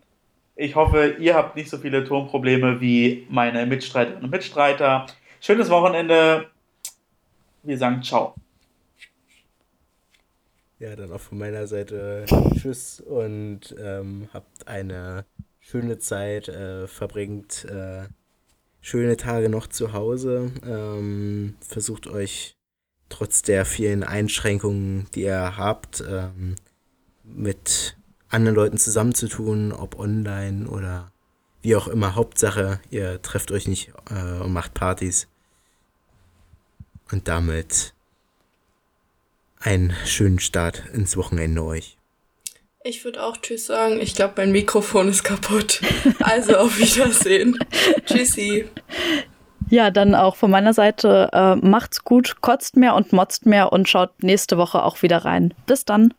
ich 0.57 0.75
hoffe, 0.75 1.17
ihr 1.19 1.35
habt 1.35 1.57
nicht 1.57 1.71
so 1.71 1.79
viele 1.79 2.05
Tonprobleme 2.05 2.81
wie 2.81 3.27
meine 3.31 3.65
Mitstreiterinnen 3.67 4.25
und 4.25 4.31
Mitstreiter. 4.31 5.07
Schönes 5.41 5.71
Wochenende. 5.71 6.47
Wir 7.63 7.77
sagen 7.77 8.03
Ciao. 8.03 8.35
Ja, 10.79 10.97
dann 10.97 11.13
auch 11.13 11.21
von 11.21 11.37
meiner 11.37 11.67
Seite 11.67 12.25
Tschüss 12.55 13.01
und 13.01 13.75
ähm, 13.79 14.29
habt 14.33 14.67
eine 14.67 15.27
schöne 15.59 15.99
Zeit, 15.99 16.49
äh, 16.49 16.87
verbringt 16.87 17.67
äh, 17.67 18.09
schöne 18.81 19.19
Tage 19.19 19.51
noch 19.51 19.67
zu 19.67 19.93
Hause. 19.93 20.53
Ähm, 20.67 21.57
versucht 21.61 22.07
euch 22.07 22.57
trotz 23.11 23.43
der 23.43 23.67
vielen 23.67 24.05
Einschränkungen, 24.05 25.07
die 25.15 25.23
ihr 25.23 25.59
habt, 25.59 26.03
ähm, 26.09 26.57
mit 27.25 27.99
anderen 28.31 28.57
Leuten 28.57 28.79
zusammenzutun, 28.79 29.73
ob 29.73 29.99
online 29.99 30.67
oder 30.67 31.13
wie 31.61 31.77
auch 31.77 31.89
immer. 31.89 32.15
Hauptsache, 32.15 32.81
ihr 32.89 33.21
trefft 33.21 33.53
euch 33.53 33.69
nicht 33.69 33.93
äh, 34.09 34.41
und 34.41 34.55
macht 34.55 34.73
Partys. 34.73 35.29
Und 37.13 37.29
damit 37.29 37.93
einen 39.61 39.95
schönen 40.07 40.39
Start 40.39 40.83
ins 40.93 41.17
Wochenende 41.17 41.63
euch. 41.65 41.97
Ich 42.83 43.05
würde 43.05 43.23
auch 43.23 43.37
Tschüss 43.37 43.67
sagen. 43.67 44.01
Ich 44.01 44.15
glaube, 44.15 44.35
mein 44.39 44.53
Mikrofon 44.53 45.09
ist 45.09 45.23
kaputt. 45.23 45.83
Also 46.21 46.57
auf 46.57 46.79
Wiedersehen. 46.79 47.59
Tschüssi. 48.07 48.67
Ja, 49.69 49.91
dann 49.91 50.15
auch 50.15 50.37
von 50.37 50.51
meiner 50.51 50.73
Seite 50.73 51.29
äh, 51.33 51.57
macht's 51.57 52.05
gut, 52.05 52.41
kotzt 52.41 52.77
mehr 52.77 52.95
und 52.95 53.13
motzt 53.13 53.45
mehr 53.45 53.73
und 53.73 53.89
schaut 53.89 54.23
nächste 54.23 54.57
Woche 54.57 54.83
auch 54.83 55.03
wieder 55.03 55.19
rein. 55.19 55.53
Bis 55.67 55.85
dann. 55.85 56.15